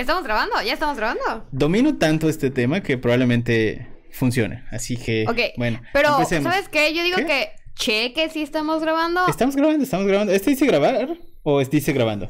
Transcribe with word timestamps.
¿Estamos 0.00 0.24
grabando? 0.24 0.54
¿Ya 0.62 0.72
estamos 0.72 0.96
grabando? 0.96 1.46
Domino 1.52 1.98
tanto 1.98 2.28
este 2.30 2.50
tema 2.50 2.82
que 2.82 2.96
probablemente 2.96 3.86
funcione. 4.12 4.64
Así 4.70 4.96
que, 4.96 5.26
Ok, 5.28 5.38
bueno, 5.58 5.80
Pero, 5.92 6.14
empecemos. 6.14 6.50
¿sabes 6.52 6.68
qué? 6.70 6.94
Yo 6.94 7.02
digo 7.04 7.16
¿Qué? 7.18 7.26
que 7.26 7.50
cheque 7.74 8.30
si 8.30 8.42
estamos 8.42 8.80
grabando. 8.82 9.26
Estamos 9.28 9.56
grabando, 9.56 9.84
estamos 9.84 10.06
grabando. 10.06 10.32
¿Este 10.32 10.50
dice 10.50 10.64
grabar 10.66 11.18
o 11.42 11.60
este 11.60 11.76
dice 11.76 11.92
grabando? 11.92 12.26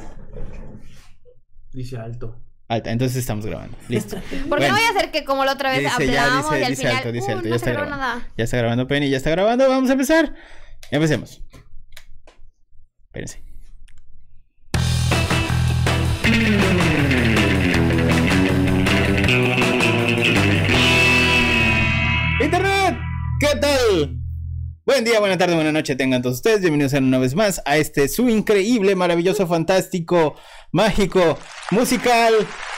Dice 1.73 1.97
alto. 1.97 2.43
Alta, 2.67 2.91
entonces 2.91 3.17
estamos 3.19 3.47
grabando. 3.47 3.77
Listo. 3.89 4.17
Porque 4.31 4.47
Bueno. 4.49 4.69
no 4.69 4.75
voy 4.75 4.83
a 4.83 4.91
hacer 4.91 5.11
que 5.13 5.25
como 5.25 5.45
la 5.45 5.53
otra 5.53 5.71
vez 5.71 5.81
Dice 5.81 6.13
ya, 6.13 6.25
hablamos 6.25 6.51
dice, 6.51 6.61
y 6.61 6.65
al 6.65 6.71
dice 6.71 6.83
final 6.83 6.97
alto, 6.97 7.13
dice 7.13 7.27
uh, 7.27 7.37
alto, 7.37 7.43
no 7.49 7.51
ya 7.51 7.51
se 7.51 7.57
está 7.57 7.71
grabando. 7.71 7.97
nada. 7.97 8.29
Ya 8.37 8.45
está 8.45 8.57
grabando 8.59 8.87
Penny, 8.89 9.11
ya 9.11 9.17
está 9.17 9.31
grabando. 9.31 9.69
Vamos 9.69 9.91
a 9.91 9.93
empezar. 9.93 10.35
Empecemos. 10.91 11.43
Espérense. 13.07 13.43
¿Qué 23.41 23.57
tal? 23.59 24.19
Buen 24.85 25.05
día, 25.05 25.19
buena 25.19 25.39
tarde, 25.39 25.55
buena 25.55 25.73
noche 25.73 25.97
tengan 25.97 26.21
todos 26.21 26.37
ustedes. 26.37 26.61
Bienvenidos 26.61 26.93
una 26.93 27.19
vez 27.19 27.35
más 27.35 27.63
a 27.65 27.79
este 27.79 28.07
su 28.09 28.29
increíble, 28.29 28.95
maravilloso, 28.95 29.47
fantástico, 29.47 30.35
mágico, 30.73 31.39
musical, 31.71 32.35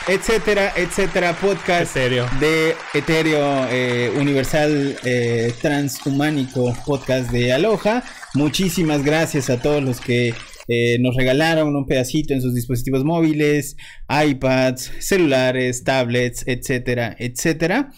etcétera, 0.07 0.73
etcétera, 0.77 1.35
podcast 1.35 1.97
Etéreo. 1.97 2.27
de 2.39 2.77
Etéreo 2.95 3.67
eh, 3.71 4.13
Universal 4.17 4.97
eh, 5.05 5.53
Transhumánico, 5.61 6.73
podcast 6.87 7.31
de 7.33 7.53
Aloha. 7.53 8.05
Muchísimas 8.35 9.03
gracias 9.03 9.51
a 9.51 9.61
todos 9.61 9.83
los 9.83 10.01
que 10.01 10.35
eh, 10.69 10.99
nos 11.01 11.17
regalaron 11.17 11.75
un 11.75 11.87
pedacito 11.87 12.35
en 12.35 12.41
sus 12.41 12.55
dispositivos 12.55 13.05
móviles, 13.05 13.77
iPads, 14.09 14.93
celulares, 15.01 15.83
tablets, 15.83 16.45
etcétera, 16.47 17.17
etcétera. 17.19 17.91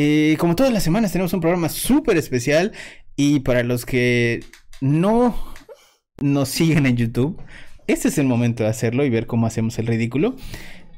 Eh, 0.00 0.36
como 0.38 0.54
todas 0.54 0.72
las 0.72 0.84
semanas 0.84 1.10
tenemos 1.10 1.32
un 1.32 1.40
programa 1.40 1.68
súper 1.68 2.16
especial 2.18 2.70
y 3.16 3.40
para 3.40 3.64
los 3.64 3.84
que 3.84 4.44
no 4.80 5.34
nos 6.20 6.50
siguen 6.50 6.86
en 6.86 6.96
YouTube, 6.96 7.42
este 7.88 8.06
es 8.06 8.16
el 8.18 8.26
momento 8.26 8.62
de 8.62 8.68
hacerlo 8.68 9.04
y 9.04 9.10
ver 9.10 9.26
cómo 9.26 9.48
hacemos 9.48 9.76
el 9.80 9.88
ridículo. 9.88 10.36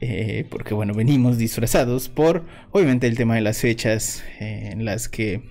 Eh, 0.02 0.44
porque 0.50 0.74
bueno, 0.74 0.92
venimos 0.92 1.38
disfrazados 1.38 2.10
por 2.10 2.44
obviamente 2.72 3.06
el 3.06 3.16
tema 3.16 3.36
de 3.36 3.40
las 3.40 3.60
fechas 3.60 4.22
eh, 4.38 4.68
en 4.72 4.84
las 4.84 5.08
que 5.08 5.44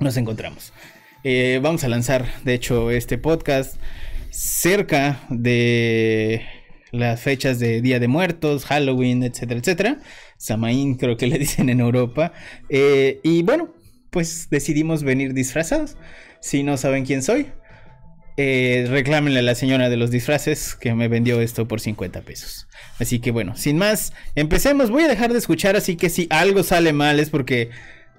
nos 0.00 0.16
encontramos. 0.16 0.72
Vamos 1.60 1.84
a 1.84 1.88
lanzar, 1.88 2.24
de 2.42 2.54
hecho, 2.54 2.90
este 2.90 3.18
podcast 3.18 3.76
cerca 4.30 5.20
de 5.28 6.42
las 6.90 7.20
fechas 7.20 7.58
de 7.58 7.82
Día 7.82 8.00
de 8.00 8.08
Muertos, 8.08 8.64
Halloween, 8.64 9.22
etcétera, 9.22 9.60
etcétera. 9.60 9.98
Samaín 10.42 10.96
creo 10.96 11.16
que 11.16 11.28
le 11.28 11.38
dicen 11.44 11.68
en 11.68 11.78
Europa. 11.78 12.32
Eh, 12.68 13.20
y 13.22 13.42
bueno, 13.42 13.72
pues 14.10 14.48
decidimos 14.50 15.04
venir 15.04 15.34
disfrazados. 15.34 15.96
Si 16.40 16.64
no 16.64 16.76
saben 16.76 17.06
quién 17.06 17.22
soy, 17.22 17.46
eh, 18.36 18.86
reclámenle 18.88 19.38
a 19.38 19.42
la 19.42 19.54
señora 19.54 19.88
de 19.88 19.96
los 19.96 20.10
disfraces 20.10 20.74
que 20.74 20.94
me 20.94 21.06
vendió 21.06 21.40
esto 21.40 21.68
por 21.68 21.80
50 21.80 22.22
pesos. 22.22 22.66
Así 22.98 23.20
que 23.20 23.30
bueno, 23.30 23.56
sin 23.56 23.78
más, 23.78 24.12
empecemos. 24.34 24.90
Voy 24.90 25.04
a 25.04 25.08
dejar 25.08 25.32
de 25.32 25.38
escuchar, 25.38 25.76
así 25.76 25.94
que 25.94 26.10
si 26.10 26.26
algo 26.30 26.64
sale 26.64 26.92
mal 26.92 27.20
es 27.20 27.30
porque 27.30 27.70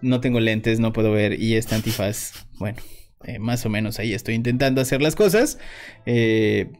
no 0.01 0.21
tengo 0.21 0.39
lentes, 0.39 0.79
no 0.79 0.93
puedo 0.93 1.11
ver 1.11 1.41
y 1.41 1.55
este 1.55 1.75
antifaz, 1.75 2.45
bueno, 2.57 2.77
eh, 3.25 3.39
más 3.39 3.65
o 3.65 3.69
menos 3.69 3.99
ahí 3.99 4.13
estoy 4.13 4.35
intentando 4.35 4.79
hacer 4.79 5.01
las 5.01 5.15
cosas. 5.15 5.57
Eh, 6.05 6.71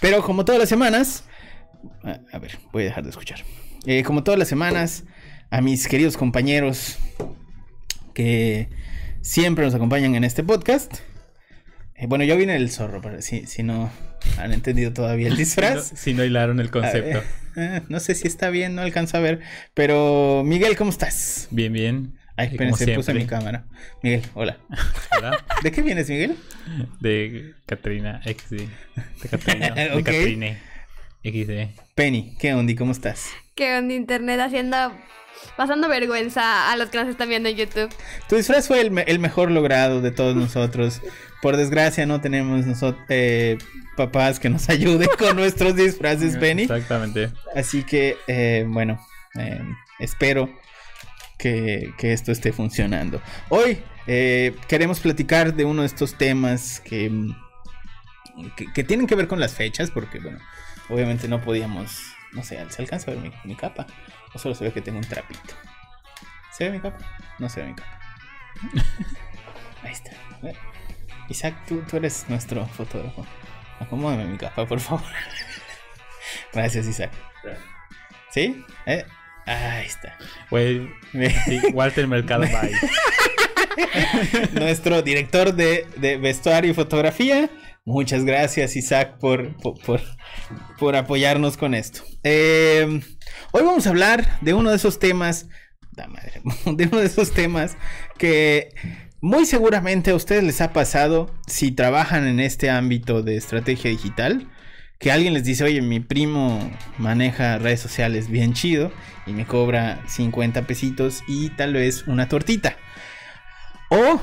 pero 0.00 0.22
como 0.22 0.44
todas 0.44 0.60
las 0.60 0.68
semanas, 0.68 1.24
a 2.32 2.38
ver, 2.38 2.58
voy 2.72 2.84
a 2.84 2.86
dejar 2.86 3.02
de 3.02 3.10
escuchar. 3.10 3.40
Eh, 3.86 4.02
como 4.02 4.24
todas 4.24 4.38
las 4.38 4.48
semanas, 4.48 5.04
a 5.50 5.60
mis 5.60 5.86
queridos 5.88 6.16
compañeros 6.16 6.98
que 8.14 8.68
siempre 9.20 9.64
nos 9.64 9.74
acompañan 9.74 10.14
en 10.14 10.24
este 10.24 10.42
podcast. 10.42 11.00
Eh, 11.96 12.06
bueno, 12.06 12.24
yo 12.24 12.36
vine 12.36 12.54
del 12.54 12.70
zorro, 12.70 13.00
pero 13.02 13.20
si, 13.22 13.46
si 13.46 13.62
no 13.62 13.90
han 14.38 14.52
entendido 14.52 14.92
todavía 14.92 15.28
el 15.28 15.36
disfraz. 15.38 15.92
Si 15.94 16.14
no 16.14 16.24
hilaron 16.24 16.60
el 16.60 16.70
concepto. 16.70 17.22
Ver, 17.54 17.82
no 17.88 18.00
sé 18.00 18.14
si 18.14 18.26
está 18.26 18.50
bien, 18.50 18.74
no 18.74 18.82
alcanzo 18.82 19.18
a 19.18 19.20
ver. 19.20 19.40
Pero, 19.74 20.42
Miguel, 20.44 20.76
¿cómo 20.76 20.90
estás? 20.90 21.48
Bien, 21.50 21.72
bien. 21.72 22.14
Ay, 22.36 22.48
espérense, 22.48 22.94
puse 22.94 23.14
mi 23.14 23.26
cámara. 23.26 23.66
Miguel, 24.02 24.22
hola. 24.34 24.58
Hola. 25.16 25.44
¿De 25.62 25.70
qué 25.70 25.82
vienes, 25.82 26.08
Miguel? 26.08 26.36
De 27.00 27.54
Katrina 27.64 28.20
XD. 28.24 28.56
De 29.22 29.28
Katrina. 29.30 29.70
De 29.70 29.92
Ok. 29.92 30.04
Katrine 30.04 30.58
XD. 31.22 31.80
Penny, 31.94 32.34
¿qué 32.40 32.54
onda? 32.54 32.74
¿Cómo 32.74 32.90
estás? 32.90 33.28
Que 33.54 33.76
onda 33.78 33.94
internet 33.94 34.40
haciendo 34.40 34.76
pasando 35.56 35.88
vergüenza 35.88 36.72
a 36.72 36.76
los 36.76 36.88
que 36.90 36.98
nos 36.98 37.08
están 37.08 37.28
viendo 37.28 37.48
en 37.48 37.56
YouTube. 37.56 37.88
Tu 38.28 38.36
disfraz 38.36 38.66
fue 38.66 38.80
el, 38.80 38.90
me- 38.90 39.02
el 39.02 39.18
mejor 39.18 39.50
logrado 39.50 40.00
de 40.00 40.10
todos 40.10 40.34
nosotros. 40.34 41.00
Por 41.42 41.56
desgracia, 41.56 42.06
no 42.06 42.20
tenemos 42.20 42.66
nosotros 42.66 43.04
papás 43.96 44.40
que 44.40 44.48
nos 44.50 44.68
ayuden 44.70 45.08
con 45.18 45.36
nuestros 45.36 45.76
disfraces, 45.76 46.36
Penny. 46.36 46.62
Exactamente. 46.62 47.30
Así 47.54 47.82
que, 47.84 48.16
eh, 48.26 48.64
bueno, 48.66 48.98
eh, 49.38 49.60
espero 49.98 50.48
que, 51.38 51.92
que 51.98 52.12
esto 52.12 52.32
esté 52.32 52.52
funcionando. 52.52 53.20
Hoy 53.50 53.78
eh, 54.06 54.54
queremos 54.66 54.98
platicar 55.00 55.54
de 55.54 55.64
uno 55.64 55.82
de 55.82 55.86
estos 55.88 56.14
temas 56.16 56.80
que, 56.80 57.10
que, 58.56 58.72
que 58.72 58.84
tienen 58.84 59.06
que 59.06 59.14
ver 59.14 59.28
con 59.28 59.38
las 59.40 59.52
fechas, 59.54 59.90
porque, 59.90 60.18
bueno, 60.20 60.38
obviamente 60.88 61.28
no 61.28 61.40
podíamos, 61.42 62.00
no 62.34 62.42
sé, 62.42 62.64
¿se 62.70 62.82
alcanza 62.82 63.10
a 63.10 63.14
ver 63.14 63.22
mi, 63.22 63.32
mi 63.44 63.56
capa? 63.56 63.86
O 64.34 64.38
solo 64.38 64.54
se 64.54 64.64
ve 64.64 64.72
que 64.72 64.82
tengo 64.82 64.98
un 64.98 65.04
trapito. 65.04 65.54
¿Se 66.52 66.64
ve 66.64 66.70
mi 66.70 66.80
capa? 66.80 66.98
No 67.38 67.48
se 67.48 67.62
ve 67.62 67.68
mi 67.68 67.74
capa. 67.74 68.00
Ahí 69.82 69.92
está. 69.92 70.10
Isaac, 71.28 71.54
tú, 71.66 71.82
tú 71.88 71.96
eres 71.96 72.26
nuestro 72.28 72.66
fotógrafo. 72.66 73.26
Acomódame 73.80 74.26
mi 74.26 74.36
capa, 74.36 74.66
por 74.66 74.80
favor. 74.80 75.06
Gracias, 76.52 76.86
Isaac. 76.86 77.12
¿Sí? 78.30 78.64
¿Eh? 78.86 79.04
Ahí 79.46 79.86
está. 79.86 80.16
Güey, 80.50 80.90
sí, 81.44 81.60
Walter 81.72 82.06
Mercado. 82.08 82.44
Nuestro 84.52 85.02
director 85.02 85.54
de, 85.54 85.86
de 85.96 86.16
vestuario 86.16 86.70
y 86.70 86.74
fotografía. 86.74 87.50
Muchas 87.86 88.24
gracias, 88.24 88.76
Isaac, 88.76 89.18
por, 89.18 89.56
por, 89.58 90.00
por- 90.78 90.96
apoyarnos 90.96 91.56
con 91.58 91.74
esto. 91.74 92.02
Eh, 92.22 93.00
hoy 93.52 93.62
vamos 93.62 93.86
a 93.86 93.90
hablar 93.90 94.38
de 94.40 94.54
uno 94.54 94.70
de 94.70 94.76
esos 94.76 94.98
temas. 94.98 95.48
De 96.66 96.86
uno 96.88 96.98
de 96.98 97.06
esos 97.06 97.30
temas 97.30 97.76
que 98.18 98.70
muy 99.20 99.46
seguramente 99.46 100.10
a 100.10 100.16
ustedes 100.16 100.42
les 100.42 100.60
ha 100.60 100.72
pasado 100.72 101.32
si 101.46 101.70
trabajan 101.70 102.26
en 102.26 102.40
este 102.40 102.68
ámbito 102.68 103.22
de 103.22 103.36
estrategia 103.36 103.90
digital. 103.90 104.50
Que 104.98 105.12
alguien 105.12 105.34
les 105.34 105.44
dice, 105.44 105.62
oye, 105.62 105.82
mi 105.82 106.00
primo 106.00 106.58
maneja 106.98 107.58
redes 107.58 107.80
sociales 107.80 108.28
bien 108.28 108.54
chido 108.54 108.90
y 109.26 109.32
me 109.34 109.46
cobra 109.46 110.02
50 110.08 110.62
pesitos 110.66 111.22
y 111.28 111.50
tal 111.50 111.74
vez 111.74 112.08
una 112.08 112.28
tortita. 112.28 112.76
O 113.88 114.20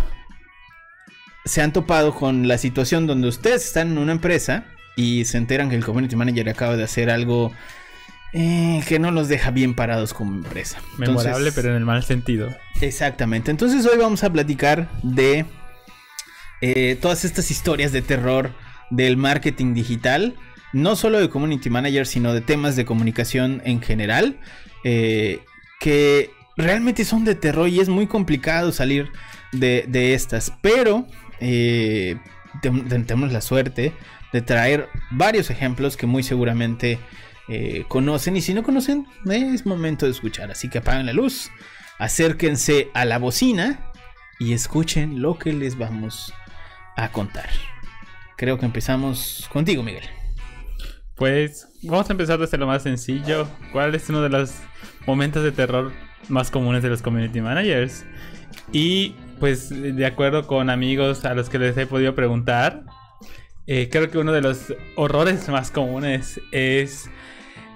se 1.46 1.62
han 1.62 1.74
topado 1.74 2.13
con 2.13 2.47
la 2.47 2.57
situación 2.57 3.07
donde 3.07 3.28
ustedes 3.28 3.66
están 3.66 3.91
en 3.91 3.97
una 3.97 4.12
empresa 4.12 4.66
y 4.96 5.25
se 5.25 5.38
enteran 5.38 5.69
que 5.69 5.75
el 5.75 5.84
community 5.85 6.16
manager 6.16 6.50
acaba 6.50 6.75
de 6.78 6.84
hacer 6.84 7.09
algo 7.09 7.52
eh, 8.34 8.81
que 8.88 9.00
no 9.00 9.12
los 9.12 9.28
deja 9.28 9.52
bien 9.52 9.74
parados 9.74 10.13
como 10.13 10.34
empresa. 10.34 10.79
Memorable, 10.97 11.29
Entonces- 11.31 11.53
pero 11.56 11.69
en 11.69 11.75
el 11.75 11.85
mal 11.85 12.03
sentido. 12.03 12.50
Exactamente. 12.81 13.52
Entonces 13.52 13.85
hoy 13.85 13.97
vamos 13.97 14.24
a 14.24 14.31
platicar 14.31 14.90
de 15.03 15.46
eh, 16.62 16.97
todas 17.02 17.25
estas 17.25 17.50
historias 17.52 17.91
de 17.91 18.02
terror 18.02 18.52
del 18.90 19.18
marketing 19.18 19.73
digital. 19.73 20.35
No 20.73 20.96
solo 20.96 21.19
de 21.19 21.29
community 21.29 21.69
manager, 21.69 22.06
sino 22.08 22.34
de 22.34 22.41
temas 22.41 22.75
de 22.75 22.85
comunicación 22.85 23.62
en 23.66 23.81
general. 23.81 24.38
eh, 24.84 25.41
que 25.79 26.29
realmente 26.58 27.05
son 27.05 27.26
de 27.26 27.34
terror 27.34 27.67
y 27.67 27.79
es 27.79 27.90
muy 27.90 28.05
complicado 28.05 28.72
salir 28.72 29.09
de, 29.52 29.85
de 29.87 30.14
estas. 30.14 30.53
Pero 30.61 31.08
eh, 31.41 32.17
tenemos 32.61 33.34
la 33.34 33.41
suerte 33.41 33.93
de 34.32 34.41
traer 34.41 34.88
varios 35.09 35.49
ejemplos 35.49 35.97
que 35.97 36.08
muy 36.08 36.23
seguramente 36.23 36.99
eh, 37.49 37.84
conocen. 37.90 38.38
Y 38.38 38.41
si 38.41 38.53
no 38.53 38.64
conocen, 38.64 39.08
es 39.29 39.66
momento 39.66 40.05
de 40.05 40.11
escuchar. 40.11 40.52
Así 40.52 40.70
que 40.70 40.78
apaguen 40.78 41.05
la 41.05 41.14
luz 41.14 41.52
acérquense 42.02 42.90
a 42.96 43.05
la 43.05 43.20
bocina 43.20 43.91
y 44.40 44.53
escuchen 44.53 45.22
lo 45.22 45.38
que 45.38 45.53
les 45.53 45.78
vamos 45.78 46.34
a 46.97 47.11
contar. 47.11 47.47
Creo 48.37 48.58
que 48.58 48.66
empezamos 48.66 49.47
contigo, 49.53 49.84
Miguel. 49.84 50.05
Pues 51.16 51.67
vamos 51.84 52.09
a 52.09 52.14
empezar 52.14 52.40
desde 52.40 52.58
lo 52.58 52.66
más 52.66 52.82
sencillo. 52.82 53.47
¿Cuál 53.72 53.94
es 53.94 54.09
uno 54.09 54.23
de 54.23 54.29
los 54.29 54.55
momentos 55.05 55.44
de 55.44 55.52
terror 55.52 55.91
más 56.28 56.49
comunes 56.49 56.82
de 56.82 56.90
los 56.90 57.03
community 57.03 57.40
managers? 57.40 58.03
Y 58.73 59.14
pues 59.41 59.70
de 59.72 60.05
acuerdo 60.05 60.46
con 60.46 60.70
amigos 60.70 61.26
a 61.26 61.34
los 61.34 61.49
que 61.49 61.58
les 61.58 61.76
he 61.76 61.88
podido 61.88 62.14
preguntar, 62.14 62.84
eh, 63.66 63.90
creo 63.91 64.11
que 64.11 64.20
uno 64.20 64.32
de 64.32 64.41
los 64.41 64.72
horrores 64.96 65.49
más 65.49 65.72
comunes 65.72 66.40
es 66.52 67.09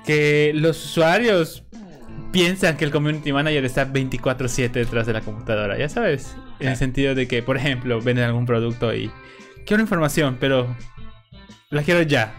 que 0.05 0.51
los 0.53 0.85
usuarios 0.85 1.63
piensan 2.31 2.77
que 2.77 2.85
el 2.85 2.91
community 2.91 3.33
manager 3.33 3.65
está 3.65 3.91
24/7 3.91 4.79
detrás 4.79 5.07
de 5.07 5.13
la 5.13 5.21
computadora, 5.21 5.75
ya 5.75 5.89
sabes, 5.89 6.37
en 6.59 6.69
el 6.69 6.77
sentido 6.77 7.15
de 7.15 7.27
que, 7.27 7.41
por 7.41 7.57
ejemplo, 7.57 7.99
venden 7.99 8.25
algún 8.25 8.45
producto 8.45 8.93
y 8.93 9.11
quiero 9.65 9.81
información, 9.81 10.37
pero 10.39 10.75
la 11.71 11.81
quiero 11.81 12.03
ya. 12.03 12.35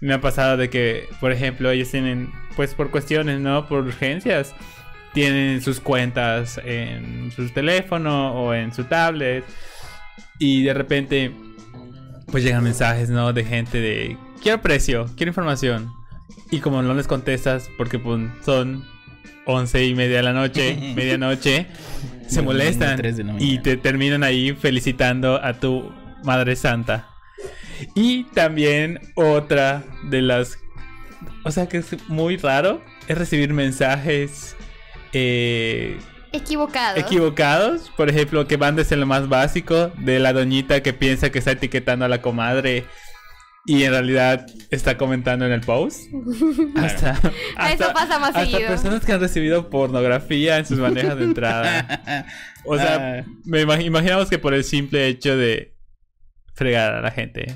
Me 0.00 0.14
ha 0.14 0.22
pasado 0.22 0.56
de 0.56 0.70
que, 0.70 1.06
por 1.20 1.32
ejemplo, 1.32 1.70
ellos 1.70 1.90
tienen, 1.90 2.32
pues 2.56 2.74
por 2.74 2.90
cuestiones, 2.90 3.40
¿no? 3.40 3.68
Por 3.68 3.84
urgencias, 3.84 4.54
tienen 5.18 5.60
sus 5.62 5.80
cuentas 5.80 6.60
en 6.64 7.32
su 7.34 7.48
teléfono 7.48 8.40
o 8.40 8.54
en 8.54 8.72
su 8.72 8.84
tablet 8.84 9.44
y 10.38 10.62
de 10.62 10.72
repente, 10.72 11.32
pues 12.30 12.44
llegan 12.44 12.62
mensajes, 12.62 13.10
¿no? 13.10 13.32
De 13.32 13.44
gente 13.44 13.80
de, 13.80 14.16
quiero 14.40 14.62
precio, 14.62 15.10
quiero 15.16 15.30
información. 15.30 15.92
Y 16.52 16.60
como 16.60 16.82
no 16.82 16.94
les 16.94 17.08
contestas, 17.08 17.68
porque 17.76 17.98
pues, 17.98 18.30
son 18.44 18.84
once 19.44 19.84
y 19.84 19.96
media 19.96 20.18
de 20.18 20.22
la 20.22 20.32
noche, 20.32 20.76
medianoche, 20.94 21.66
se 22.28 22.40
molestan 22.40 23.02
y 23.40 23.58
te 23.58 23.76
terminan 23.76 24.22
ahí 24.22 24.52
felicitando 24.52 25.44
a 25.44 25.54
tu 25.54 25.90
Madre 26.22 26.54
Santa. 26.54 27.08
Y 27.96 28.22
también 28.22 29.00
otra 29.16 29.82
de 30.04 30.22
las... 30.22 30.60
O 31.42 31.50
sea 31.50 31.68
que 31.68 31.78
es 31.78 32.08
muy 32.08 32.36
raro, 32.36 32.84
es 33.08 33.18
recibir 33.18 33.52
mensajes 33.52 34.54
eh, 35.12 35.98
Equivocado. 36.32 36.96
equivocados. 36.98 37.90
Por 37.96 38.08
ejemplo, 38.10 38.46
que 38.46 38.56
van 38.56 38.76
desde 38.76 38.96
lo 38.96 39.06
más 39.06 39.28
básico 39.28 39.90
de 39.98 40.18
la 40.18 40.32
doñita 40.32 40.82
que 40.82 40.92
piensa 40.92 41.30
que 41.30 41.38
está 41.38 41.52
etiquetando 41.52 42.04
a 42.04 42.08
la 42.08 42.20
comadre 42.20 42.84
y 43.66 43.84
en 43.84 43.90
realidad 43.92 44.46
está 44.70 44.96
comentando 44.96 45.44
en 45.46 45.52
el 45.52 45.60
post. 45.62 46.00
Hasta, 46.76 47.18
hasta- 47.56 47.92
pasa 47.92 48.18
más 48.18 48.30
hasta 48.30 48.44
seguido. 48.46 48.68
personas 48.68 49.04
que 49.04 49.12
han 49.12 49.20
recibido 49.20 49.68
pornografía 49.70 50.58
en 50.58 50.66
sus 50.66 50.78
bandejas 50.78 51.18
de 51.18 51.24
entrada. 51.24 52.26
O 52.64 52.76
sea, 52.76 53.24
Ah. 53.26 53.30
me 53.44 53.64
imag- 53.66 53.84
imaginamos 53.84 54.28
que 54.30 54.38
por 54.38 54.54
el 54.54 54.64
simple 54.64 55.06
hecho 55.08 55.36
de 55.36 55.74
fregar 56.54 56.94
a 56.94 57.00
la 57.00 57.10
gente. 57.10 57.54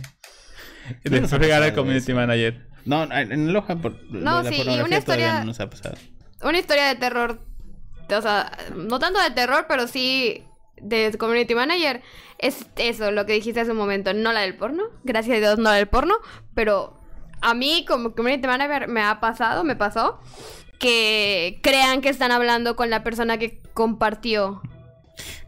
De 1.05 1.27
fregar 1.29 1.63
al 1.63 1.75
community 1.75 2.11
eso. 2.13 2.15
manager. 2.21 2.67
No, 2.85 3.05
en 3.05 3.49
Aloha 3.49 3.77
por 3.77 3.93
lo 4.11 4.21
No, 4.21 4.43
de 4.43 4.51
la 4.51 4.51
sí, 4.51 4.55
y 4.57 4.65
pornografía 4.65 4.75
una 4.97 5.05
todavía 5.05 5.27
historia- 5.27 5.39
no 5.41 5.45
nos 5.47 5.61
ha 5.61 5.71
pasado. 5.71 5.97
Una 6.43 6.59
historia 6.59 6.87
de 6.87 6.97
terror. 6.97 7.41
O 8.15 8.23
sea, 8.23 8.53
no 8.75 8.99
tanto 8.99 9.21
de 9.21 9.31
terror, 9.31 9.67
pero 9.69 9.87
sí 9.87 10.45
de 10.81 11.17
community 11.19 11.55
manager. 11.55 12.03
Es 12.39 12.67
eso, 12.77 13.11
lo 13.11 13.25
que 13.25 13.35
dijiste 13.35 13.61
hace 13.61 13.71
un 13.71 13.77
momento. 13.77 14.13
No 14.13 14.33
la 14.33 14.41
del 14.41 14.57
porno. 14.57 14.85
Gracias 15.05 15.37
a 15.37 15.41
Dios, 15.41 15.59
no 15.59 15.65
la 15.71 15.77
del 15.77 15.89
porno. 15.89 16.17
Pero 16.55 16.99
a 17.41 17.55
mí, 17.55 17.85
como 17.87 18.15
community 18.15 18.47
manager, 18.47 18.89
me 18.89 19.03
ha 19.03 19.21
pasado, 19.21 19.65
me 19.65 19.77
pasó. 19.77 20.19
Que 20.79 21.61
crean 21.63 22.01
que 22.01 22.09
están 22.09 22.33
hablando 22.33 22.75
con 22.75 22.91
la 22.91 23.05
persona 23.05 23.39
que 23.39 23.61
compartió. 23.73 24.61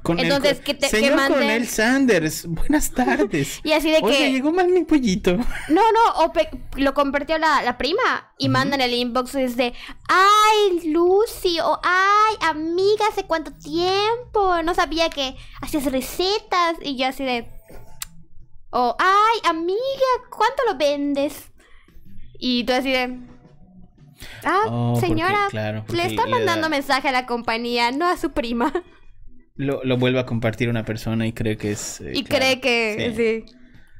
Con 0.02 0.18
el 0.18 0.26
Entonces, 0.26 0.58
co- 0.58 0.64
que 0.64 0.74
te- 0.74 0.80
que 0.80 0.88
Señor 0.88 1.16
manden- 1.16 1.28
Coronel 1.28 1.66
Sanders, 1.66 2.46
buenas 2.48 2.90
tardes. 2.92 3.60
Y 3.64 3.72
así 3.72 3.90
de 3.90 3.98
Oye, 4.02 4.18
que. 4.18 4.32
llegó 4.32 4.52
mal 4.52 4.68
mi 4.68 4.84
pollito. 4.84 5.36
No, 5.68 5.80
no, 5.92 6.24
o 6.24 6.32
pe- 6.32 6.50
lo 6.76 6.92
compartió 6.92 7.38
la, 7.38 7.62
la 7.62 7.78
prima 7.78 8.32
y 8.38 8.48
mandan 8.50 8.80
el 8.82 8.92
inbox 8.92 9.32
desde, 9.32 9.72
ay, 10.08 10.90
Lucy, 10.90 11.58
o 11.60 11.80
ay, 11.82 12.36
amiga, 12.42 13.06
¿hace 13.10 13.24
cuánto 13.24 13.52
tiempo? 13.54 14.62
No 14.62 14.74
sabía 14.74 15.08
que 15.08 15.34
hacías 15.62 15.84
recetas 15.90 16.76
y 16.82 16.96
yo 16.96 17.06
así 17.08 17.24
de, 17.24 17.48
o 18.70 18.94
ay, 18.98 19.38
amiga, 19.48 19.78
¿cuánto 20.30 20.62
lo 20.70 20.76
vendes? 20.76 21.50
Y 22.38 22.64
tú 22.64 22.74
así 22.74 22.90
de, 22.92 23.18
ah, 24.44 24.64
Oh, 24.68 24.92
porque, 24.92 25.06
señora, 25.06 25.46
claro, 25.48 25.84
porque 25.86 26.02
le 26.02 26.06
está 26.08 26.26
mandando 26.26 26.62
da- 26.62 26.68
mensaje 26.68 27.08
a 27.08 27.12
la 27.12 27.24
compañía, 27.24 27.90
no 27.92 28.06
a 28.06 28.16
su 28.18 28.32
prima. 28.32 28.70
Lo, 29.56 29.84
lo 29.84 29.96
vuelve 29.98 30.18
a 30.18 30.26
compartir 30.26 30.68
una 30.68 30.84
persona 30.84 31.26
y 31.26 31.32
cree 31.32 31.56
que 31.56 31.72
es. 31.72 32.00
eh, 32.00 32.12
y 32.14 32.24
claro, 32.24 32.44
cree 32.44 32.60
que, 32.60 33.12
sí. 33.16 33.16
sí. 33.48 33.56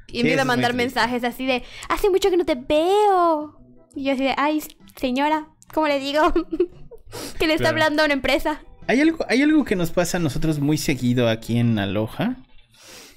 Y 0.08 0.20
empieza 0.20 0.42
a 0.42 0.46
mandar 0.46 0.74
mensajes 0.74 1.22
así 1.24 1.46
de, 1.46 1.62
hace 1.88 2.10
mucho 2.10 2.30
que 2.30 2.36
no 2.36 2.44
te 2.44 2.56
veo. 2.56 3.58
Y 3.94 4.04
yo 4.04 4.12
así 4.12 4.24
de, 4.24 4.34
ay, 4.36 4.60
señora, 4.96 5.48
¿cómo 5.72 5.86
le 5.88 6.00
digo? 6.00 6.32
que 7.38 7.46
le 7.46 7.54
está 7.54 7.64
Claro. 7.70 7.74
hablando 7.74 8.02
a 8.02 8.04
una 8.06 8.14
empresa. 8.14 8.60
Hay 8.88 9.00
algo, 9.00 9.24
hay 9.28 9.42
algo 9.42 9.64
que 9.64 9.76
nos 9.76 9.92
pasa 9.92 10.16
a 10.18 10.20
nosotros 10.20 10.58
muy 10.58 10.76
seguido 10.76 11.28
aquí 11.28 11.58
en 11.58 11.78
Aloha. 11.78 12.36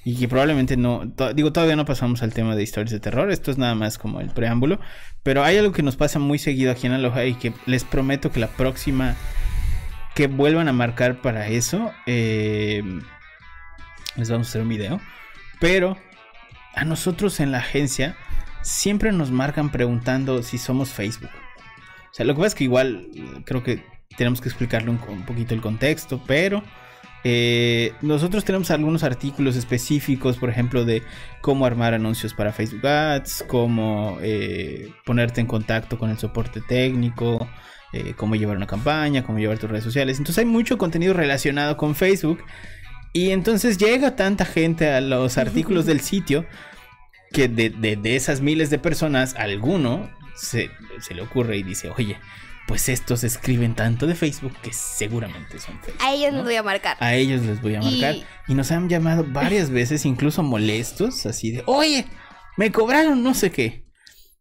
Y 0.06 0.16
que 0.16 0.28
probablemente 0.30 0.78
no. 0.78 1.12
to- 1.12 1.34
digo, 1.34 1.52
todavía 1.52 1.76
no 1.76 1.84
pasamos 1.84 2.24
al 2.24 2.34
tema 2.34 2.56
de 2.56 2.64
historias 2.64 2.92
de 2.92 3.00
terror. 3.02 3.30
Esto 3.32 3.52
es 3.52 3.58
nada 3.58 3.76
más 3.76 3.98
como 3.98 4.22
el 4.22 4.30
preámbulo. 4.30 4.80
Pero 5.24 5.44
hay 5.44 5.58
algo 5.58 5.74
que 5.74 5.84
nos 5.84 5.98
pasa 5.98 6.18
muy 6.20 6.40
seguido 6.40 6.72
aquí 6.72 6.88
en 6.88 6.94
Aloha. 6.94 7.26
Y 7.26 7.34
que 7.34 7.52
les 7.66 7.84
prometo 7.84 8.32
que 8.32 8.40
la 8.40 8.48
próxima. 8.48 9.16
Que 10.18 10.26
vuelvan 10.26 10.68
a 10.68 10.74
marcar 10.74 11.22
para 11.22 11.48
eso. 11.48 11.94
eh, 12.08 12.82
les 14.16 14.32
vamos 14.32 14.48
a 14.48 14.50
hacer 14.50 14.64
un 14.64 14.70
video. 14.70 15.00
Pero 15.60 15.96
a 16.74 16.86
nosotros 16.86 17.40
en 17.40 17.52
la 17.52 17.60
agencia. 17.60 18.18
Siempre 18.64 19.12
nos 19.12 19.30
marcan 19.30 19.72
preguntando 19.72 20.42
si 20.42 20.58
somos 20.58 20.90
Facebook. 20.90 21.30
O 21.30 22.14
sea, 22.14 22.26
lo 22.26 22.34
que 22.34 22.38
pasa 22.40 22.48
es 22.48 22.56
que 22.56 22.64
igual 22.64 23.08
creo 23.46 23.62
que 23.62 23.86
tenemos 24.18 24.42
que 24.42 24.50
explicarle 24.50 24.90
un, 24.90 25.00
un 25.08 25.24
poquito 25.24 25.54
el 25.54 25.62
contexto, 25.62 26.20
pero 26.26 26.64
eh, 27.24 27.94
nosotros 28.02 28.46
tenemos 28.46 28.72
algunos 28.72 29.04
artículos 29.04 29.56
específicos, 29.56 30.38
por 30.38 30.50
ejemplo, 30.50 30.86
de 30.86 31.04
cómo 31.42 31.66
armar 31.66 31.94
anuncios 31.94 32.34
para 32.34 32.54
Facebook 32.54 32.86
Ads, 32.88 33.46
cómo 33.48 34.18
eh, 34.22 34.92
ponerte 35.06 35.42
en 35.42 35.48
contacto 35.48 35.98
con 35.98 36.10
el 36.10 36.18
soporte 36.18 36.62
técnico, 36.62 37.50
eh, 37.94 38.14
cómo 38.16 38.36
llevar 38.36 38.58
una 38.58 38.68
campaña, 38.68 39.24
cómo 39.24 39.40
llevar 39.40 39.58
tus 39.58 39.70
redes 39.70 39.84
sociales. 39.84 40.18
Entonces 40.20 40.40
hay 40.40 40.46
mucho 40.50 40.78
contenido 40.78 41.14
relacionado 41.14 41.76
con 41.78 41.96
Facebook. 41.96 42.44
Y 43.14 43.32
entonces 43.32 43.78
llega 43.78 44.16
tanta 44.16 44.46
gente 44.46 44.90
a 44.92 45.02
los 45.02 45.38
artículos 45.38 45.86
del 45.86 46.02
sitio 46.02 46.46
que 47.34 47.48
de, 47.50 47.70
de- 47.70 47.96
de 47.98 48.16
esas 48.16 48.42
miles 48.42 48.70
de 48.70 48.80
personas, 48.80 49.36
alguno 49.36 50.10
se, 50.36 50.70
se 51.00 51.14
le 51.14 51.24
ocurre 51.24 51.58
y 51.58 51.64
dice, 51.64 51.90
oye, 51.98 52.18
pues 52.68 52.90
estos 52.90 53.24
escriben 53.24 53.76
tanto 53.76 54.06
de 54.08 54.14
Facebook 54.14 54.54
que 54.62 54.74
seguramente 54.74 55.58
son 55.60 55.80
Facebook. 55.82 56.04
A 56.04 56.14
ellos 56.14 56.34
¿no? 56.34 56.40
les 56.40 56.46
voy 56.46 56.56
a 56.56 56.64
marcar. 56.64 56.98
A 57.00 57.16
ellos 57.16 57.42
les 57.44 57.62
voy 57.62 57.76
a 57.76 57.82
marcar. 57.82 58.16
Y... 58.48 58.54
nos 58.54 58.72
han 58.72 58.90
llamado 58.90 59.26
varias 59.26 59.70
veces, 59.70 60.06
incluso 60.06 60.44
molestos, 60.44 61.26
así 61.26 61.52
de, 61.52 61.64
oye, 61.66 62.06
me 62.58 62.72
cobraron 62.72 63.24
no 63.24 63.34
sé 63.34 63.52
qué. 63.52 63.88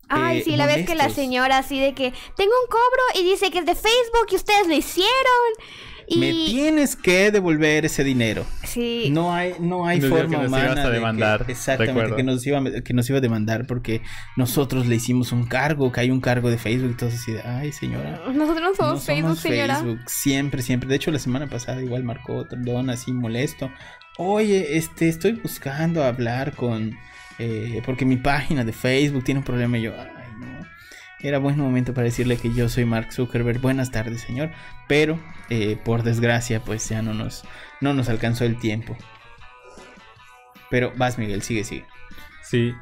Ay, 0.08 0.38
eh, 0.38 0.43
sí, 0.44 0.56
la 0.56 0.67
vez 0.67 0.87
que 0.87 0.94
la 0.94 1.08
señora 1.11 1.58
así 1.58 1.81
de 1.81 1.94
que 1.94 2.12
tengo 2.37 2.52
un 2.62 2.69
cobro 2.69 3.20
y 3.20 3.25
dice 3.28 3.50
que 3.50 3.58
es 3.58 3.67
de 3.67 3.75
Facebook 3.75 4.26
y 4.31 4.37
ustedes 4.37 4.67
lo 4.67 4.75
hicieron. 4.75 5.08
Y 6.08 6.19
Me 6.19 6.32
tienes 6.32 6.94
que 6.94 7.31
devolver 7.32 7.84
ese 7.84 8.05
dinero. 8.05 8.44
sí, 8.63 9.08
No 9.10 9.34
hay, 9.34 9.55
no 9.58 9.86
hay 9.86 9.98
Nos 9.98 10.08
forma 10.10 10.31
que 10.31 10.36
nos 10.36 10.46
humana 10.48 10.65
ibas 10.67 10.77
a 10.79 10.81
de 10.82 10.86
que- 10.89 10.94
demandar, 10.94 11.44
exactamente, 11.48 11.93
recuerdo. 11.94 12.17
que 12.17 12.22
nos, 12.22 12.46
iba, 12.46 12.63
que 12.84 12.94
nos 12.94 13.08
iba 13.10 13.19
a 13.19 13.20
demandar 13.20 13.67
porque 13.67 14.03
nosotros 14.36 14.86
le 14.86 14.94
hicimos 14.96 15.32
un 15.32 15.46
cargo, 15.46 15.91
que 15.91 16.01
hay 16.01 16.10
un 16.13 16.20
cargo 16.20 16.48
de 16.48 16.58
Facebook 16.58 16.93
y 16.93 16.96
todo 16.96 17.08
así 17.10 17.32
de, 17.32 17.43
ay 17.43 17.72
señora. 17.72 18.20
nosotros 18.32 18.63
no 18.63 18.75
somos 18.75 18.94
no 18.94 19.01
Facebook, 19.01 19.22
somos 19.31 19.39
señora. 19.41 19.77
Facebook, 19.77 20.01
siempre, 20.06 20.63
siempre. 20.63 20.89
De 20.89 20.94
hecho, 20.96 21.10
la 21.10 21.19
semana 21.19 21.48
pasada 21.48 21.82
igual 21.82 22.05
marcó 22.05 22.36
otro 22.36 22.56
don 22.63 22.89
así 22.91 23.13
molesto. 23.13 23.70
Oye, 24.19 24.77
este, 24.77 25.08
estoy 25.08 25.32
buscando 25.32 26.05
hablar 26.05 26.53
con, 26.55 26.96
eh, 27.39 27.82
porque 27.84 28.05
mi 28.05 28.17
página 28.17 28.65
de 28.65 28.72
Facebook 28.72 29.25
tiene 29.25 29.41
un 29.41 29.44
problema 29.44 29.77
y 29.77 29.82
yo. 29.82 29.93
Era 31.20 31.39
buen 31.39 31.58
momento 31.58 31.94
para 31.94 32.05
decirle 32.05 32.37
que 32.37 32.53
yo 32.53 32.69
soy 32.69 32.85
Mark 32.85 33.13
Zuckerberg. 33.13 33.61
Buenas 33.61 33.91
tardes, 33.91 34.20
señor. 34.20 34.51
Pero, 34.87 35.19
eh, 35.49 35.77
por 35.82 36.03
desgracia, 36.03 36.61
pues 36.61 36.89
ya 36.89 37.03
no 37.03 37.15
nos, 37.15 37.44
no 37.81 37.94
nos 37.94 38.08
alcanzó 38.08 38.44
el 38.44 38.58
tiempo. 38.58 38.96
Pero 40.70 40.93
vas, 40.96 41.19
Miguel, 41.19 41.43
sigue, 41.43 41.65
sigue. 41.65 41.85
Sí. 42.43 42.75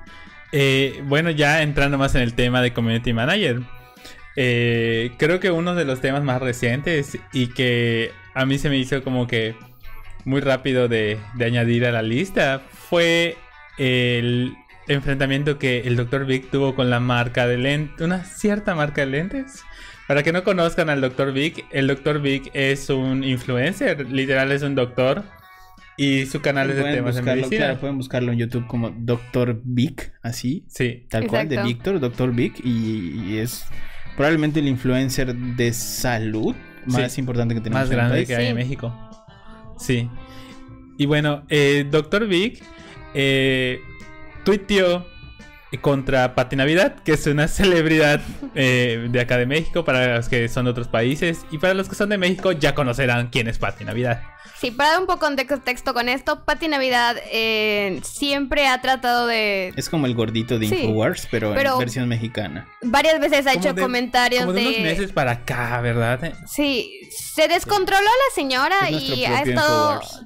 Eh, 0.53 1.03
bueno, 1.05 1.31
ya 1.31 1.63
entrando 1.63 1.99
más 1.99 2.15
en 2.15 2.23
el 2.23 2.35
tema 2.35 2.61
de 2.63 2.73
Community 2.73 3.13
Manager. 3.13 3.61
eh, 4.37 5.13
creo 5.19 5.39
que 5.41 5.51
uno 5.51 5.75
de 5.75 5.85
los 5.85 6.01
temas 6.01 6.23
más 6.25 6.43
recientes 6.43 7.19
y 7.33 7.49
que 7.49 8.13
a 8.35 8.47
mí 8.47 8.59
se 8.59 8.69
me 8.69 8.77
hizo 8.79 9.03
como 9.05 9.27
que 9.29 9.55
muy 10.25 10.41
rápido 10.41 10.89
de, 10.89 11.19
de 11.35 11.45
añadir 11.45 11.87
a 11.87 11.93
la 11.93 12.03
lista 12.03 12.63
fue 12.71 13.37
el 13.79 14.57
enfrentamiento 14.89 15.59
que 15.59 15.81
el 15.81 15.97
Dr. 15.97 16.27
Vic 16.27 16.51
tuvo 16.51 16.75
con 16.75 16.91
la 16.91 17.01
marca 17.01 17.47
de 17.47 17.59
lentes, 17.59 18.01
una 18.01 18.25
cierta 18.25 18.75
marca 18.75 19.03
de 19.03 19.07
lentes. 19.09 19.63
Para 20.07 20.23
que 20.23 20.33
no 20.33 20.45
conozcan 20.45 20.91
al 20.91 21.01
Dr. 21.01 21.33
Vic, 21.33 21.65
el 21.71 21.87
Dr. 21.87 22.21
Vic 22.21 22.51
es 22.53 22.91
un 22.91 23.25
influencer, 23.25 24.07
literal 24.11 24.53
es 24.53 24.63
un 24.63 24.75
doctor 24.75 25.23
y 25.97 26.27
su 26.27 26.43
canal 26.43 26.69
es 26.71 26.77
de 26.77 26.83
temas 26.83 27.15
de 27.15 27.21
buscarlo, 27.23 27.41
medicina. 27.43 27.65
claro, 27.67 27.81
pueden 27.81 27.97
buscarlo 27.97 28.33
en 28.33 28.39
YouTube 28.39 28.67
como 28.67 28.91
Dr. 28.91 29.61
Vic, 29.65 30.13
así, 30.23 30.65
Sí, 30.69 31.07
Tal 31.09 31.27
cual, 31.27 31.49
de. 31.49 31.63
Víctor, 31.63 32.01
Doctor 32.01 32.35
Vic, 32.35 32.61
y, 32.63 33.23
y 33.33 33.39
es 33.39 33.65
probablemente 34.17 34.61
el 34.61 34.69
influencer 34.69 35.35
de 35.35 35.73
salud 35.73 36.55
más 36.87 37.13
Sí, 37.13 37.21
importante 37.21 37.55
que 37.55 37.63
tenemos 37.63 37.85
más 37.85 37.89
en 37.89 37.93
el 37.95 37.99
grande 37.99 38.17
país. 38.17 38.29
que 38.29 38.37
hay 38.37 38.47
en 38.49 38.51
Sí. 38.51 38.55
México. 38.63 39.11
Sí. 39.79 40.11
Y 40.99 41.07
bueno, 41.07 41.45
eh, 41.49 41.87
Dr. 41.91 42.27
Vic 42.27 42.63
eh, 43.15 43.79
tuiteó 44.45 45.07
contra 45.81 46.37
Pati 46.37 46.55
Navidad, 46.55 46.95
que 47.05 47.15
es 47.15 47.27
una 47.27 47.49
celebridad 47.49 48.21
eh, 48.55 49.09
de 49.11 49.21
acá 49.21 49.37
de 49.39 49.47
México 49.47 49.85
para 49.85 50.17
los 50.19 50.29
que 50.29 50.49
son 50.49 50.67
de 50.67 50.71
otros 50.71 50.87
países 50.87 51.45
y 51.51 51.59
para 51.59 51.75
los 51.75 51.89
que 51.89 51.97
son 51.97 52.11
de 52.11 52.17
México 52.19 52.53
ya 52.53 52.77
conocerán 52.77 53.27
quién 53.29 53.49
es 53.49 53.59
Pati 53.59 53.85
Navidad. 53.85 54.23
Sí, 54.61 54.71
para 54.71 54.91
dar 54.93 55.01
un 55.01 55.07
poco 55.07 55.29
de 55.31 55.47
contexto 55.49 55.93
con 55.93 56.09
esto, 56.09 56.45
Pati 56.45 56.69
Navidad 56.69 57.17
eh, 57.33 58.01
siempre 58.05 58.69
ha 58.69 58.81
tratado 58.81 59.27
de... 59.27 59.73
Es 59.77 59.89
como 59.89 60.07
el 60.07 60.15
gordito 60.15 60.61
de 60.61 60.69
Sí, 60.69 60.77
Infowars, 60.77 61.27
pero, 61.29 61.53
pero- 61.55 61.73
en 61.73 61.79
versión 61.81 62.09
mexicana. 62.09 62.69
Varias 62.83 63.19
veces 63.21 63.45
ha 63.49 63.51
Como 63.51 63.65
hecho 63.65 63.75
de- 63.75 63.83
comentarios 63.83 64.43
Como 64.43 64.53
de 64.55 64.61
de... 64.61 64.69
unos 64.69 64.81
meses 64.81 65.11
para 65.13 65.33
acá, 65.33 65.81
¿verdad? 65.81 66.35
Sí, 66.47 67.01
se 67.11 67.49
descontroló 67.49 68.05
la 68.05 68.35
señora 68.35 68.77
Es 68.89 69.03
y 69.03 69.25
ha 69.25 69.43
estado 69.43 69.95
Infowars. 69.95 70.23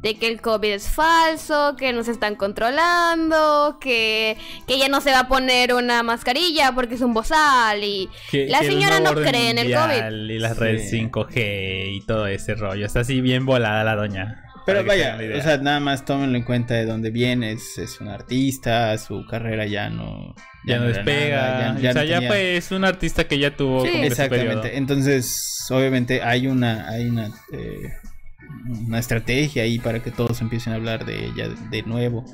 De 0.00 0.16
que 0.16 0.28
el 0.28 0.40
COVID 0.40 0.68
es 0.70 0.88
falso, 0.88 1.74
que 1.76 1.92
nos 1.92 2.08
están 2.08 2.36
controlando, 2.36 3.78
que, 3.80 4.36
que 4.66 4.78
ya 4.78 4.88
no 4.88 5.00
se 5.00 5.10
va 5.10 5.20
a 5.20 5.28
poner 5.28 5.74
una 5.74 6.02
mascarilla 6.02 6.72
porque 6.72 6.94
es 6.94 7.00
un 7.00 7.14
bozal 7.14 7.82
y 7.82 8.08
Que- 8.30 8.46
la 8.48 8.60
que 8.60 8.66
señora 8.68 9.00
no 9.00 9.14
cree 9.14 9.50
en 9.50 9.58
el 9.58 9.72
COVID. 9.74 10.30
Y 10.30 10.38
las 10.38 10.56
redes 10.56 10.90
Sí. 10.90 10.98
5G 11.10 11.94
y 11.96 12.00
todo 12.06 12.26
ese 12.26 12.54
rollo. 12.54 12.86
Está 12.86 13.00
así 13.00 13.20
bien 13.20 13.44
volada 13.46 13.82
la 13.84 13.96
doña. 13.96 14.42
Pero 14.66 14.84
vaya, 14.84 15.18
o 15.38 15.42
sea, 15.42 15.56
nada 15.56 15.80
más 15.80 16.04
tómenlo 16.04 16.36
en 16.36 16.44
cuenta 16.44 16.74
de 16.74 16.84
dónde 16.84 17.10
viene. 17.10 17.52
Es, 17.52 17.78
es 17.78 18.00
un 18.02 18.08
artista, 18.08 18.96
su 18.98 19.24
carrera 19.26 19.64
ya 19.64 19.88
no... 19.88 20.34
ya 20.66 20.78
no 20.78 20.86
despega. 20.88 21.40
nada, 21.40 21.74
ya- 21.76 21.80
ya 21.80 21.90
o 21.90 21.92
sea, 21.94 22.02
no 22.02 22.08
ya 22.08 22.14
tenía- 22.16 22.28
fue, 22.28 22.56
es 22.58 22.70
un 22.70 22.84
artista 22.84 23.24
que 23.26 23.38
ya 23.38 23.56
tuvo 23.56 23.84
Sí. 23.86 23.90
como. 23.92 24.04
Exactamente. 24.04 24.76
Entonces, 24.76 25.66
obviamente 25.70 26.22
hay 26.22 26.46
una, 26.48 26.86
hay 26.88 27.06
una, 27.08 27.28
eh, 27.52 27.92
una 28.86 28.98
estrategia 28.98 29.62
ahí 29.62 29.78
para 29.78 30.02
que 30.02 30.10
todos 30.10 30.40
empiecen 30.40 30.72
a 30.72 30.76
hablar 30.76 31.04
de 31.06 31.26
ella 31.26 31.48
de 31.70 31.82
nuevo. 31.82 32.24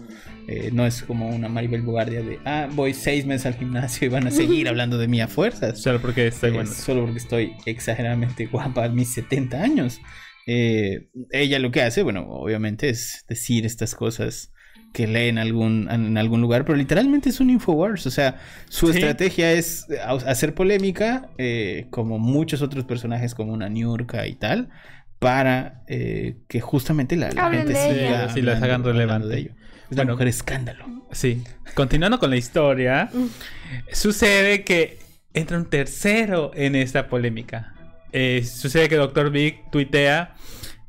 Eh, 0.46 0.70
no 0.72 0.84
es 0.86 1.02
como 1.02 1.28
una 1.28 1.48
Maribel 1.48 1.82
Guardia 1.82 2.20
de, 2.22 2.38
ah, 2.44 2.68
voy 2.72 2.92
seis 2.92 3.24
meses 3.24 3.46
al 3.46 3.54
gimnasio 3.54 4.06
y 4.06 4.10
van 4.10 4.26
a 4.26 4.30
seguir 4.30 4.68
hablando 4.68 4.98
de 4.98 5.08
mí 5.08 5.20
a 5.20 5.28
fuerzas. 5.28 5.80
Solo 5.80 6.00
porque 6.02 6.26
estoy 6.26 6.50
Eh, 6.50 6.54
bueno. 6.54 6.70
Solo 6.70 7.02
porque 7.02 7.18
estoy 7.18 7.52
exageradamente 7.66 8.46
guapa 8.52 8.84
a 8.84 8.88
mis 8.88 9.08
70 9.14 9.62
años. 9.62 10.00
Eh, 10.46 11.08
ella 11.30 11.58
lo 11.58 11.70
que 11.70 11.80
hace, 11.82 12.02
bueno, 12.02 12.26
obviamente 12.28 12.90
es 12.90 13.24
decir 13.28 13.64
estas 13.64 13.94
cosas 13.94 14.50
que 14.92 15.06
lee 15.08 15.28
en 15.28 15.38
algún, 15.38 15.88
en 15.90 16.16
algún 16.18 16.40
lugar, 16.40 16.64
pero 16.64 16.76
literalmente 16.76 17.30
es 17.30 17.40
un 17.40 17.50
Infowars. 17.50 18.06
O 18.06 18.10
sea, 18.10 18.36
su 18.68 18.88
Sí. 18.88 18.98
estrategia 18.98 19.50
es 19.52 19.86
a- 20.06 20.12
hacer 20.30 20.54
polémica, 20.54 21.30
eh, 21.38 21.86
como 21.90 22.18
muchos 22.18 22.60
otros 22.62 22.84
personajes, 22.84 23.34
como 23.34 23.52
una 23.52 23.68
Niurka 23.68 24.26
y 24.28 24.34
tal, 24.34 24.68
para 25.24 25.82
eh, 25.88 26.36
que 26.48 26.60
justamente 26.60 27.16
la, 27.16 27.30
gente 27.50 27.74
siga. 27.74 28.28
Sí, 28.28 28.42
las 28.42 28.62
hagan 28.62 28.84
relevante. 28.84 29.28
de 29.28 29.38
ello. 29.38 29.50
Es 29.90 29.96
la 29.96 30.02
Bueno. 30.04 30.12
mujer 30.12 30.28
escándalo. 30.28 30.84
Sí. 31.12 31.42
Continuando 31.74 32.18
con 32.18 32.28
la 32.30 32.36
historia, 32.36 33.08
Mm. 33.12 33.26
sucede 33.92 34.64
que 34.64 34.98
entra 35.32 35.56
un 35.56 35.64
tercero 35.70 36.50
en 36.54 36.74
esta 36.76 37.08
polémica. 37.08 37.74
Eh, 38.12 38.44
sucede 38.44 38.88
que 38.88 38.96
Dr. 38.96 39.30
Big 39.30 39.70
tuitea 39.72 40.34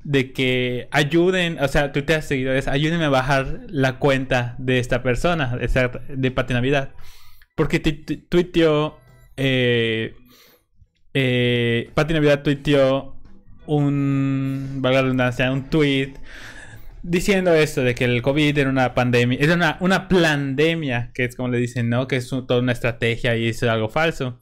de 0.03 0.33
que 0.33 0.87
ayuden, 0.91 1.57
o 1.59 1.67
sea, 1.67 1.91
tuitea 1.93 2.17
a 2.17 2.21
seguidores, 2.21 2.67
ayúdenme 2.67 3.05
a 3.05 3.09
bajar 3.09 3.61
la 3.69 3.97
cuenta 3.99 4.55
de 4.59 4.79
esta 4.79 5.01
persona, 5.01 5.55
de, 5.57 5.65
esta- 5.65 5.87
de 6.09 6.29
Pati 6.31 6.53
Navidad. 6.53 6.91
Porque 7.55 7.79
tu- 7.79 8.03
tu- 8.03 8.17
tuiteó, 8.27 8.99
eh, 9.37 10.13
eh, 11.13 11.89
Pati 11.93 12.13
Navidad 12.13 12.43
tuiteó 12.43 13.14
un, 13.67 14.77
valga 14.79 14.99
la 14.99 15.03
redundancia, 15.03 15.51
un 15.51 15.69
tweet 15.69 16.13
diciendo 17.03 17.53
esto 17.53 17.81
de 17.83 17.93
que 17.93 18.05
el 18.05 18.21
COVID 18.21 18.57
era 18.57 18.69
una 18.69 18.93
pandemia, 18.95 19.37
era 19.39 19.53
una, 19.53 19.77
una 19.79 20.07
pandemia, 20.07 21.11
que 21.13 21.25
es 21.25 21.35
como 21.35 21.49
le 21.49 21.57
dicen, 21.59 21.89
¿no? 21.89 22.07
Que 22.07 22.15
es 22.17 22.31
un- 22.31 22.47
toda 22.47 22.59
una 22.61 22.71
estrategia 22.71 23.35
y 23.37 23.47
es 23.49 23.61
algo 23.63 23.89
falso. 23.89 24.39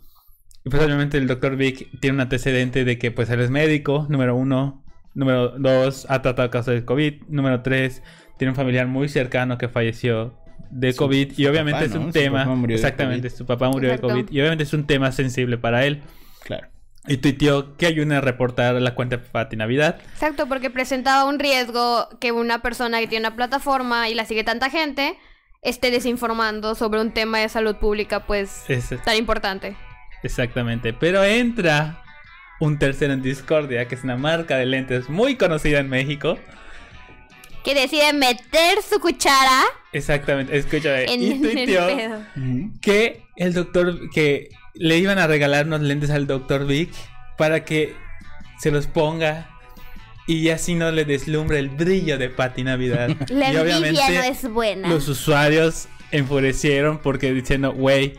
Y 0.65 0.70
pues 0.70 0.82
obviamente 0.82 1.18
el 1.18 1.27
doctor 1.27 1.58
Vic 1.58 1.89
tiene 2.00 2.15
un 2.15 2.22
antecedente 2.22 2.86
de 2.86 2.98
que 2.98 3.12
pues 3.12 3.30
él 3.30 3.42
es 3.42 3.50
médico, 3.50 4.08
número 4.10 4.36
uno, 4.36 4.84
número 5.13 5.50
dos, 5.60 6.06
ha 6.10 6.22
tratado 6.22 6.50
casos 6.50 6.74
de 6.74 6.86
COVID, 6.86 7.24
número 7.27 7.62
tres, 7.62 8.01
tiene 8.38 8.51
un 8.51 8.56
familiar 8.56 8.88
muy 8.88 9.10
cercano 9.10 9.58
que 9.58 9.68
falleció 9.68 10.39
de 10.72 10.94
Su- 10.94 11.00
COVID 11.00 11.34
y 11.38 11.46
obviamente 11.48 11.82
papá, 11.82 11.86
es 11.86 11.96
un 11.96 12.00
¿no? 12.00 12.08
Su 12.08 12.13
tema, 12.13 12.48
exactamente, 12.70 13.30
su 13.30 13.46
papá 13.46 13.70
murió 13.70 13.89
Exacto. 13.89 14.08
de 14.08 14.13
COVID 14.22 14.32
y 14.34 14.39
obviamente 14.39 14.63
es 14.63 14.74
un 14.74 14.88
tema 14.88 15.12
sensible 15.12 15.58
para 15.58 15.86
él. 15.86 16.01
Claro. 16.46 16.68
Y 17.08 17.18
tuiteó 17.18 17.76
que 17.76 17.86
ayuden 17.86 18.14
a 18.14 18.22
reportar 18.22 18.76
la 18.76 18.96
cuenta 18.96 19.18
de 19.18 19.24
Pati 19.24 19.56
Navidad. 19.58 20.00
Exacto, 20.14 20.48
porque 20.48 20.70
presentaba 20.70 21.26
un 21.26 21.38
riesgo 21.38 22.08
que 22.22 22.32
una 22.32 22.62
persona 22.62 23.00
que 23.02 23.08
tiene 23.08 23.28
una 23.28 23.36
plataforma 23.36 24.08
y 24.10 24.14
la 24.16 24.26
sigue 24.26 24.44
tanta 24.46 24.70
gente 24.70 25.18
esté 25.62 25.92
desinformando 25.92 26.76
sobre 26.76 27.02
un 27.02 27.12
tema 27.12 27.40
de 27.40 27.50
salud 27.50 27.76
pública 27.76 28.26
pues 28.26 28.70
Es- 28.70 28.94
tan 29.04 29.18
importante. 29.18 29.76
Exactamente. 30.24 30.94
Pero 30.94 31.24
entra 31.26 32.02
un 32.62 32.80
tercero 32.80 33.12
en 33.14 33.22
Discordia, 33.22 33.86
que 33.90 33.96
es 33.96 34.04
una 34.06 34.16
marca 34.16 34.56
de 34.58 34.66
lentes 34.66 35.10
muy 35.10 35.36
conocida 35.36 35.80
en 35.80 35.90
México. 35.90 36.38
Que 37.66 37.74
decide 37.76 38.12
meter 38.14 38.82
su 38.82 39.00
cuchara 39.00 39.64
Exactamente, 39.94 40.58
escúchame. 40.58 41.06
en, 41.06 41.22
y 41.22 41.32
en 41.32 41.46
el 41.46 41.52
tuiteó 41.54 41.88
pedo. 41.88 42.22
que 42.82 43.24
el 43.38 43.54
doctor, 43.54 44.10
que 44.14 44.50
le 44.75 44.98
iban 44.98 45.20
a 45.20 45.27
regalar 45.27 45.65
unos 45.68 45.82
lentes 45.82 46.10
al 46.10 46.27
doctor 46.27 46.65
Vic 46.65 46.92
para 47.38 47.63
que 47.65 47.96
se 48.60 48.72
los 48.72 48.88
ponga 48.88 49.50
y 50.27 50.50
así 50.50 50.74
no 50.75 50.89
le 50.92 51.06
deslumbre 51.06 51.60
el 51.60 51.70
brillo 51.70 52.18
de 52.18 52.30
Pati 52.30 52.63
Navidad. 52.63 53.10
La 53.30 53.51
y 53.51 53.58
envidia 53.58 54.10
no 54.10 54.24
es 54.24 54.50
buena. 54.50 54.88
los 54.89 55.08
usuarios 55.10 55.88
enfurecieron 56.12 57.00
porque 57.00 57.34
diciendo, 57.34 57.74
güey, 57.74 58.13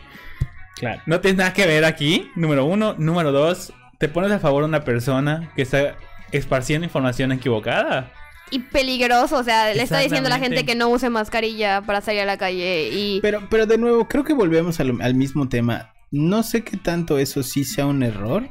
Claro. 0.77 1.01
no 1.07 1.21
tienes 1.21 1.39
nada 1.39 1.53
que 1.53 1.67
ver 1.67 1.85
aquí, 1.85 2.31
número 2.35 2.65
uno. 2.65 2.95
Número 2.99 3.31
dos, 3.33 3.73
te 3.99 4.09
pones 4.09 4.33
a 4.33 4.41
favor 4.41 4.65
de 4.65 4.69
una 4.69 4.85
persona 4.85 5.51
que 5.55 5.63
está 5.63 5.97
esparciendo 6.33 6.85
información 6.85 7.31
equivocada. 7.33 8.13
Y 8.51 8.59
peligroso, 8.59 9.39
o 9.39 9.45
sea, 9.45 9.73
le 9.73 9.83
está 9.83 10.01
diciendo 10.01 10.27
a 10.27 10.31
la 10.31 10.39
gente 10.39 10.67
que 10.67 10.75
no 10.75 10.89
use 10.89 11.09
mascarilla 11.11 11.81
para 11.83 12.01
salir 12.01 12.21
a 12.23 12.25
la 12.27 12.37
calle 12.37 12.91
y... 12.93 13.21
Pero, 13.23 13.49
pero 13.49 13.67
de 13.67 13.79
nuevo, 13.79 14.07
creo 14.09 14.25
que 14.25 14.35
volvemos 14.35 14.79
al, 14.81 15.01
al 15.01 15.15
mismo 15.15 15.49
tema. 15.49 15.94
No 16.17 16.45
sé 16.45 16.63
qué 16.63 16.77
tanto 16.77 17.19
eso 17.19 17.43
sí 17.43 17.65
sea 17.65 17.87
un 17.87 18.05
error 18.05 18.49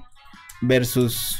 versus 0.62 1.40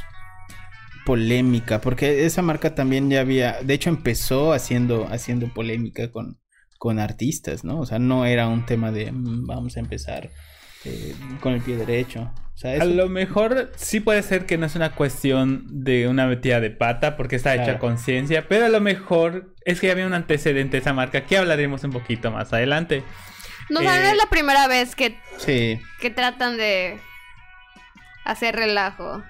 polémica, 1.06 1.82
porque 1.82 2.26
esa 2.26 2.42
marca 2.42 2.76
también 2.76 3.10
ya 3.10 3.20
había, 3.20 3.62
de 3.62 3.74
hecho 3.74 3.90
empezó 3.90 4.54
haciendo, 4.54 5.08
haciendo 5.12 5.48
polémica 5.54 6.10
con, 6.12 6.40
con 6.78 6.98
artistas, 7.00 7.66
¿no? 7.66 7.80
O 7.82 7.86
sea, 7.86 8.00
no 8.00 8.26
era 8.26 8.48
un 8.48 8.66
tema 8.66 8.92
de 8.92 9.12
"Mm, 9.12 9.46
vamos 9.46 9.76
a 9.76 9.82
empezar 9.82 10.30
eh, 10.86 11.14
con 11.42 11.54
el 11.54 11.62
pie 11.62 11.76
derecho. 11.78 12.32
O 12.54 12.58
sea, 12.58 12.82
A 12.82 12.86
lo 12.86 13.10
mejor 13.10 13.72
sí 13.76 14.00
puede 14.00 14.22
ser 14.24 14.46
que 14.46 14.58
no 14.58 14.66
es 14.66 14.76
una 14.76 14.92
cuestión 14.96 15.66
de 15.70 16.08
una 16.08 16.26
metida 16.28 16.62
de 16.62 16.70
pata 16.70 17.18
porque 17.18 17.36
está 17.36 17.54
hecha 17.56 17.64
Claro. 17.66 17.80
conciencia, 17.80 18.48
pero 18.48 18.66
a 18.66 18.70
lo 18.70 18.80
mejor 18.80 19.54
es 19.66 19.82
que 19.82 19.92
había 19.92 20.08
un 20.08 20.14
antecedente 20.14 20.78
de 20.78 20.82
esa 20.82 20.94
marca 20.94 21.26
que 21.26 21.38
hablaremos 21.38 21.84
un 21.84 21.92
poquito 21.92 22.32
más 22.32 22.54
adelante. 22.54 23.04
No, 23.74 23.80
o 23.80 23.84
sea, 23.84 24.00
no 24.00 24.08
eh, 24.08 24.12
es 24.12 24.18
la 24.18 24.28
primera 24.28 24.68
vez 24.68 24.96
que, 24.96 25.20
sí, 25.38 25.82
que 26.00 26.10
tratan 26.12 26.58
de 26.58 27.00
hacer 28.24 28.56
relajo. 28.56 29.24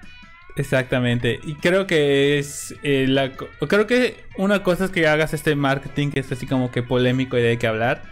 Exactamente. 0.56 1.40
Y 1.42 1.54
creo 1.54 1.86
que 1.86 2.38
es 2.38 2.74
eh, 2.82 3.06
la 3.08 3.32
creo 3.32 3.86
que 3.86 4.24
una 4.36 4.62
cosa 4.62 4.84
es 4.84 4.90
que 4.90 5.08
hagas 5.08 5.34
este 5.34 5.56
marketing 5.56 6.10
que 6.10 6.20
es 6.20 6.30
así 6.30 6.46
como 6.46 6.70
que 6.70 6.82
polémico 6.82 7.38
y 7.38 7.42
de 7.42 7.58
que 7.58 7.66
hablar. 7.66 8.02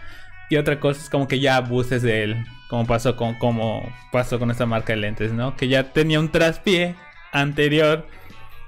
Y 0.49 0.57
otra 0.57 0.79
cosa 0.79 1.01
es 1.01 1.09
como 1.09 1.27
que 1.27 1.39
ya 1.39 1.57
abuses 1.57 2.01
de 2.01 2.23
él. 2.23 2.45
Como 2.69 2.85
pasó 2.85 3.15
con 3.15 3.35
como 3.35 3.87
pasó 4.11 4.39
con 4.39 4.51
esta 4.51 4.65
marca 4.65 4.93
de 4.93 4.97
lentes, 4.97 5.31
¿no? 5.31 5.55
Que 5.55 5.67
ya 5.67 5.93
tenía 5.93 6.19
un 6.19 6.31
traspié 6.31 6.95
anterior 7.31 8.07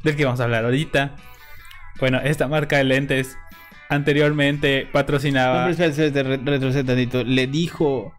del 0.04 0.16
que 0.16 0.24
vamos 0.24 0.40
a 0.40 0.44
hablar 0.44 0.66
ahorita. 0.66 1.16
Bueno, 2.00 2.20
esta 2.24 2.48
marca 2.48 2.78
de 2.78 2.84
lentes 2.84 3.38
anteriormente 3.90 4.86
No, 4.86 4.92
patrocinaba. 4.92 5.64
pero 5.66 5.72
espera, 5.72 5.90
espera, 5.90 6.08
espera, 6.08 6.30
re- 6.30 6.52
retrocede 6.52 6.84
tantito. 6.84 7.24
Le 7.24 7.48
dijo 7.48 8.14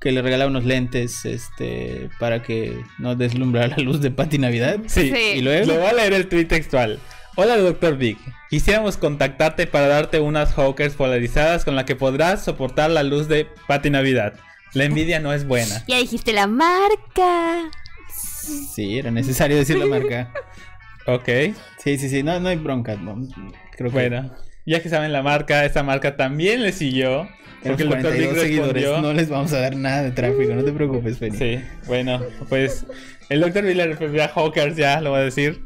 que 0.00 0.12
le 0.12 0.22
regalaba 0.22 0.50
unos 0.50 0.64
lentes 0.64 1.24
este 1.26 2.08
para 2.18 2.42
que 2.42 2.80
no 2.98 3.16
deslumbrara 3.16 3.68
la 3.76 3.82
luz 3.82 4.00
de 4.00 4.10
Pati 4.10 4.38
Navidad. 4.38 4.78
Sí, 4.86 5.10
Sí. 5.14 5.32
Y 5.36 5.40
luego 5.42 5.66
Le 5.66 5.78
voy 5.78 5.86
a 5.88 5.92
leer 5.92 6.12
el 6.14 6.28
tweet 6.28 6.46
textual. 6.46 6.98
Hola, 7.36 7.56
Dr. 7.58 7.96
Big. 7.96 8.18
Quisiéramos 8.50 8.96
contactarte 8.96 9.66
para 9.66 9.86
darte 9.86 10.18
unas 10.20 10.52
hawkers 10.54 10.94
polarizadas 10.94 11.64
con 11.64 11.76
la 11.76 11.84
que 11.84 11.96
podrás 11.96 12.44
soportar 12.44 12.90
la 12.90 13.02
luz 13.02 13.28
de 13.28 13.46
Pati 13.68 13.90
Navidad. 13.90 14.34
La 14.72 14.84
envidia 14.84 15.20
no 15.20 15.32
es 15.32 15.46
buena. 15.46 15.84
Ya 15.86 15.98
dijiste 15.98 16.32
la 16.32 16.46
marca. 16.46 17.70
Sí, 18.08 18.98
era 18.98 19.10
necesario 19.10 19.56
decir 19.56 19.78
la 19.78 19.86
marca. 19.86 20.32
Ok, 21.06 21.28
Sí, 21.82 21.96
sí, 21.98 22.08
sí, 22.10 22.22
no, 22.22 22.38
no 22.40 22.50
hay 22.50 22.56
bronca. 22.56 22.94
no. 22.94 23.26
Creo 23.72 23.88
que 23.90 23.94
bueno. 23.94 24.30
Ya 24.70 24.82
que 24.82 24.88
saben 24.88 25.12
la 25.12 25.22
marca, 25.22 25.64
esta 25.64 25.82
marca 25.82 26.16
también 26.16 26.62
le 26.62 26.72
siguió. 26.72 27.28
Porque 27.62 27.84
Dr. 27.84 27.96
Big 27.96 28.02
42 28.28 28.40
seguidores. 28.40 28.72
respondió. 28.74 29.02
No 29.02 29.12
les 29.12 29.28
vamos 29.28 29.52
a 29.52 29.60
dar 29.60 29.76
nada 29.76 30.02
de 30.02 30.12
tráfico, 30.12 30.54
no 30.54 30.64
te 30.64 30.72
preocupes, 30.72 31.18
Feni. 31.18 31.36
Sí, 31.36 31.60
bueno, 31.86 32.20
pues 32.48 32.86
el 33.28 33.40
Dr. 33.40 33.64
Bill 33.64 33.76
le 33.76 33.86
refirió 33.88 34.24
a 34.24 34.28
Hawkers, 34.28 34.76
ya 34.76 35.00
lo 35.00 35.10
voy 35.10 35.20
a 35.20 35.24
decir. 35.24 35.60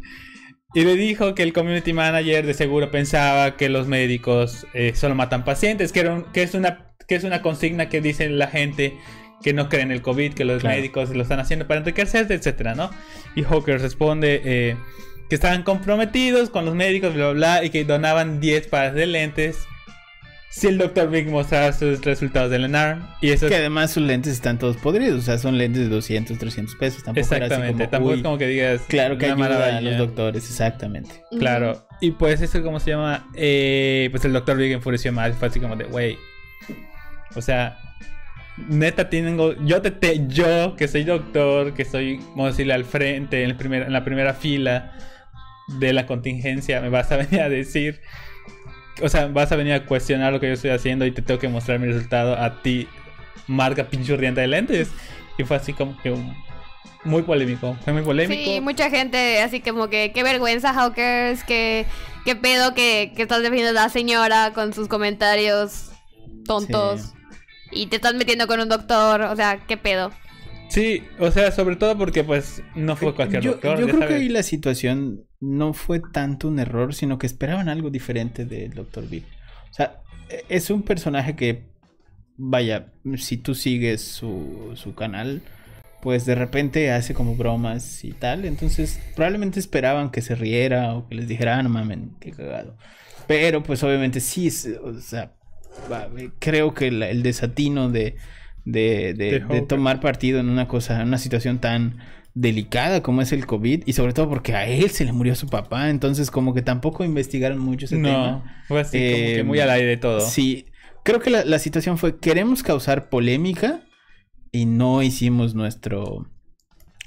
Y 0.75 0.83
le 0.85 0.97
dijo 0.97 1.37
que 1.37 1.45
el 1.45 1.53
community 1.53 1.93
manager 1.93 2.45
de 2.47 2.55
seguro 2.55 2.91
pensaba 2.91 3.57
que 3.57 3.69
los 3.69 3.87
médicos 3.87 4.67
eh, 4.75 4.93
solo 4.97 5.15
matan 5.15 5.45
pacientes, 5.45 5.93
que, 5.93 6.01
era 6.01 6.15
un- 6.15 6.33
que 6.33 6.43
es 6.43 6.55
una 6.55 6.91
que 7.07 7.15
es 7.17 7.23
una 7.25 7.43
consigna 7.43 7.89
que 7.91 8.01
dice 8.01 8.29
la 8.31 8.47
gente 8.49 8.95
que 9.43 9.53
no 9.53 9.69
creen 9.69 9.91
en 9.91 9.93
el 9.93 10.03
COVID, 10.03 10.33
que 10.33 10.45
los 10.47 10.63
Claro. 10.63 10.77
médicos 10.77 11.11
lo 11.11 11.23
están 11.23 11.39
haciendo 11.39 11.67
para 11.69 11.81
enriquecerse, 11.81 12.33
etcétera, 12.33 12.75
¿no? 12.75 12.91
Y 13.37 13.43
Hawker 13.43 13.79
responde 13.81 14.41
eh, 14.45 14.77
que 15.29 15.35
estaban 15.35 15.63
comprometidos 15.63 16.51
con 16.51 16.65
los 16.65 16.75
médicos, 16.75 17.15
bla, 17.15 17.31
bla, 17.31 17.59
bla, 17.59 17.65
y 17.65 17.71
que 17.71 17.85
donaban 17.85 18.41
10 18.41 18.67
pares 18.69 18.95
de 18.95 19.07
lentes 19.07 19.67
si 20.55 20.69
el 20.69 20.79
Dr. 20.79 21.11
Big 21.11 21.29
mostraba 21.29 21.73
sus 21.73 22.01
resultados 22.05 22.49
del 22.49 22.67
ENARM. 22.67 23.05
Y 23.21 23.31
eso 23.31 23.49
Que 23.49 23.55
es 23.55 23.61
además 23.61 23.91
sus 23.91 24.05
lentes 24.05 24.33
están 24.35 24.57
todos 24.57 24.77
podridos, 24.77 25.19
o 25.19 25.23
sea, 25.23 25.37
son 25.37 25.59
lentes 25.59 25.83
de 25.83 25.89
200, 25.89 26.39
300 26.39 26.77
pesos. 26.77 27.03
Tampoco 27.03 27.35
era 27.35 27.47
así 27.47 27.55
exactamente. 27.55 27.85
como, 27.85 27.91
Tampoco 27.91 28.15
es 28.15 28.23
como 28.23 28.39
que 28.39 28.47
digas. 28.47 28.83
Claro 28.87 29.19
que 29.19 29.27
ayuda 29.27 29.79
a 29.79 29.81
los 29.81 29.99
doctores, 29.99 30.45
exactamente. 30.49 31.11
Claro. 31.41 31.89
Y 32.01 32.13
pues 32.13 32.41
eso, 32.41 32.63
¿cómo 32.63 32.79
se 32.79 32.91
llama? 32.91 33.29
Eh, 33.35 34.09
pues 34.13 34.25
el 34.25 34.33
Dr. 34.33 34.57
Big 34.57 34.71
enfureció 34.71 35.13
más. 35.13 35.35
Fue 35.37 35.49
así 35.49 35.59
como 35.59 35.75
de, 35.75 35.87
güey. 35.87 36.17
O 37.35 37.43
sea, 37.43 37.77
neta 38.69 39.11
tengo. 39.11 39.55
Yo, 39.65 39.83
te, 39.83 39.91
te- 39.91 40.25
yo 40.29 40.77
que 40.77 40.87
soy 40.87 41.03
doctor, 41.03 41.75
que 41.75 41.85
soy, 41.85 42.19
vamos 42.29 42.45
a 42.45 42.49
decirle, 42.51 42.75
al 42.75 42.85
frente, 42.85 43.43
en, 43.43 43.51
el 43.51 43.57
primer, 43.57 43.83
en 43.83 43.93
la 43.93 44.05
primera 44.05 44.35
fila 44.35 44.93
de 45.69 45.93
la 45.93 46.07
contingencia, 46.07 46.81
me 46.81 46.89
vas 46.89 47.11
a 47.13 47.17
venir 47.19 47.41
a 47.41 47.49
decir. 47.49 48.01
O 49.03 49.09
sea, 49.09 49.27
vas 49.27 49.51
a 49.51 49.57
venir 49.57 49.73
a 49.73 49.87
cuestionar 49.87 50.33
lo 50.33 50.41
que 50.41 50.47
yo 50.47 50.53
estoy 50.53 50.71
haciendo 50.71 51.05
y 51.05 51.11
te 51.11 51.21
tengo 51.23 51.41
que 51.41 51.49
mostrar 51.49 51.79
mi 51.81 51.87
resultado 51.89 52.37
a 52.41 52.63
ti, 52.63 52.87
marca 53.49 53.85
pinchurrienta 53.89 54.41
de 54.41 54.47
lentes. 54.47 54.91
Y 55.37 55.43
fue 55.45 55.57
así 55.57 55.73
como 55.73 56.01
que 56.01 56.13
un- 56.13 56.33
muy 57.05 57.23
polémico. 57.23 57.77
Fue 57.85 57.93
muy 57.93 58.03
polémico. 58.03 58.41
Sí, 58.51 58.61
mucha 58.61 58.89
gente 58.91 59.41
así 59.43 59.61
como 59.61 59.89
que 59.91 60.13
qué 60.13 60.23
vergüenza, 60.23 60.73
Hawkers, 60.73 61.43
que 61.45 61.87
qué 62.25 62.37
pedo 62.37 62.73
que, 62.73 63.13
que 63.17 63.23
estás 63.23 63.43
defendiendo 63.43 63.79
a 63.79 63.83
la 63.85 63.89
señora 63.91 64.53
con 64.55 64.73
sus 64.73 64.87
comentarios 64.89 65.91
tontos 66.47 67.01
Sí. 67.01 67.11
y 67.73 67.87
te 67.89 67.97
estás 67.97 68.15
metiendo 68.15 68.47
con 68.47 68.61
un 68.61 68.69
doctor, 68.69 69.23
o 69.23 69.37
sea, 69.37 69.59
qué 69.67 69.77
pedo. 69.77 70.13
Sí, 70.69 71.03
o 71.19 71.31
sea, 71.31 71.51
sobre 71.53 71.77
todo 71.77 71.99
porque 71.99 72.25
pues 72.25 72.63
no 72.75 72.97
fue 72.97 73.15
cualquier 73.15 73.43
yo, 73.43 73.51
doctor. 73.53 73.79
yo 73.81 73.87
creo 73.89 74.09
que 74.09 74.15
ahí 74.15 74.29
la 74.29 74.43
situación 74.43 75.25
no 75.45 75.73
fue 75.75 76.01
tanto 76.13 76.49
un 76.49 76.59
error, 76.59 76.95
sino 76.95 77.19
que 77.19 77.27
esperaban 77.27 77.69
algo 77.69 77.91
diferente 77.91 78.45
del 78.45 78.73
Dr. 78.73 79.09
Big. 79.09 79.25
O 79.71 79.75
sea, 79.75 80.01
e- 80.31 80.45
es 80.49 80.71
un 80.71 80.83
personaje 80.83 81.37
que, 81.37 81.65
vaya, 82.37 82.93
si 83.17 83.37
tú 83.37 83.55
sigues 83.55 84.01
su, 84.03 84.73
su 84.75 84.95
canal, 84.95 85.43
pues 86.03 86.25
de 86.27 86.35
repente 86.35 86.91
hace 86.93 87.15
como 87.15 87.35
bromas 87.37 88.05
y 88.05 88.13
tal. 88.13 88.45
Entonces, 88.45 89.01
probablemente 89.17 89.59
esperaban 89.61 90.11
que 90.11 90.23
se 90.23 90.35
riera 90.35 90.95
o 90.95 91.09
que 91.09 91.15
les 91.17 91.29
dijera, 91.29 91.59
ah, 91.59 91.63
no 91.63 91.69
mamen, 91.69 92.13
qué 92.21 92.31
cagado. 92.31 92.77
Pero, 93.27 93.63
pues 93.63 93.83
obviamente 93.83 94.21
sí, 94.21 94.49
o 94.83 94.95
sea, 95.01 95.33
creo 96.39 96.75
que 96.75 96.91
la- 96.91 97.09
el 97.11 97.23
desatino 97.23 97.91
de, 97.91 98.17
de, 98.65 99.15
de- 99.15 99.41
De 99.41 99.63
tomar 99.63 100.01
partido 100.01 100.41
en 100.41 100.49
una 100.49 100.69
cosa, 100.69 101.01
en 101.01 101.09
una 101.09 101.19
situación 101.19 101.59
tan 101.59 101.99
delicada 102.35 103.03
como 103.03 103.23
es 103.23 103.33
el 103.33 103.47
COVID 103.47 103.85
y 103.87 103.93
sobre 103.93 104.13
todo 104.13 104.29
porque 104.29 104.55
a 104.55 104.67
él 104.67 104.91
se 104.91 105.05
le 105.05 105.13
murió 105.13 105.35
su 105.37 105.47
papá, 105.49 105.89
entonces 105.89 106.31
como 106.31 106.53
que 106.53 106.63
tampoco 106.63 107.05
investigaron 107.05 107.59
mucho 107.59 107.87
ese 107.87 107.97
No, 107.97 108.09
tema. 108.09 108.63
fue 108.67 108.81
así 108.81 108.99
como 108.99 109.25
que 109.27 109.45
muy 109.45 109.61
al 109.61 109.71
aire 109.71 109.97
todo. 109.97 110.21
Sí, 110.21 110.67
creo 111.05 111.21
que 111.21 111.31
la, 111.31 111.45
la 111.45 111.59
situación 111.61 111.97
fue 111.97 112.19
queremos 112.19 112.63
causar 112.63 113.09
polémica 113.09 113.83
y 114.51 114.67
no 114.67 115.03
hicimos 115.03 115.55
nuestro 115.55 116.29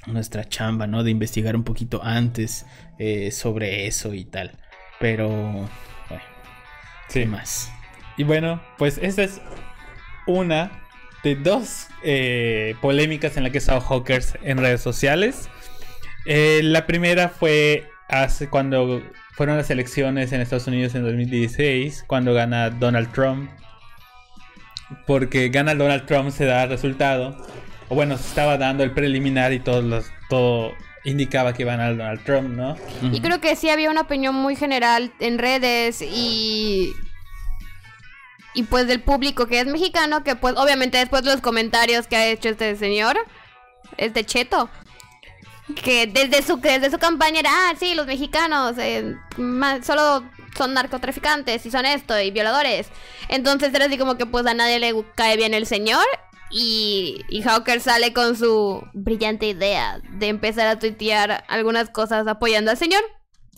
nuestra 0.06 0.48
chamba, 0.48 0.86
¿no? 0.86 1.04
De 1.04 1.10
investigar 1.10 1.54
un 1.56 1.64
poquito 1.64 2.02
antes 2.02 2.64
eh, 2.98 3.30
sobre 3.30 3.86
eso 3.86 4.14
y 4.14 4.24
tal. 4.24 4.52
Pero, 5.00 5.28
bueno, 5.28 6.22
Sí. 7.08 7.20
¿qué 7.20 7.26
más? 7.26 7.70
Y 8.16 8.24
bueno, 8.24 8.62
pues 8.78 8.98
esta 9.02 9.22
es 9.22 9.40
una 10.26 10.70
de 11.22 11.34
dos 11.36 11.88
eh, 12.02 12.76
polémicas 12.80 13.36
en 13.36 13.42
la 13.42 13.50
que 13.50 13.58
he 13.58 13.60
estado 13.60 13.80
Hawkers 13.80 14.34
en 14.42 14.58
redes 14.58 14.80
sociales. 14.80 15.48
Eh, 16.26 16.60
la 16.62 16.86
primera 16.86 17.28
fue 17.28 17.90
hace 18.08 18.48
cuando 18.48 19.02
fueron 19.32 19.56
las 19.56 19.70
elecciones 19.70 20.32
en 20.32 20.40
Estados 20.40 20.66
Unidos 20.66 20.94
en 20.94 21.04
2016, 21.04 22.04
cuando 22.06 22.34
gana 22.34 22.70
Donald 22.70 23.12
Trump. 23.12 23.50
Porque 25.06 25.48
gana 25.48 25.74
Donald 25.74 26.06
Trump, 26.06 26.30
se 26.30 26.44
da 26.44 26.64
el 26.64 26.70
resultado. 26.70 27.36
O 27.88 27.94
bueno, 27.94 28.16
se 28.16 28.26
estaba 28.28 28.58
dando 28.58 28.84
el 28.84 28.92
preliminar 28.92 29.52
y 29.52 29.60
todos 29.60 29.84
los, 29.84 30.10
todo 30.28 30.72
indicaba 31.04 31.52
que 31.52 31.62
iba 31.62 31.74
a 31.74 31.76
ganar 31.76 31.96
Donald 31.96 32.24
Trump, 32.24 32.48
¿no? 32.50 32.76
Y 33.12 33.20
creo 33.20 33.40
que 33.40 33.56
sí 33.56 33.70
había 33.70 33.90
una 33.90 34.02
opinión 34.02 34.34
muy 34.34 34.56
general 34.56 35.12
en 35.20 35.38
redes 35.38 36.02
y 36.02 36.92
y 38.58 38.64
pues 38.64 38.88
del 38.88 39.00
público 39.00 39.46
que 39.46 39.60
es 39.60 39.66
mexicano, 39.66 40.24
que 40.24 40.34
pues 40.34 40.56
obviamente 40.56 40.98
después 40.98 41.22
de 41.22 41.30
los 41.30 41.40
comentarios 41.40 42.08
que 42.08 42.16
ha 42.16 42.26
hecho 42.26 42.48
este 42.48 42.74
señor, 42.74 43.16
este 43.96 44.24
cheto, 44.24 44.68
que 45.76 46.08
desde 46.08 46.42
su 46.42 46.56
desde 46.56 46.90
su 46.90 46.98
campaña 46.98 47.38
era, 47.38 47.50
ah, 47.52 47.74
sí, 47.78 47.94
los 47.94 48.08
mexicanos 48.08 48.74
eh, 48.78 49.14
solo 49.84 50.24
son 50.56 50.74
narcotraficantes 50.74 51.66
y 51.66 51.70
son 51.70 51.86
esto 51.86 52.18
y 52.18 52.32
violadores. 52.32 52.88
Entonces 53.28 53.72
era 53.72 53.84
así 53.84 53.96
como 53.96 54.16
que 54.16 54.26
pues 54.26 54.44
a 54.44 54.54
nadie 54.54 54.80
le 54.80 54.92
cae 55.14 55.36
bien 55.36 55.54
el 55.54 55.64
señor 55.64 56.04
y, 56.50 57.24
y 57.28 57.42
Hawker 57.42 57.80
sale 57.80 58.12
con 58.12 58.36
su 58.36 58.82
brillante 58.92 59.46
idea 59.46 60.00
de 60.02 60.26
empezar 60.26 60.66
a 60.66 60.80
tuitear 60.80 61.44
algunas 61.46 61.90
cosas 61.90 62.26
apoyando 62.26 62.72
al 62.72 62.76
señor. 62.76 63.04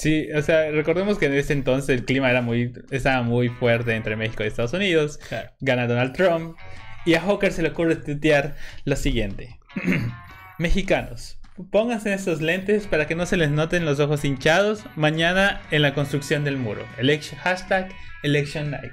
Sí, 0.00 0.28
o 0.34 0.40
sea, 0.40 0.70
recordemos 0.70 1.18
que 1.18 1.26
en 1.26 1.34
ese 1.34 1.52
entonces 1.52 1.90
el 1.90 2.06
clima 2.06 2.30
era 2.30 2.40
muy, 2.40 2.72
estaba 2.90 3.20
muy 3.20 3.50
fuerte 3.50 3.94
entre 3.94 4.16
México 4.16 4.42
y 4.42 4.46
Estados 4.46 4.72
Unidos. 4.72 5.18
Claro. 5.28 5.50
Gana 5.60 5.86
Donald 5.86 6.14
Trump. 6.14 6.56
Y 7.04 7.16
a 7.16 7.20
Hawker 7.20 7.52
se 7.52 7.60
le 7.60 7.68
ocurre 7.68 7.96
tuitear 7.96 8.56
lo 8.86 8.96
siguiente. 8.96 9.58
Mexicanos, 10.58 11.38
pónganse 11.70 12.14
estos 12.14 12.40
lentes 12.40 12.86
para 12.86 13.06
que 13.06 13.14
no 13.14 13.26
se 13.26 13.36
les 13.36 13.50
noten 13.50 13.84
los 13.84 14.00
ojos 14.00 14.24
hinchados 14.24 14.86
mañana 14.96 15.60
en 15.70 15.82
la 15.82 15.92
construcción 15.92 16.44
del 16.44 16.56
muro. 16.56 16.82
Election, 16.96 17.38
hashtag 17.38 17.90
Election 18.22 18.70
Night. 18.70 18.92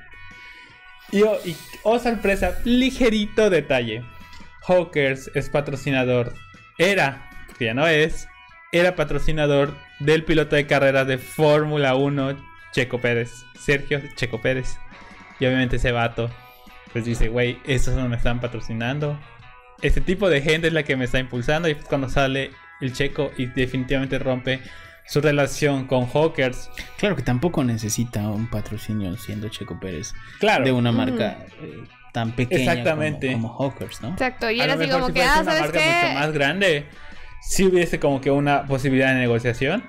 Y 1.14 1.22
oh, 1.22 1.38
y, 1.46 1.56
oh, 1.84 2.00
sorpresa, 2.00 2.60
ligerito 2.66 3.50
detalle. 3.50 4.04
Hawkers 4.64 5.32
es 5.36 5.50
patrocinador. 5.50 6.34
Era, 6.78 7.30
porque 7.48 7.64
ya 7.64 7.74
no 7.74 7.88
es, 7.88 8.28
era 8.74 8.98
patrocinador 8.98 9.74
del 10.00 10.24
piloto 10.24 10.56
de 10.56 10.66
carrera 10.68 11.06
de 11.06 11.18
Fórmula 11.18 11.96
1, 11.96 12.38
Checo 12.72 13.00
Pérez. 13.00 13.32
Sergio 13.60 14.02
Checo 14.16 14.42
Pérez. 14.42 14.78
Y 15.40 15.46
obviamente 15.46 15.76
ese 15.78 15.92
vato, 15.92 16.30
pues 16.94 17.06
dice, 17.06 17.28
güey, 17.30 17.60
estos 17.66 17.96
no 17.96 18.08
me 18.10 18.16
están 18.18 18.40
patrocinando. 18.40 19.20
Este 19.82 20.02
tipo 20.02 20.30
de 20.30 20.42
gente 20.42 20.68
es 20.68 20.74
la 20.74 20.84
que 20.84 20.96
me 20.96 21.06
está 21.06 21.20
impulsando. 21.20 21.68
Y 21.68 21.72
es 21.74 21.84
cuando 21.86 22.10
sale 22.10 22.52
el 22.82 22.94
Checo 22.94 23.32
y 23.38 23.46
definitivamente 23.48 24.18
rompe 24.20 24.60
su 25.06 25.22
relación 25.22 25.86
con 25.88 26.06
Hawkers. 26.08 26.70
Claro 26.98 27.16
que 27.16 27.22
tampoco 27.22 27.64
necesita 27.64 28.22
un 28.30 28.48
patrocinio 28.50 29.16
siendo 29.18 29.48
Checo 29.50 29.80
Pérez 29.80 30.14
Claro. 30.40 30.66
de 30.66 30.72
una 30.72 30.92
marca 30.92 31.38
eh, 31.62 31.84
tan 32.12 32.32
pequeña 32.34 32.74
Exactamente. 32.74 33.32
como, 33.32 33.48
como 33.58 33.70
Hawkers, 33.72 34.02
¿no? 34.02 34.10
Exacto, 34.10 34.52
y 34.52 34.60
era 34.60 34.74
así 34.74 34.90
como 34.90 35.08
si 35.08 35.14
que, 35.14 35.24
ah, 35.24 35.40
una 35.42 35.44
¿sabes 35.46 35.62
marca 35.62 35.80
mucho 35.80 36.14
más 36.20 36.28
qué? 36.28 36.32
grande, 36.34 36.86
si 37.42 37.66
hubiese 37.66 38.00
como 38.00 38.22
que 38.22 38.32
una 38.32 38.66
posibilidad 38.66 39.14
de 39.14 39.20
negociación. 39.20 39.84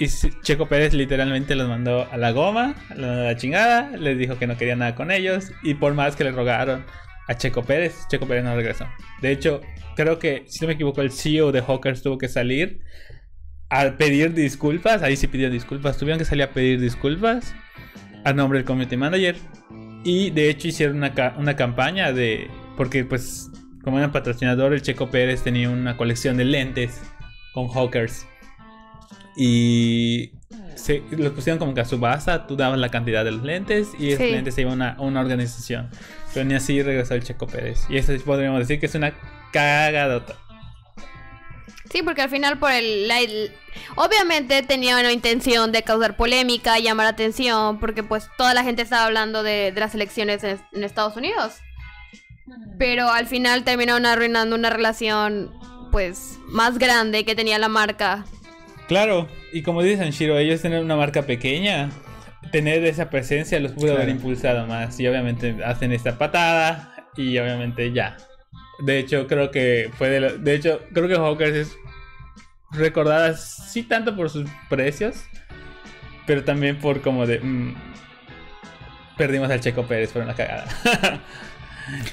Y 0.00 0.06
Checo 0.42 0.66
Pérez 0.68 0.94
literalmente 0.94 1.56
los 1.56 1.68
mandó 1.68 2.06
a 2.12 2.16
la 2.16 2.30
goma, 2.30 2.76
a 2.90 2.94
la 2.94 3.36
chingada, 3.36 3.90
les 3.96 4.16
dijo 4.16 4.38
que 4.38 4.46
no 4.46 4.56
quería 4.56 4.76
nada 4.76 4.94
con 4.94 5.10
ellos. 5.10 5.50
Y 5.64 5.74
por 5.74 5.94
más 5.94 6.14
que 6.14 6.22
le 6.24 6.30
rogaron 6.30 6.84
a 7.26 7.34
Checo 7.36 7.64
Pérez, 7.64 8.06
Checo 8.08 8.26
Pérez 8.28 8.44
no 8.44 8.54
regresó. 8.54 8.86
De 9.20 9.32
hecho, 9.32 9.60
creo 9.96 10.20
que, 10.20 10.44
si 10.46 10.60
no 10.60 10.68
me 10.68 10.74
equivoco, 10.74 11.02
el 11.02 11.10
CEO 11.10 11.50
de 11.50 11.62
Hawkers 11.62 12.02
tuvo 12.02 12.16
que 12.16 12.28
salir 12.28 12.80
a 13.70 13.96
pedir 13.96 14.34
disculpas. 14.34 15.02
Ahí 15.02 15.16
sí 15.16 15.26
pidió 15.26 15.50
disculpas. 15.50 15.98
Tuvieron 15.98 16.18
que 16.20 16.24
salir 16.24 16.44
a 16.44 16.50
pedir 16.52 16.80
disculpas 16.80 17.52
a 18.24 18.32
nombre 18.32 18.60
del 18.60 18.66
community 18.66 18.96
manager. 18.96 19.34
Y 20.04 20.30
de 20.30 20.48
hecho 20.48 20.68
hicieron 20.68 20.96
una, 20.98 21.12
ca- 21.14 21.34
una 21.38 21.56
campaña 21.56 22.12
de. 22.12 22.48
Porque, 22.76 23.04
pues, 23.04 23.50
como 23.84 23.98
era 23.98 24.12
patrocinador, 24.12 24.72
el 24.74 24.82
Checo 24.82 25.10
Pérez 25.10 25.42
tenía 25.42 25.70
una 25.70 25.96
colección 25.96 26.36
de 26.36 26.44
lentes 26.44 27.00
con 27.54 27.68
Hawkers. 27.68 28.26
Y 29.36 30.32
se, 30.74 31.02
los 31.10 31.32
pusieron 31.32 31.58
como 31.58 31.74
que 31.74 31.80
a 31.80 31.84
subasta. 31.84 32.46
Tú 32.46 32.56
dabas 32.56 32.78
la 32.78 32.90
cantidad 32.90 33.24
de 33.24 33.30
los 33.32 33.42
lentes 33.42 33.88
y 33.98 34.08
esos 34.12 34.24
Sí. 34.26 34.32
lentes 34.32 34.54
se 34.54 34.62
iban 34.62 34.82
a, 34.82 34.92
a 34.94 35.00
una 35.00 35.20
organización. 35.20 35.90
Pero 36.34 36.44
ni 36.44 36.54
así 36.54 36.82
regresó 36.82 37.14
el 37.14 37.22
Checo 37.22 37.46
Pérez. 37.46 37.80
Y 37.88 37.96
eso 37.98 38.12
podríamos 38.24 38.58
decir 38.60 38.80
que 38.80 38.86
es 38.86 38.94
una 38.94 39.12
cagadota. 39.52 40.34
Sí, 41.90 42.02
porque 42.02 42.20
al 42.20 42.28
final 42.28 42.58
por 42.58 42.70
el, 42.70 43.08
la- 43.08 43.20
el- 43.20 43.50
obviamente 43.96 44.62
tenía 44.62 44.98
una 44.98 45.10
intención 45.10 45.72
de 45.72 45.82
causar 45.82 46.16
polémica, 46.16 46.78
llamar 46.78 47.06
atención, 47.06 47.80
porque 47.80 48.02
pues 48.02 48.28
toda 48.36 48.52
la 48.52 48.62
gente 48.62 48.82
estaba 48.82 49.06
hablando 49.06 49.42
de, 49.42 49.72
de 49.72 49.80
las 49.80 49.94
elecciones 49.94 50.44
en, 50.44 50.60
en 50.72 50.84
Estados 50.84 51.16
Unidos. 51.16 51.54
Pero 52.78 53.10
al 53.10 53.26
final 53.26 53.64
terminaron 53.64 54.06
arruinando 54.06 54.54
una 54.56 54.70
relación 54.70 55.50
pues 55.90 56.38
más 56.48 56.78
grande 56.78 57.24
que 57.24 57.34
tenía 57.34 57.58
la 57.58 57.68
marca. 57.68 58.24
Claro, 58.86 59.28
y 59.52 59.62
como 59.62 59.82
dicen 59.82 60.10
Shiro, 60.10 60.38
ellos 60.38 60.62
tener 60.62 60.82
una 60.82 60.96
marca 60.96 61.22
pequeña, 61.22 61.90
tener 62.52 62.84
esa 62.84 63.10
presencia 63.10 63.58
los 63.60 63.72
pudo 63.72 63.94
haber 63.94 64.08
impulsado 64.08 64.66
más. 64.66 64.98
Y 65.00 65.06
obviamente 65.08 65.56
hacen 65.64 65.92
esta 65.92 66.16
patada 66.18 67.06
y 67.16 67.36
obviamente 67.38 67.92
ya. 67.92 68.16
De 68.80 68.98
hecho, 68.98 69.26
creo 69.26 69.50
que 69.50 69.90
fue 69.98 70.08
de, 70.08 70.20
lo- 70.20 70.38
de 70.38 70.54
hecho, 70.54 70.80
creo 70.94 71.08
que 71.08 71.16
Hawkers 71.16 71.54
es 71.56 71.76
recordada 72.70 73.34
sí 73.36 73.82
tanto 73.82 74.14
por 74.14 74.30
sus 74.30 74.48
precios, 74.68 75.24
pero 76.26 76.44
también 76.44 76.78
por 76.78 77.00
como 77.00 77.26
de 77.26 77.40
mm, 77.40 77.74
perdimos 79.16 79.50
al 79.50 79.60
Checo 79.60 79.84
Pérez 79.86 80.12
por 80.12 80.22
una 80.22 80.34
cagada. 80.34 80.66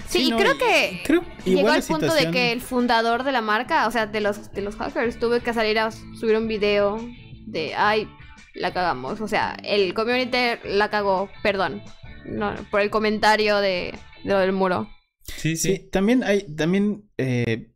Sí, 0.08 0.20
Sí, 0.20 0.24
y 0.28 0.32
no, 0.32 0.38
creo 0.38 0.58
que 0.58 1.02
creo- 1.06 1.24
llegó 1.46 1.70
al 1.70 1.84
punto 1.84 2.14
de 2.14 2.32
que 2.32 2.52
el 2.52 2.62
fundador 2.62 3.24
de 3.24 3.32
la 3.32 3.42
marca, 3.42 3.88
o 3.88 3.92
sea, 3.92 4.06
de 4.08 4.22
los, 4.22 4.52
de 4.52 4.62
los 4.62 4.76
hackers, 4.76 5.20
tuvo 5.20 5.40
que 5.40 5.54
salir 5.54 5.80
a 5.80 5.92
subir 5.92 6.38
un 6.38 6.48
video 6.48 6.98
de, 7.46 7.76
ay, 7.76 8.08
la 8.54 8.74
cagamos. 8.74 9.22
O 9.22 9.28
sea, 9.28 9.58
el 9.64 9.94
community 9.94 10.38
la 10.66 10.90
cagó, 10.90 11.30
perdón, 11.44 11.82
no, 12.26 12.54
por 12.72 12.82
el 12.82 12.90
comentario 12.90 13.58
de, 13.58 13.94
de 14.24 14.30
lo 14.34 14.40
del 14.40 14.52
muro. 14.54 14.90
sí, 15.24 15.56
Sí, 15.58 15.76
sí. 15.76 15.90
también 15.92 16.24
hay, 16.24 16.44
también 16.56 17.10
eh, 17.18 17.72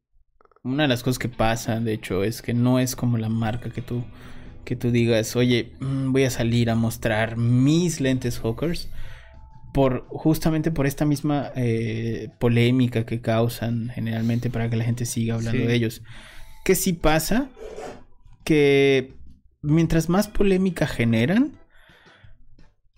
una 0.64 0.84
de 0.84 0.90
las 0.90 1.04
cosas 1.04 1.20
que 1.20 1.30
pasa, 1.30 1.80
de 1.80 1.94
hecho, 1.94 2.24
es 2.24 2.42
que 2.42 2.54
no 2.54 2.80
es 2.80 2.96
como 2.96 3.18
la 3.18 3.30
marca 3.30 3.70
que 3.72 3.82
tú, 3.82 4.04
que 4.66 4.76
tú 4.76 4.92
digas, 4.92 5.36
oye, 5.36 5.74
mm, 5.80 6.12
voy 6.12 6.24
a 6.26 6.30
salir 6.30 6.70
a 6.70 6.76
mostrar 6.76 7.38
mis 7.38 8.00
lentes 8.02 8.40
Hawkers. 8.40 8.90
Por, 9.74 10.06
justamente 10.10 10.72
por 10.72 10.88
esta 10.88 11.06
misma 11.06 11.52
eh, 11.56 12.30
polémica 12.40 13.06
que 13.06 13.22
causan 13.22 13.90
generalmente 13.90 14.50
para 14.50 14.70
que 14.70 14.76
la 14.76 14.84
gente 14.84 15.06
siga 15.06 15.36
hablando 15.36 15.62
Sí. 15.62 15.68
de 15.68 15.74
ellos. 15.76 16.02
Que 16.66 16.76
sí 16.76 16.94
pasa 16.94 17.50
que 18.44 19.14
mientras 19.62 20.10
más 20.10 20.28
polémica 20.28 20.88
generan, 20.88 21.54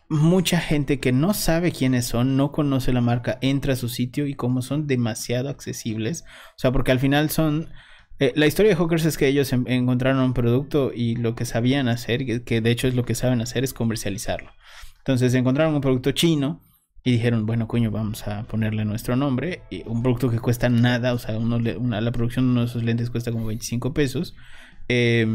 mucha 0.09 0.59
gente 0.59 0.99
que 0.99 1.11
no 1.11 1.33
sabe 1.33 1.71
quiénes 1.71 2.05
son, 2.05 2.35
no 2.35 2.51
conoce 2.51 2.91
la 2.93 3.01
marca, 3.01 3.37
entra 3.41 3.73
a 3.73 3.77
su 3.77 3.87
sitio 3.89 4.27
y 4.27 4.33
como 4.33 4.61
son 4.61 4.87
demasiado 4.87 5.49
accesibles, 5.49 6.23
o 6.55 6.59
sea, 6.59 6.71
porque 6.71 6.91
al 6.91 6.99
final 6.99 7.29
son... 7.29 7.69
eh, 8.19 8.33
la 8.35 8.45
historia 8.45 8.71
de 8.71 8.75
Hawkers 8.75 9.05
es 9.05 9.17
que 9.17 9.27
ellos 9.27 9.53
en- 9.53 9.69
encontraron 9.69 10.21
un 10.21 10.33
producto 10.33 10.91
y 10.93 11.15
lo 11.15 11.33
que 11.35 11.45
sabían 11.45 11.87
hacer, 11.87 12.25
que, 12.25 12.43
que 12.43 12.59
de 12.61 12.71
hecho 12.71 12.87
es 12.87 12.95
lo 12.95 13.05
que 13.05 13.15
saben 13.15 13.41
hacer, 13.41 13.63
es 13.63 13.73
comercializarlo. 13.73 14.51
Entonces 15.01 15.33
encontraron 15.33 15.73
un 15.75 15.81
producto 15.81 16.11
chino 16.11 16.61
y 17.03 17.13
dijeron, 17.13 17.45
bueno, 17.47 17.67
coño, 17.67 17.89
vamos 17.91 18.27
a 18.27 18.43
ponerle 18.43 18.85
nuestro 18.85 19.15
nombre. 19.15 19.63
Y 19.71 19.83
un 19.87 20.03
producto 20.03 20.29
que 20.29 20.39
cuesta 20.39 20.69
nada, 20.69 21.13
o 21.13 21.17
sea, 21.19 21.37
una- 21.37 22.01
la 22.01 22.11
producción 22.11 22.45
de 22.45 22.51
uno 22.51 22.59
de 22.61 22.67
esos 22.67 22.83
lentes 22.83 23.09
cuesta 23.09 23.31
como 23.31 23.47
25 23.47 23.93
pesos. 23.93 24.35
Eh, 24.87 25.25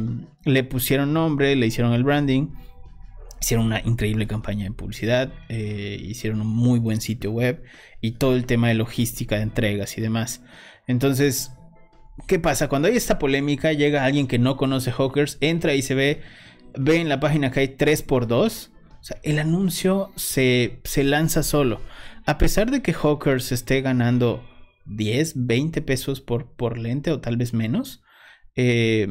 le 0.45 0.65
pusieron 0.65 1.13
nombre, 1.13 1.57
le 1.57 1.67
hicieron 1.67 1.93
el 1.93 2.05
branding, 2.05 2.49
hicieron 3.41 3.67
una 3.67 3.81
increíble 3.81 4.27
campaña 4.27 4.65
de 4.65 4.73
publicidad, 4.73 5.33
eh, 5.49 5.99
hicieron 6.01 6.41
un 6.41 6.49
muy 6.49 6.79
buen 6.79 7.01
sitio 7.01 7.33
web 7.33 7.63
y 8.01 8.13
todo 8.13 8.37
el 8.37 8.47
tema 8.47 8.69
de 8.69 8.75
logística 8.75 9.37
de 9.37 9.43
entregas 9.43 9.99
y 9.99 10.01
demás. 10.01 10.43
Entonces, 10.87 11.51
¿qué 12.29 12.39
pasa? 12.39 12.69
Cuando 12.69 12.87
hay 12.89 12.97
esta 12.97 13.19
polémica, 13.19 13.73
llega 13.73 14.05
alguien 14.05 14.27
que 14.29 14.39
no 14.39 14.57
conoce 14.57 14.93
Hawkers, 14.93 15.39
entra 15.41 15.75
y 15.75 15.83
se 15.83 15.95
ve, 15.95 16.21
ve 16.79 17.01
en 17.01 17.09
la 17.09 17.19
página 17.19 17.51
que 17.51 17.61
hay 17.61 17.69
3x2. 17.69 18.71
O 19.07 19.09
sea, 19.09 19.19
el 19.23 19.39
anuncio 19.39 20.11
se, 20.17 20.81
se 20.83 21.05
lanza 21.05 21.45
solo. 21.45 21.81
A 22.27 22.39
pesar 22.39 22.73
de 22.73 22.83
que 22.83 22.93
Hawkers 22.93 23.53
esté 23.53 23.81
ganando 23.81 24.45
10, 24.87 25.47
20 25.47 25.81
pesos 25.83 26.21
por, 26.21 26.51
por 26.57 26.77
lente 26.77 27.13
o 27.13 27.21
tal 27.21 27.37
vez 27.37 27.55
menos, 27.55 28.03
eh, 28.57 29.07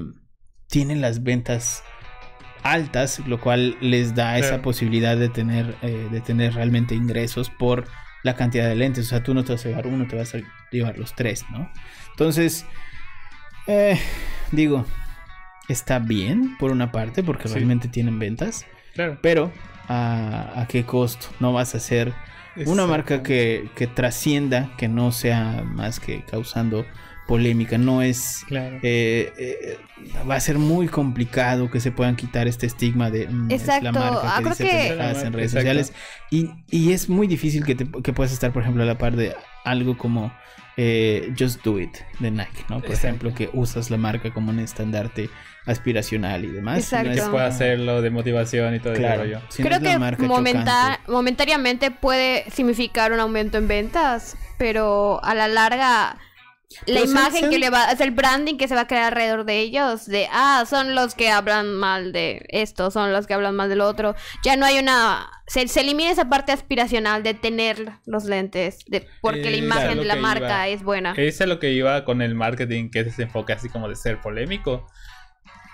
tienen 0.67 0.99
las 0.99 1.23
ventas 1.23 1.81
altas, 2.61 3.19
lo 3.25 3.39
cual 3.39 3.77
les 3.79 4.15
da 4.15 4.37
esa 4.37 4.61
posibilidad 4.61 5.15
de 5.15 5.29
tener, 5.29 5.77
eh, 5.81 6.09
de 6.11 6.19
tener 6.19 6.55
realmente 6.55 6.93
ingresos 6.93 7.49
por 7.49 7.85
la 8.21 8.35
cantidad 8.35 8.67
de 8.67 8.75
lentes. 8.75 9.05
O 9.05 9.09
sea, 9.11 9.23
tú 9.23 9.33
no 9.33 9.45
te 9.45 9.53
vas 9.53 9.65
a 9.65 9.69
llevar 9.69 9.87
uno, 9.87 10.07
te 10.07 10.17
vas 10.17 10.35
a 10.35 10.39
llevar 10.73 10.99
los 10.99 11.15
tres, 11.15 11.45
¿no? 11.51 11.71
Entonces, 12.09 12.65
eh, 13.67 13.97
digo, 14.51 14.85
está 15.69 15.99
bien 15.99 16.57
por 16.57 16.71
una 16.73 16.91
parte, 16.91 17.23
porque 17.23 17.47
Sí. 17.47 17.53
realmente 17.53 17.87
tienen 17.87 18.19
ventas, 18.19 18.65
Claro. 18.93 19.19
pero 19.21 19.53
¿a, 19.87 20.61
a 20.61 20.67
qué 20.67 20.83
costo? 20.85 21.27
No 21.39 21.53
vas 21.53 21.75
a 21.75 21.79
ser 21.79 22.13
una 22.65 22.85
marca 22.85 23.21
que, 23.23 23.69
que 23.75 23.85
trascienda, 23.87 24.71
que 24.77 24.87
no 24.87 25.11
sea 25.11 25.63
más 25.65 25.99
que 25.99 26.23
causando 26.23 26.85
polémica, 27.27 27.77
no 27.79 28.01
es... 28.03 28.43
Claro. 28.47 28.77
eh, 28.83 29.33
eh, 29.37 29.77
va 30.29 30.35
a 30.35 30.39
ser 30.39 30.59
muy 30.59 30.87
complicado 30.87 31.71
que 31.71 31.79
se 31.79 31.91
puedan 31.91 32.15
quitar 32.15 32.47
este 32.47 32.67
estigma 32.67 33.09
de 33.09 33.27
mm, 33.27 33.49
es 33.51 33.65
la 33.67 33.91
marca 33.91 34.19
Ah, 34.23 34.35
que 34.37 34.43
creo 34.43 34.49
dice 34.51 34.63
que- 34.63 34.69
pendejadas 34.89 35.23
en 35.23 35.33
redes 35.33 35.53
Exacto. 35.55 35.79
sociales 35.81 35.93
y, 36.29 36.49
y 36.69 36.91
es 36.93 37.09
muy 37.09 37.25
difícil 37.27 37.65
que, 37.65 37.73
te, 37.75 37.87
que 38.03 38.13
puedas 38.13 38.31
estar 38.31 38.53
por 38.53 38.61
ejemplo 38.61 38.83
a 38.83 38.85
la 38.85 38.97
par 38.99 39.15
de 39.15 39.35
algo 39.63 39.97
como 39.97 40.31
eh, 40.77 41.33
Just 41.37 41.63
Do 41.63 41.79
It 41.79 41.95
de 42.19 42.29
Nike 42.29 42.63
no 42.69 42.75
por 42.79 42.91
Exacto. 42.91 43.07
ejemplo 43.07 43.33
que 43.33 43.49
usas 43.53 43.89
la 43.89 43.97
marca 43.97 44.31
como 44.31 44.51
un 44.51 44.59
estandarte 44.59 45.29
aspiracional 45.65 46.45
y 46.45 46.51
demás 46.51 46.79
Exacto. 46.79 47.09
No 47.09 47.13
que 47.15 47.21
es- 47.21 47.27
pueda 47.29 47.45
hacerlo 47.47 48.01
de 48.01 48.09
motivación 48.09 48.75
y 48.75 48.79
todo 48.79 48.93
claro 48.93 49.23
el 49.23 49.33
rollo. 49.33 49.41
si 49.49 49.61
no 49.63 49.67
Creo 49.69 49.77
es 49.77 49.83
la 49.99 50.15
que 50.15 50.23
momenta- 50.27 50.91
chocante. 50.97 51.11
momentáneamente 51.11 51.91
puede 51.91 52.49
significar 52.51 53.11
un 53.11 53.19
aumento 53.19 53.57
en 53.57 53.67
ventas, 53.67 54.37
pero 54.57 55.23
a 55.23 55.33
la 55.33 55.47
larga 55.47 56.17
la 56.87 56.95
Pero 56.95 56.99
se- 57.05 57.11
imagen 57.11 57.43
se- 57.45 57.49
que 57.49 57.59
le 57.59 57.69
va, 57.69 57.91
es 57.91 58.01
el 58.01 58.11
branding 58.11 58.57
que 58.57 58.67
se 58.67 58.75
va 58.75 58.81
a 58.81 58.87
crear 58.87 59.05
alrededor 59.05 59.45
de 59.45 59.59
ellos, 59.59 60.07
de 60.07 60.27
ah, 60.31 60.65
son 60.67 60.93
los 60.93 61.15
que 61.15 61.29
hablan 61.29 61.73
mal 61.73 62.11
de 62.11 62.45
esto, 62.49 62.91
son 62.91 63.13
los 63.13 63.27
que 63.27 63.33
hablan 63.33 63.55
mal 63.55 63.69
del 63.69 63.81
otro. 63.81 64.15
Ya 64.43 64.57
no 64.57 64.65
hay 64.65 64.79
una 64.79 65.29
se, 65.47 65.67
se 65.67 65.81
elimina 65.81 66.09
esa 66.09 66.27
parte 66.27 66.51
aspiracional 66.51 67.21
de 67.21 67.35
tener 67.35 67.91
los 68.07 68.25
lentes, 68.25 68.79
de 68.87 69.07
porque 69.21 69.43
la 69.51 69.51
Eh, 69.51 69.57
imagen 69.59 69.83
claro, 69.85 69.99
de 70.01 70.05
la 70.07 70.15
marca 70.15 70.67
iba. 70.67 70.67
es 70.69 70.83
buena. 70.83 71.13
Es 71.15 71.39
a 71.39 71.45
lo 71.45 71.59
que 71.59 71.71
iba 71.71 72.03
con 72.03 72.21
el 72.23 72.33
marketing, 72.35 72.89
que 72.89 73.01
es 73.01 73.07
ese 73.07 73.23
enfoque 73.23 73.53
así 73.53 73.69
como 73.69 73.87
de 73.87 73.95
ser 73.95 74.19
polémico. 74.19 74.87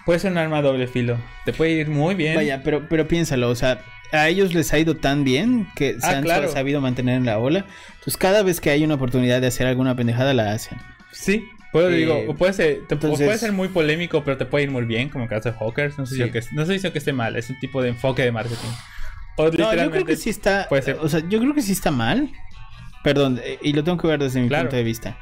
Puede 0.06 0.20
ser 0.20 0.32
un 0.32 0.38
arma 0.38 0.58
a 0.58 0.62
doble 0.62 0.88
filo. 0.88 1.18
Te 1.46 1.54
puede 1.54 1.72
ir 1.72 1.90
muy 1.90 2.16
bien. 2.16 2.36
Vaya, 2.36 2.62
pero, 2.64 2.88
pero 2.90 3.08
piénsalo, 3.08 3.50
o 3.50 3.56
sea, 3.56 3.82
a 4.12 4.28
ellos 4.30 4.54
les 4.54 4.74
ha 4.74 4.80
ido 4.80 4.96
tan 4.98 5.24
bien 5.24 5.68
que 5.76 6.00
se 6.00 6.06
Ah, 6.08 6.18
han 6.18 6.24
claro. 6.24 6.52
sabido 6.52 6.82
mantener 6.82 7.16
en 7.18 7.26
la 7.26 7.38
ola. 7.40 7.66
Entonces, 7.90 8.18
cada 8.18 8.44
vez 8.44 8.60
que 8.62 8.70
hay 8.72 8.84
una 8.84 8.96
oportunidad 8.96 9.42
de 9.42 9.48
hacer 9.48 9.68
alguna 9.68 9.96
pendejada, 9.96 10.34
la 10.34 10.52
hacen. 10.52 10.78
Sí, 11.12 11.46
puedo 11.72 11.90
Eh, 11.90 11.96
digo, 11.98 12.24
o 12.28 12.36
puede 12.36 12.54
ser, 12.54 12.80
te- 12.88 12.96
entonces- 12.96 13.26
puede 13.26 13.38
ser 13.38 13.52
muy 13.54 13.68
polémico, 13.68 14.24
pero 14.24 14.38
te 14.38 14.46
puede 14.46 14.64
ir 14.66 14.72
muy 14.72 14.86
bien, 14.86 15.10
como 15.10 15.26
el 15.26 15.30
caso 15.30 15.52
de 15.52 15.58
Hawkers. 15.58 15.98
No 15.98 16.06
sé 16.06 16.16
Sí. 16.16 16.24
si 16.24 16.30
que, 16.32 16.42
no 16.54 16.66
sé 16.66 16.80
si 16.80 16.90
que 16.92 16.98
esté 16.98 17.14
mal, 17.14 17.36
es 17.36 17.50
un 17.50 17.60
tipo 17.60 17.82
de 17.82 17.90
enfoque 17.90 18.24
de 18.24 18.32
marketing. 18.32 18.70
O 19.38 19.46
No, 19.50 19.74
yo 19.76 19.92
creo 19.92 20.06
que 20.06 20.18
sí 20.18 20.30
está. 20.30 20.66
puede 20.68 20.82
ser. 20.82 20.98
O 21.00 21.08
sea, 21.08 21.22
yo 21.30 21.40
creo 21.40 21.54
que 21.54 21.62
sí 21.62 21.72
está 21.72 21.90
mal. 21.92 22.30
Perdón, 23.04 23.40
eh, 23.44 23.58
y 23.62 23.74
lo 23.74 23.84
tengo 23.84 23.98
que 23.98 24.08
ver 24.08 24.20
desde 24.20 24.42
mi 24.42 24.48
Claro. 24.48 24.66
punto 24.66 24.76
de 24.76 24.84
vista. 24.84 25.18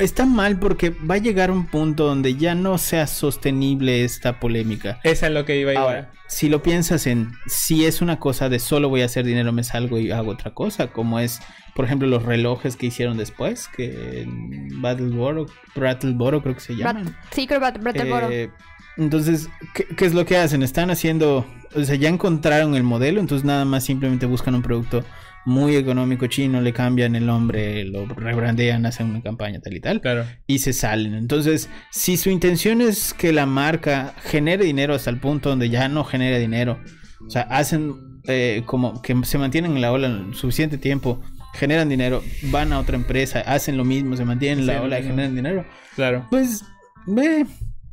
Está 0.00 0.26
mal 0.26 0.58
porque 0.58 0.90
va 0.90 1.16
a 1.16 1.18
llegar 1.18 1.50
un 1.50 1.66
punto 1.66 2.06
donde 2.06 2.34
ya 2.36 2.54
no 2.54 2.78
sea 2.78 3.06
sostenible 3.06 4.04
esta 4.04 4.40
polémica. 4.40 4.98
Esa 5.04 5.26
es 5.28 5.32
lo 5.32 5.44
que 5.44 5.58
iba 5.60 5.72
Ahora, 5.72 5.98
igual. 5.98 6.10
si 6.26 6.48
lo 6.48 6.62
piensas 6.62 7.06
en 7.06 7.32
si 7.46 7.84
es 7.84 8.00
una 8.02 8.18
cosa 8.18 8.48
de 8.48 8.58
solo 8.58 8.88
voy 8.88 9.02
a 9.02 9.06
hacer 9.06 9.24
dinero, 9.24 9.52
me 9.52 9.62
salgo 9.64 9.98
y 9.98 10.10
hago 10.10 10.30
otra 10.32 10.52
cosa, 10.54 10.88
como 10.88 11.20
es, 11.20 11.40
por 11.74 11.84
ejemplo, 11.84 12.08
los 12.08 12.22
relojes 12.24 12.76
que 12.76 12.86
hicieron 12.86 13.16
después, 13.16 13.68
que 13.68 14.22
en 14.22 14.80
Battleboro, 14.80 15.46
Brattleboro 15.74 16.42
creo 16.42 16.54
que 16.54 16.60
se 16.60 16.76
llaman. 16.76 17.04
Brat- 17.04 17.14
sí, 17.32 17.46
creo 17.46 17.60
Brattleboro. 17.60 18.30
Eh, 18.30 18.50
entonces, 18.96 19.48
¿qué, 19.74 19.84
qué 19.84 20.04
es 20.04 20.14
lo 20.14 20.24
que 20.26 20.36
hacen? 20.36 20.62
Están 20.62 20.90
haciendo, 20.90 21.46
o 21.74 21.84
sea, 21.84 21.94
ya 21.94 22.08
encontraron 22.08 22.74
el 22.74 22.82
modelo, 22.82 23.20
entonces 23.20 23.44
nada 23.44 23.64
más 23.64 23.84
simplemente 23.84 24.26
buscan 24.26 24.54
un 24.54 24.62
producto 24.62 25.04
muy 25.46 25.76
económico 25.76 26.26
chino, 26.26 26.60
le 26.60 26.72
cambian 26.72 27.16
el 27.16 27.26
nombre, 27.26 27.84
lo 27.84 28.06
rebrandean, 28.06 28.84
hacen 28.86 29.08
una 29.10 29.22
campaña 29.22 29.60
tal 29.60 29.74
y 29.74 29.80
tal, 29.80 30.00
Claro. 30.00 30.24
y 30.46 30.58
se 30.58 30.72
salen. 30.72 31.14
Entonces, 31.14 31.68
si 31.90 32.16
su 32.16 32.30
intención 32.30 32.80
es 32.80 33.14
que 33.14 33.32
la 33.32 33.46
marca 33.46 34.14
genere 34.24 34.64
dinero 34.64 34.94
hasta 34.94 35.10
el 35.10 35.18
punto 35.18 35.48
donde 35.48 35.70
ya 35.70 35.88
no 35.88 36.04
genera 36.04 36.38
dinero, 36.38 36.78
o 37.26 37.30
sea, 37.30 37.42
hacen 37.42 37.94
eh, 38.28 38.62
como 38.66 39.00
que 39.00 39.16
se 39.24 39.38
mantienen 39.38 39.72
en 39.76 39.80
la 39.80 39.92
ola 39.92 40.26
suficiente 40.32 40.76
tiempo, 40.78 41.22
generan 41.54 41.88
dinero, 41.88 42.22
van 42.44 42.72
a 42.72 42.78
otra 42.78 42.94
empresa, 42.96 43.40
hacen 43.40 43.76
lo 43.76 43.84
mismo, 43.84 44.16
se 44.16 44.24
mantienen 44.24 44.60
en 44.60 44.66
la 44.66 44.82
ola 44.82 45.00
y 45.00 45.04
generan 45.04 45.34
dinero, 45.34 45.64
Claro. 45.96 46.26
pues, 46.30 46.62
ve, 47.06 47.46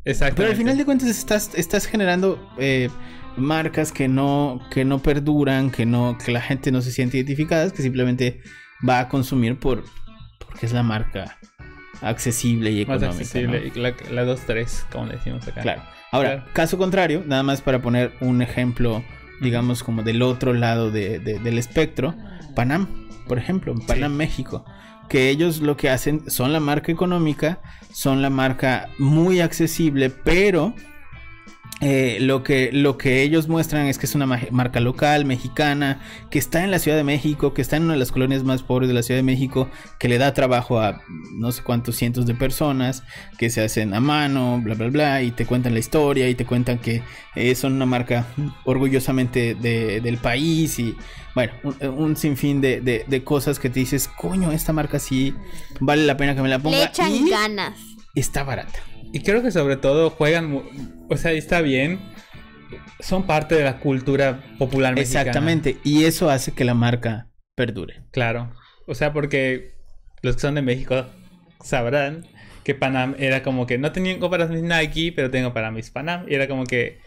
Exacto. 0.05 0.36
pero 0.38 0.49
al 0.49 0.55
final 0.57 0.77
de 0.77 0.86
cuentas 0.86 1.07
estás, 1.10 1.51
estás 1.55 1.86
generando 1.86 2.45
eh, 2.60 2.89
marcas 3.38 3.91
que 3.91 4.08
no, 4.08 4.60
que 4.71 4.84
no 4.86 5.00
perduran, 5.00 5.69
que 5.71 5.86
no, 5.86 6.17
que 6.23 6.32
la 6.32 6.41
gente 6.41 6.71
no 6.71 6.82
se 6.82 6.91
siente 6.91 7.17
identificada, 7.17 7.69
que 7.71 7.82
simplemente 7.82 8.41
va 8.88 9.00
a 9.00 9.10
consumir 9.10 9.58
por 9.60 9.84
porque 10.39 10.65
es 10.65 10.73
la 10.73 10.84
marca 10.84 11.38
accesible 12.02 12.71
y 12.71 12.86
Más 12.86 12.97
económica. 12.97 13.21
accesible. 13.21 13.71
¿no? 13.76 13.82
La, 13.82 14.23
la 14.26 14.26
2-3, 14.36 14.86
como 14.91 15.06
le 15.08 15.13
decimos 15.15 15.47
acá. 15.47 15.62
Claro. 15.62 15.82
Ahora, 16.12 16.36
Claro. 16.38 16.52
caso 16.54 16.78
contrario, 16.78 17.23
nada 17.26 17.43
más 17.43 17.62
para 17.62 17.82
poner 17.82 18.13
un 18.21 18.41
ejemplo, 18.41 19.04
digamos, 19.41 19.84
como 19.84 20.04
del 20.04 20.21
otro 20.21 20.54
lado 20.54 20.91
de- 20.91 21.19
de- 21.19 21.39
del 21.39 21.58
espectro, 21.58 22.15
Panam, 22.56 22.88
por 23.28 23.38
ejemplo, 23.38 23.76
Panam 23.88 24.13
México, 24.13 24.63
que 25.10 25.30
ellos 25.30 25.60
lo 25.62 25.76
que 25.78 25.89
hacen 25.89 26.30
son 26.30 26.54
la 26.54 26.60
marca 26.60 26.91
económica, 26.91 27.60
son 27.91 28.21
la 28.21 28.30
marca 28.30 28.89
muy 29.00 29.39
accesible, 29.41 30.10
pero 30.10 30.73
eh, 31.80 32.18
lo, 32.22 32.42
que, 32.44 32.72
lo 32.74 32.98
que 32.98 33.22
ellos 33.22 33.48
muestran 33.48 33.86
es 33.86 34.00
que 34.00 34.08
es 34.08 34.16
una 34.16 34.26
ma- 34.26 34.40
marca 34.50 34.80
local, 34.80 35.26
mexicana, 35.26 36.00
que 36.32 36.40
está 36.40 36.63
en 36.63 36.72
la 36.72 36.80
Ciudad 36.80 36.98
de 36.98 37.04
México, 37.04 37.54
que 37.54 37.62
está 37.62 37.78
en 37.78 37.84
una 37.84 37.94
de 37.94 38.00
las 38.00 38.12
colonias 38.12 38.44
más 38.44 38.63
pobres 38.63 38.88
de 38.88 38.96
la 38.96 39.04
Ciudad 39.04 39.20
de 39.20 39.24
México, 39.24 39.70
que 40.00 40.08
le 40.10 40.18
da 40.18 40.34
trabajo 40.34 40.80
a 40.80 41.02
no 41.36 41.52
sé 41.52 41.62
cuántos 41.62 41.96
cientos 41.96 42.26
de 42.26 42.34
personas, 42.34 43.04
que 43.38 43.52
se 43.52 43.63
hacen 43.63 43.94
a 43.94 44.00
mano, 44.00 44.60
bla, 44.63 44.74
bla, 44.74 44.88
bla, 44.90 45.22
y 45.22 45.30
te 45.32 45.46
cuentan 45.46 45.74
la 45.74 45.80
historia 45.80 46.28
y 46.28 46.34
te 46.36 46.46
cuentan 46.46 46.80
que 46.80 47.04
eh, 47.36 47.54
son 47.54 47.74
una 47.74 47.86
marca 47.86 48.26
orgullosamente 48.66 49.56
de- 49.56 50.02
del 50.02 50.18
país 50.18 50.80
y 50.80 50.96
bueno, 51.36 51.54
un, 51.63 51.88
un 51.90 52.16
sinfín 52.18 52.60
de, 52.62 52.82
de- 52.82 53.06
de 53.08 53.24
cosas 53.24 53.60
que 53.60 53.70
te 53.70 53.80
dices, 53.80 54.08
coño, 54.08 54.52
esta 54.52 54.74
marca 54.74 54.98
sí 55.00 55.36
vale 55.80 56.06
la 56.06 56.18
pena 56.18 56.36
que 56.36 56.42
me 56.42 56.50
la 56.50 56.58
ponga 56.60 56.78
Le 56.78 56.84
echan 56.86 57.13
y 57.13 57.30
ganas. 57.30 57.74
está 58.16 58.44
barata. 58.44 58.80
Y 59.13 59.22
creo 59.22 59.42
que 59.42 59.52
sobre 59.52 59.78
todo 59.78 60.10
juegan, 60.10 60.63
o 61.10 61.17
sea, 61.17 61.32
está 61.32 61.62
bien. 61.62 62.00
Son 63.00 63.26
parte 63.26 63.56
de 63.56 63.63
la 63.63 63.80
cultura 63.80 64.43
popular 64.58 64.96
mexicana. 64.96 65.22
Exactamente, 65.22 65.78
y 65.84 66.06
eso 66.06 66.30
hace 66.30 66.52
que 66.52 66.65
la 66.65 66.74
marca 66.74 67.28
perdure. 67.56 68.04
Claro. 68.12 68.52
O 68.88 68.96
sea, 68.96 69.13
porque 69.13 69.76
los 70.22 70.36
que 70.36 70.41
son 70.41 70.56
de 70.56 70.62
México 70.62 71.06
sabrán 71.63 72.26
que 72.63 72.76
Panam 72.76 73.15
era 73.17 73.43
como 73.43 73.65
que 73.65 73.78
no 73.78 73.91
tengo 73.91 74.30
para 74.30 74.48
mis 74.48 74.62
Nike, 74.62 75.13
pero 75.15 75.32
tengo 75.32 75.54
para 75.54 75.72
mis 75.72 75.89
Panam. 75.89 76.26
Y 76.28 76.36
era 76.36 76.48
como 76.48 76.65
que 76.65 77.00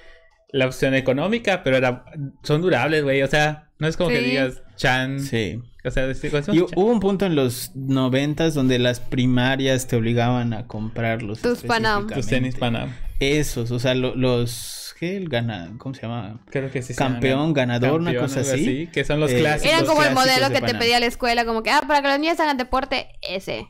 la 0.53 0.67
opción 0.67 0.95
económica, 0.95 1.63
pero 1.63 1.77
era 1.77 2.05
son 2.43 2.63
durables, 2.63 3.03
güey. 3.03 3.23
O 3.23 3.27
sea, 3.27 3.71
no 3.79 3.87
es 3.87 3.97
como 3.97 4.11
que 4.11 4.21
digas 4.21 4.63
Chan. 4.77 5.21
Sí. 5.21 5.61
O 5.85 5.91
sea, 5.91 6.07
decir, 6.07 6.31
¿cuáles 6.31 6.47
son 6.47 6.55
Y 6.55 6.59
Chan? 6.61 6.69
hubo 6.77 6.91
un 6.91 7.01
punto 7.01 7.25
en 7.27 7.35
los 7.35 7.73
noventas 7.75 8.55
donde 8.55 8.79
las 8.79 9.01
primarias 9.01 9.87
te 9.87 9.97
obligaban 9.97 10.53
a 10.53 10.67
comprarlos. 10.67 11.41
Tus 11.41 11.61
Panam. 11.63 12.07
tus 12.09 12.27
tenis. 12.27 12.55
Panam. 12.57 12.93
Esos, 13.19 13.71
o 13.71 13.79
sea, 13.79 13.95
lo- 13.95 14.15
los... 14.15 14.95
¿Qué? 14.99 15.17
El 15.17 15.31
gana... 15.31 15.73
¿Cómo 15.79 15.95
se 15.95 16.03
llama? 16.03 16.45
Creo 16.51 16.71
que 16.71 16.83
sí. 16.83 16.95
Campeón, 16.95 17.55
ganador, 17.55 18.01
una 18.01 18.15
cosa 18.15 18.41
así. 18.41 18.89
Que 18.93 19.05
son 19.05 19.19
los 19.21 19.31
Eh, 19.31 19.39
clásicos. 19.39 19.73
Eran 19.73 19.87
como 19.87 20.03
el 20.03 20.15
modelo 20.15 20.49
de 20.51 20.55
que 20.55 20.61
te 20.67 20.75
pedía 20.75 21.01
la 21.01 21.07
escuela, 21.07 21.47
como 21.47 21.63
que, 21.63 21.71
ah, 21.71 21.83
para 21.89 22.03
que 22.03 22.09
los 22.09 22.19
niños 22.21 22.39
hagan 22.41 22.59
deporte, 22.59 23.09
ese. 23.23 23.67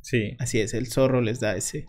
Sí, 0.00 0.36
Así 0.40 0.60
es, 0.60 0.74
el 0.74 0.88
zorro 0.88 1.20
les 1.20 1.38
da 1.40 1.56
ese, 1.56 1.86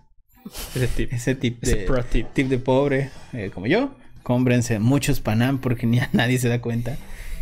ese 0.75 0.87
tip. 0.87 1.11
ese 1.11 1.33
tip 1.35 1.63
Ese 1.63 1.75
de, 1.77 1.85
pro 1.85 2.03
tip. 2.03 2.27
tip 2.33 2.47
de 2.47 2.59
pobre, 2.59 3.09
eh, 3.33 3.49
como 3.53 3.65
yo. 3.67 3.95
Cómprense 4.23 4.79
muchos 4.79 5.19
Panam 5.19 5.59
porque 5.59 5.85
ni 5.87 5.99
a 5.99 6.09
nadie 6.13 6.37
se 6.37 6.47
da 6.49 6.61
cuenta 6.61 6.97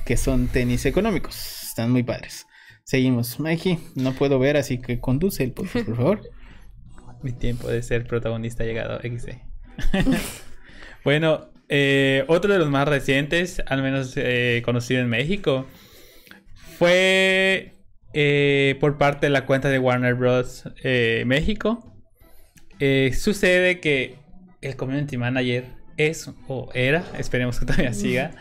que 0.05 0.15
son 0.17 0.47
tenis 0.47 0.86
económicos. 0.86 1.62
Están 1.73 1.89
muy 1.89 2.03
padres. 2.03 2.45
Seguimos. 2.83 3.39
Mikey, 3.39 3.79
no 3.95 4.13
puedo 4.13 4.38
ver, 4.38 4.57
así 4.57 4.79
que 4.79 4.99
conduce 4.99 5.43
el 5.43 5.53
podcast, 5.53 5.88
por 5.88 5.95
favor. 5.95 6.21
Mi 7.23 7.31
tiempo 7.31 7.67
de 7.67 7.81
ser 7.81 8.05
protagonista 8.05 8.62
ha 8.62 8.67
llegado. 8.67 8.99
XD. 8.99 9.29
bueno, 11.03 11.49
eh, 11.69 12.25
otro 12.27 12.53
de 12.53 12.59
los 12.59 12.69
más 12.69 12.88
recientes, 12.88 13.59
al 13.65 13.81
menos 13.81 14.13
eh, 14.17 14.62
conocido 14.63 15.01
en 15.01 15.09
México, 15.09 15.65
fue 16.77 17.73
eh, 18.13 18.77
por 18.79 18.99
parte 18.99 19.25
de 19.25 19.31
la 19.31 19.47
cuenta 19.47 19.69
de 19.69 19.79
Warner 19.79 20.13
Bros. 20.13 20.69
eh, 20.83 21.23
México. 21.25 21.91
Eh, 22.77 23.13
sucede 23.17 23.79
que 23.79 24.19
el 24.62 24.75
community 24.75 25.17
manager 25.17 25.65
es 25.97 26.29
o 26.47 26.69
era, 26.75 27.03
esperemos 27.17 27.59
que 27.59 27.65
todavía 27.65 27.93
siga, 27.93 28.36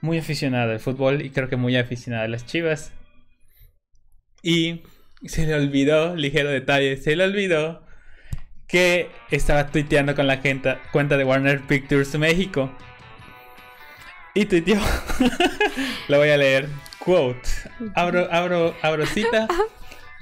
muy 0.00 0.18
aficionado 0.18 0.72
al 0.72 0.80
fútbol 0.80 1.22
y 1.22 1.30
creo 1.30 1.48
que 1.48 1.56
muy 1.56 1.76
aficionado 1.76 2.24
a 2.24 2.28
las 2.28 2.46
chivas. 2.46 2.92
Y 4.42 4.82
se 5.24 5.46
le 5.46 5.54
olvidó, 5.54 6.14
ligero 6.14 6.50
detalle, 6.50 6.96
se 6.96 7.16
le 7.16 7.24
olvidó 7.24 7.82
que 8.66 9.10
estaba 9.30 9.68
tuiteando 9.68 10.14
con 10.14 10.26
la 10.26 10.38
gente, 10.38 10.76
cuenta 10.92 11.16
de 11.16 11.24
Warner 11.24 11.60
Pictures 11.62 12.14
México. 12.18 12.70
Y 14.34 14.44
tuiteó, 14.46 14.78
lo 16.08 16.18
voy 16.18 16.28
a 16.28 16.36
leer, 16.36 16.68
quote, 16.98 17.48
abro, 17.94 18.28
abro, 18.30 18.74
abro 18.82 19.06
cita, 19.06 19.48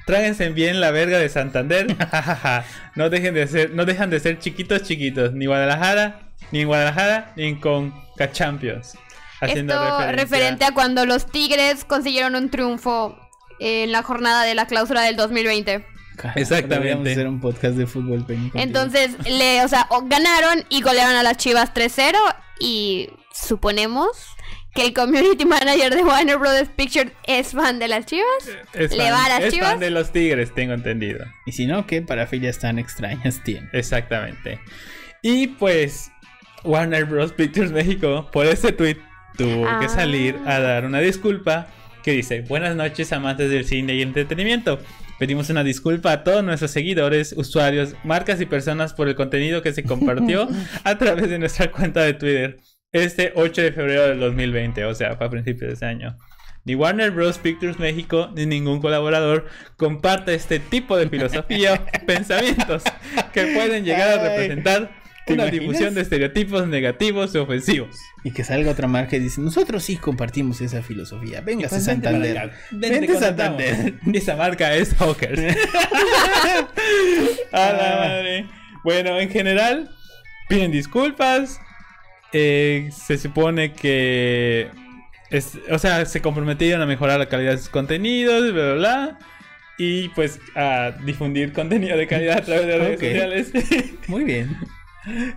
tráguense 0.06 0.50
bien 0.50 0.80
la 0.80 0.92
verga 0.92 1.18
de 1.18 1.28
Santander, 1.28 1.96
no 2.94 3.10
dejen 3.10 3.34
de 3.34 3.46
ser, 3.48 3.70
no 3.72 3.84
dejan 3.84 4.10
de 4.10 4.20
ser 4.20 4.38
chiquitos 4.38 4.82
chiquitos, 4.82 5.32
ni 5.32 5.46
Guadalajara, 5.46 6.30
ni 6.52 6.60
en 6.60 6.68
Guadalajara, 6.68 7.32
ni 7.36 7.44
en 7.44 7.56
Conca 7.56 8.30
Champions. 8.30 8.96
Haciendo 9.40 9.74
Esto 9.74 9.98
referencia- 9.98 10.12
referente 10.12 10.64
a 10.64 10.70
cuando 10.72 11.06
los 11.06 11.26
Tigres 11.26 11.84
consiguieron 11.84 12.34
un 12.36 12.50
triunfo 12.50 13.18
en 13.60 13.92
la 13.92 14.02
jornada 14.02 14.44
de 14.44 14.54
la 14.54 14.66
clausura 14.66 15.02
del 15.02 15.16
2020. 15.16 15.86
Carajo, 16.16 16.38
Exactamente. 16.38 17.12
Hacer 17.12 17.26
un 17.26 17.40
podcast 17.40 17.76
de 17.76 17.86
fútbol, 17.86 18.24
Penny. 18.24 18.50
Entonces, 18.54 19.10
le, 19.28 19.64
o 19.64 19.68
sea, 19.68 19.88
ganaron 20.04 20.64
y 20.68 20.80
golearon 20.82 21.16
a 21.16 21.22
las 21.24 21.36
Chivas 21.38 21.74
3-0 21.74 22.16
y 22.60 23.10
suponemos 23.32 24.06
que 24.74 24.86
el 24.86 24.92
community 24.94 25.44
manager 25.44 25.94
de 25.94 26.02
Warner 26.04 26.38
Brothers 26.38 26.70
Pictures 26.76 27.10
es 27.24 27.52
fan 27.52 27.78
de 27.80 27.88
las 27.88 28.06
Chivas. 28.06 28.26
Es 28.72 28.92
le 28.92 29.04
fan- 29.04 29.12
va 29.12 29.24
a 29.24 29.28
las 29.28 29.40
es 29.42 29.54
Chivas. 29.54 29.70
fan 29.70 29.80
de 29.80 29.90
los 29.90 30.12
Tigres, 30.12 30.54
tengo 30.54 30.72
entendido. 30.74 31.24
Y 31.46 31.52
si 31.52 31.66
no, 31.66 31.86
¿qué 31.86 32.00
parafilias 32.02 32.58
tan 32.60 32.78
extrañas 32.78 33.42
tiene? 33.44 33.68
Exactamente. 33.72 34.60
Y 35.22 35.48
pues 35.48 36.10
Warner 36.62 37.04
Bros. 37.06 37.32
Pictures 37.32 37.72
México 37.72 38.28
por 38.32 38.46
ese 38.46 38.72
tweet 38.72 38.98
tuvo 39.36 39.64
que 39.80 39.86
Ah. 39.86 39.88
salir 39.88 40.36
a 40.46 40.60
dar 40.60 40.84
una 40.84 41.00
disculpa 41.00 41.66
que 42.02 42.12
dice, 42.12 42.42
buenas 42.42 42.76
noches 42.76 43.12
amantes 43.12 43.50
del 43.50 43.64
cine 43.64 43.94
y 43.94 44.02
el 44.02 44.08
entretenimiento. 44.08 44.78
Pedimos 45.18 45.48
una 45.48 45.64
disculpa 45.64 46.12
a 46.12 46.24
todos 46.24 46.42
nuestros 46.44 46.70
seguidores, 46.72 47.32
usuarios, 47.36 47.94
marcas 48.04 48.40
y 48.40 48.46
personas 48.46 48.92
por 48.92 49.08
el 49.08 49.14
contenido 49.14 49.62
que 49.62 49.72
se 49.72 49.84
compartió 49.84 50.48
a 50.84 50.98
través 50.98 51.30
de 51.30 51.38
nuestra 51.38 51.70
cuenta 51.70 52.02
de 52.02 52.14
Twitter 52.14 52.58
este 52.92 53.32
8 53.34 53.62
de 53.62 53.72
febrero 53.72 54.02
del 54.08 54.20
2020, 54.20 54.84
o 54.84 54.94
sea, 54.94 55.16
fue 55.16 55.26
a 55.26 55.30
principios 55.30 55.68
de 55.68 55.74
ese 55.74 55.84
año. 55.86 56.16
Ni 56.66 56.74
Warner 56.74 57.10
Bros. 57.10 57.38
Pictures 57.38 57.78
México 57.78 58.30
ni 58.34 58.46
ningún 58.46 58.80
colaborador 58.80 59.46
comparte 59.76 60.34
este 60.34 60.58
tipo 60.60 60.96
de 60.96 61.08
filosofía 61.08 61.84
pensamientos 62.06 62.82
que 63.32 63.46
pueden 63.48 63.84
llegar 63.84 64.18
a 64.18 64.22
representar 64.28 64.88
¿te 64.88 65.03
una 65.26 65.46
difusión 65.46 65.94
de 65.94 66.00
estereotipos 66.02 66.66
negativos 66.68 67.34
y 67.34 67.38
ofensivos. 67.38 67.96
Y 68.24 68.32
que 68.32 68.44
salga 68.44 68.70
otra 68.70 68.86
marca 68.88 69.16
y 69.16 69.20
dice, 69.20 69.40
nosotros 69.40 69.82
sí 69.84 69.96
compartimos 69.96 70.60
esa 70.60 70.82
filosofía. 70.82 71.40
Véngase 71.40 71.80
Santander. 71.80 72.50
Vente, 72.70 73.00
Vente. 73.00 73.18
Santander. 73.18 73.94
Esa 74.12 74.36
marca 74.36 74.74
es 74.74 74.94
Hawkers. 74.94 75.40
a 77.52 77.72
la 77.72 77.96
madre. 77.98 78.46
Bueno, 78.82 79.18
en 79.18 79.30
general, 79.30 79.90
piden 80.48 80.70
disculpas. 80.72 81.60
Eh, 82.32 82.90
se 82.92 83.16
supone 83.18 83.72
que. 83.72 84.68
es- 85.30 85.58
o 85.70 85.78
sea, 85.78 86.04
se 86.06 86.20
comprometieron 86.20 86.82
a 86.82 86.86
mejorar 86.86 87.18
la 87.18 87.28
calidad 87.28 87.52
de 87.52 87.58
sus 87.58 87.68
contenidos, 87.68 88.52
bla, 88.52 88.64
bla, 88.64 88.74
bla. 88.74 89.18
Y 89.76 90.08
pues 90.10 90.38
a 90.54 90.92
difundir 91.04 91.52
contenido 91.52 91.96
de 91.96 92.06
calidad 92.06 92.38
a 92.38 92.42
través 92.42 92.66
de 92.66 92.78
redes 92.78 93.00
sociales. 93.00 93.52
Muy 94.08 94.22
bien. 94.24 94.56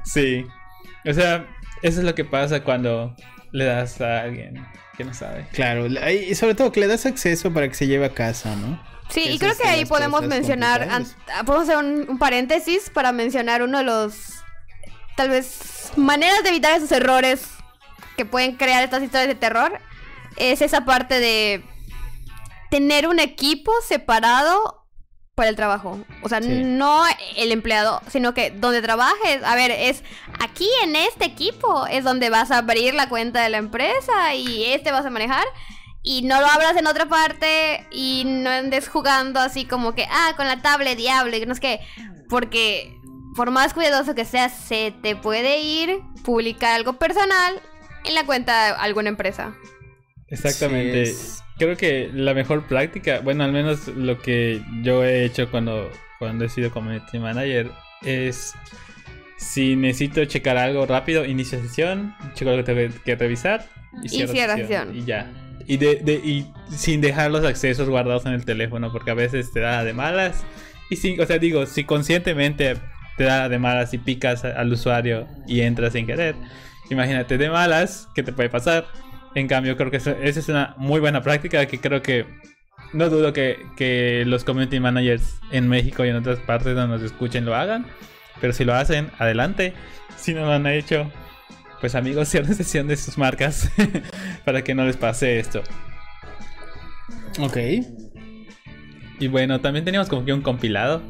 Sí. 0.03 0.45
O 1.05 1.13
sea, 1.13 1.47
eso 1.81 1.99
es 1.99 2.05
lo 2.05 2.15
que 2.15 2.25
pasa 2.25 2.63
cuando 2.63 3.15
le 3.51 3.65
das 3.65 4.01
a 4.01 4.21
alguien 4.21 4.65
que 4.97 5.03
no 5.03 5.13
sabe. 5.13 5.47
Claro, 5.53 5.87
la- 5.87 6.11
y 6.11 6.33
sobre 6.35 6.55
todo 6.55 6.71
que 6.71 6.79
le 6.79 6.87
das 6.87 7.05
acceso 7.05 7.53
para 7.53 7.67
que 7.67 7.75
se 7.75 7.87
lleve 7.87 8.05
a 8.05 8.13
casa, 8.13 8.55
¿no? 8.55 8.81
Sí, 9.09 9.21
y 9.29 9.39
creo 9.39 9.55
que 9.55 9.67
ahí 9.67 9.85
podemos 9.85 10.21
mencionar, 10.27 10.85
podemos 11.45 11.69
hacer 11.69 11.77
un, 11.77 12.09
un 12.09 12.19
paréntesis 12.19 12.89
para 12.89 13.13
mencionar 13.13 13.61
uno 13.61 13.77
de 13.77 13.85
los, 13.85 14.15
tal 15.15 15.29
vez, 15.29 15.91
maneras 15.95 16.43
de 16.43 16.49
evitar 16.49 16.75
esos 16.75 16.91
errores 16.91 17.47
que 18.17 18.25
pueden 18.25 18.57
crear 18.57 18.83
estas 18.83 19.01
historias 19.03 19.29
de 19.29 19.35
terror. 19.35 19.79
Es 20.35 20.61
esa 20.61 20.83
parte 20.83 21.19
de 21.21 21.63
tener 22.69 23.07
un 23.07 23.19
equipo 23.19 23.71
separado 23.87 24.86
para 25.37 25.49
el 25.49 25.55
trabajo. 25.55 25.99
O 26.23 26.29
sea, 26.29 26.41
Sí. 26.41 26.49
no 26.49 27.03
el 27.35 27.51
empleado, 27.51 28.01
sino 28.09 28.33
que 28.33 28.49
donde 28.49 28.81
trabajes. 28.81 29.43
A 29.45 29.53
ver, 29.53 29.69
es 29.69 30.03
aquí 30.39 30.67
en 30.83 30.95
este 30.95 31.25
equipo 31.25 31.85
es 31.85 32.03
donde 32.03 32.31
vas 32.31 32.49
a 32.49 32.57
abrir 32.57 32.95
la 32.95 33.07
cuenta 33.07 33.43
de 33.43 33.49
la 33.49 33.57
empresa 33.57 34.33
y 34.33 34.65
este 34.65 34.91
vas 34.91 35.05
a 35.05 35.11
manejar. 35.11 35.45
Y 36.01 36.23
no 36.23 36.39
lo 36.41 36.47
abras 36.47 36.75
en 36.75 36.87
otra 36.87 37.05
parte 37.05 37.85
y 37.91 38.23
no 38.25 38.49
andes 38.49 38.89
jugando 38.89 39.39
así 39.39 39.65
como 39.65 39.93
que, 39.93 40.07
ah, 40.09 40.33
con 40.37 40.47
la 40.47 40.61
tablet 40.63 40.97
diablo, 40.97 41.37
y 41.37 41.45
no 41.45 41.53
es 41.53 41.59
que, 41.59 41.81
porque 42.29 42.91
por 43.35 43.51
más 43.51 43.75
cuidadoso 43.75 44.15
que 44.15 44.25
seas, 44.25 44.51
se 44.67 44.91
te 45.03 45.15
puede 45.15 45.59
ir 45.59 45.99
publicar 46.23 46.73
algo 46.73 46.93
personal 46.93 47.61
en 48.05 48.15
la 48.15 48.25
cuenta 48.25 48.65
de 48.65 48.71
alguna 48.79 49.09
empresa. 49.09 49.53
Exactamente. 50.29 51.05
Sí, 51.05 51.11
es- 51.11 51.43
Creo 51.57 51.75
que 51.75 52.09
la 52.13 52.33
mejor 52.33 52.67
práctica, 52.67 53.19
bueno, 53.23 53.43
al 53.43 53.51
menos 53.51 53.87
lo 53.87 54.19
que 54.19 54.61
yo 54.83 55.03
he 55.03 55.25
hecho 55.25 55.49
cuando, 55.49 55.89
cuando 56.19 56.45
he 56.45 56.49
sido 56.49 56.69
community 56.71 57.17
manager, 57.19 57.71
es 58.03 58.53
si 59.37 59.75
necesito 59.75 60.23
checar 60.25 60.57
algo 60.57 60.85
rápido, 60.85 61.25
inicio 61.25 61.59
sesión, 61.61 62.15
checo 62.35 62.51
lo 62.51 62.57
que 62.57 62.63
tengo 62.73 62.93
que 63.03 63.15
revisar 63.15 63.65
y 64.03 64.09
cierro 64.09 64.33
sesión, 64.57 64.67
sesión. 64.67 64.97
Y 64.97 65.05
ya. 65.05 65.31
Y, 65.67 65.77
de, 65.77 65.95
de- 65.95 66.13
y 66.23 66.51
sin 66.69 67.01
dejar 67.01 67.29
los 67.31 67.43
accesos 67.43 67.89
guardados 67.89 68.25
en 68.25 68.33
el 68.33 68.45
teléfono, 68.45 68.91
porque 68.91 69.11
a 69.11 69.15
veces 69.15 69.51
te 69.51 69.59
da 69.59 69.83
de 69.83 69.93
malas. 69.93 70.43
Y 70.89 70.95
sí, 70.95 71.19
o 71.19 71.25
sea, 71.25 71.39
digo, 71.39 71.65
si 71.65 71.83
conscientemente 71.83 72.75
te 73.17 73.23
da 73.25 73.49
de 73.49 73.59
malas 73.59 73.93
y 73.93 73.97
picas 73.97 74.45
al 74.45 74.71
usuario 74.71 75.27
y 75.47 75.61
entras 75.61 75.93
sin 75.93 76.05
querer. 76.05 76.35
Imagínate 76.89 77.37
de 77.37 77.49
malas, 77.49 78.07
¿qué 78.15 78.23
te 78.23 78.31
puede 78.31 78.49
pasar? 78.49 78.85
En 79.37 79.47
cambio, 79.47 79.77
creo 79.77 79.91
que 79.91 79.97
esa 79.97 80.15
es 80.23 80.49
una 80.49 80.73
muy 80.77 80.99
buena 80.99 81.21
práctica 81.21 81.67
que 81.67 81.79
creo 81.79 82.01
que 82.01 82.25
no 82.91 83.07
dudo 83.07 83.33
que, 83.33 83.67
que, 83.75 84.23
los 84.25 84.43
community 84.43 84.79
managers 84.79 85.35
en 85.51 85.67
México 85.69 86.03
y 86.03 86.09
en 86.09 86.15
otras 86.15 86.39
partes 86.39 86.73
donde 86.75 86.97
nos 86.97 87.03
escuchen 87.03 87.45
lo 87.45 87.53
hagan. 87.53 87.85
Pero 88.41 88.51
si 88.51 88.65
lo 88.65 88.73
hacen, 88.73 89.11
adelante. 89.19 89.75
Si 90.17 90.33
no 90.33 90.41
lo 90.43 90.53
han 90.53 90.65
hecho, 90.65 91.11
pues 91.79 91.93
amigos, 91.93 92.29
cierren 92.31 92.55
sesión 92.55 92.87
de 92.87 92.97
sus 92.97 93.19
marcas 93.19 93.69
para 94.43 94.63
que 94.63 94.73
no 94.73 94.85
les 94.85 94.97
pase 94.97 95.37
esto. 95.37 95.61
Ok. 97.39 97.57
Y 99.19 99.27
bueno, 99.27 99.61
también 99.61 99.85
teníamos 99.85 100.09
como 100.09 100.25
que 100.25 100.33
un 100.33 100.41
compilado. 100.41 101.03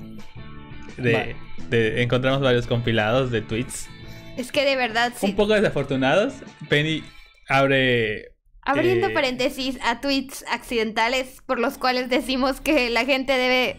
De, 0.97 1.37
de, 1.69 2.01
encontramos 2.03 2.41
varios 2.41 2.67
compilados 2.67 3.31
de 3.31 3.41
tweets. 3.41 3.87
Es 4.35 4.51
que 4.51 4.65
de 4.65 4.75
verdad 4.75 5.13
sí. 5.15 5.27
Un 5.27 5.35
poco 5.37 5.53
desafortunados. 5.53 6.33
Penny 6.67 7.05
abre 7.47 8.37
Abriendo 8.67 9.07
eh, 9.07 9.11
paréntesis 9.11 9.79
a 9.81 10.01
tweets 10.01 10.43
accidentales 10.51 11.41
por 11.45 11.57
los 11.57 11.77
cuales 11.77 12.09
decimos 12.09 12.59
que 12.59 12.89
la 12.89 13.05
gente 13.05 13.31
debe 13.31 13.77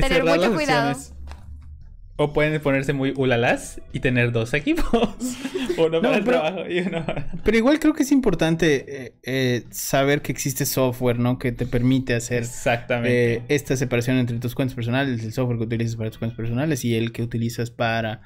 tener 0.00 0.24
mucho 0.24 0.54
cuidado. 0.54 0.96
O 2.20 2.32
pueden 2.32 2.60
ponerse 2.60 2.92
muy 2.92 3.12
ulalas 3.16 3.80
y 3.92 3.98
tener 3.98 4.30
dos 4.30 4.54
equipos. 4.54 4.86
uno 5.76 6.00
para 6.00 6.18
el 6.18 6.24
pero, 6.24 6.40
trabajo 6.40 6.70
y 6.70 6.80
uno 6.80 7.04
Pero 7.44 7.56
igual 7.56 7.80
creo 7.80 7.94
que 7.94 8.04
es 8.04 8.12
importante 8.12 9.06
eh, 9.06 9.12
eh, 9.24 9.64
saber 9.70 10.22
que 10.22 10.30
existe 10.30 10.66
software, 10.66 11.18
¿no? 11.18 11.38
Que 11.38 11.50
te 11.50 11.66
permite 11.66 12.14
hacer 12.14 12.44
Exactamente. 12.44 13.42
esta 13.48 13.76
separación 13.76 14.18
entre 14.18 14.38
tus 14.38 14.54
cuentas 14.54 14.76
personales, 14.76 15.24
el 15.24 15.32
software 15.32 15.58
que 15.58 15.64
utilizas 15.64 15.96
para 15.96 16.10
tus 16.10 16.18
cuentas 16.18 16.36
personales 16.36 16.84
y 16.84 16.96
el 16.96 17.10
que 17.10 17.22
utilizas 17.22 17.70
para, 17.70 18.22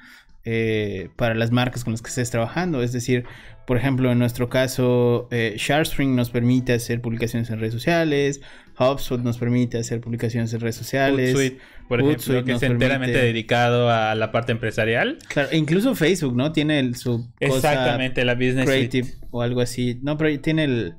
para 1.16 1.34
las 1.34 1.52
marcas 1.52 1.84
con 1.84 1.92
las 1.92 2.02
que 2.02 2.08
estés 2.08 2.30
trabajando. 2.30 2.82
Es 2.82 2.92
decir, 2.92 3.24
por 3.66 3.76
ejemplo, 3.76 4.10
en 4.10 4.18
nuestro 4.18 4.48
caso, 4.48 5.28
eh, 5.30 5.54
ShareSpring 5.56 6.16
nos 6.16 6.30
permite 6.30 6.72
hacer 6.72 7.00
publicaciones 7.00 7.48
en 7.50 7.60
redes 7.60 7.72
sociales, 7.72 8.40
HubSpot 8.78 9.20
nos 9.20 9.38
permite 9.38 9.78
hacer 9.78 10.00
publicaciones 10.00 10.52
en 10.52 10.60
redes 10.60 10.76
sociales. 10.76 11.32
Hootsuite, 11.32 11.58
por 11.88 12.00
ejemplo, 12.00 12.44
que 12.44 12.52
es 12.52 12.62
enteramente 12.62 13.18
dedicado 13.18 13.90
a 13.90 14.14
la 14.14 14.32
parte 14.32 14.52
empresarial. 14.52 15.18
Claro, 15.28 15.50
e 15.52 15.58
incluso 15.58 15.94
Facebook, 15.94 16.34
¿no? 16.34 16.52
Tiene 16.52 16.80
el, 16.80 16.96
su 16.96 17.32
Exactamente, 17.38 18.24
la 18.24 18.34
Business 18.34 18.66
Creative 18.66 19.08
o 19.30 19.42
algo 19.42 19.60
así. 19.60 20.00
No, 20.02 20.16
pero 20.16 20.38
tiene 20.40 20.64
el 20.64 20.94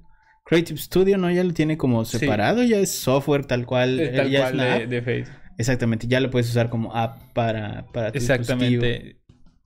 Creative 0.45 0.79
Studio, 0.79 1.17
¿no? 1.17 1.29
Ya 1.31 1.43
lo 1.43 1.53
tiene 1.53 1.77
como 1.77 2.05
separado, 2.05 2.63
ya 2.63 2.77
es 2.77 2.91
software 2.91 3.45
tal 3.45 3.65
cual. 3.65 3.99
Es 3.99 4.15
tal 4.15 4.31
cual 4.31 4.57
de, 4.57 4.87
de, 4.87 5.01
Facebook. 5.01 5.35
Exactamente, 5.57 6.07
ya 6.07 6.19
lo 6.19 6.29
puedes 6.29 6.49
usar 6.49 6.69
como 6.69 6.95
app 6.95 7.33
para, 7.33 7.85
para 7.91 8.11
tu 8.11 8.17
Exactamente. 8.17 9.17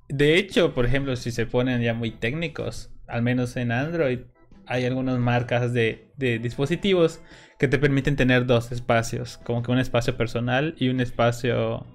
De 0.10 0.38
hecho, 0.38 0.74
por 0.74 0.86
ejemplo, 0.86 1.16
si 1.16 1.32
se 1.32 1.46
ponen 1.46 1.82
ya 1.82 1.94
muy 1.94 2.12
técnicos, 2.12 2.92
al 3.08 3.22
menos 3.22 3.56
en 3.58 3.72
Android, 3.72 4.20
hay 4.66 4.86
algunas 4.86 5.18
marcas 5.20 5.74
de, 5.74 6.12
dispositivos 6.18 7.22
que 7.58 7.68
te 7.68 7.80
permiten 7.80 8.16
tener 8.16 8.46
dos 8.46 8.72
espacios, 8.72 9.38
como 9.40 9.64
que 9.64 9.72
un 9.72 9.80
espacio 9.80 10.16
personal 10.18 10.76
y 10.78 10.90
un 10.90 11.00
espacio 11.00 11.86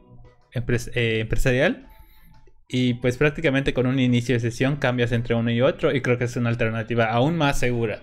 eh, 0.52 1.20
empresarial. 1.20 1.88
Y 2.68 2.94
pues 2.94 3.18
prácticamente 3.18 3.74
con 3.74 3.86
un 3.86 3.98
inicio 3.98 4.34
de 4.34 4.40
sesión 4.40 4.76
cambias 4.76 5.12
entre 5.12 5.34
uno 5.34 5.50
y 5.50 5.60
otro 5.60 5.94
y 5.94 6.00
creo 6.00 6.16
que 6.16 6.24
es 6.24 6.36
una 6.36 6.48
alternativa 6.48 7.04
aún 7.04 7.36
más 7.36 7.58
segura 7.58 8.00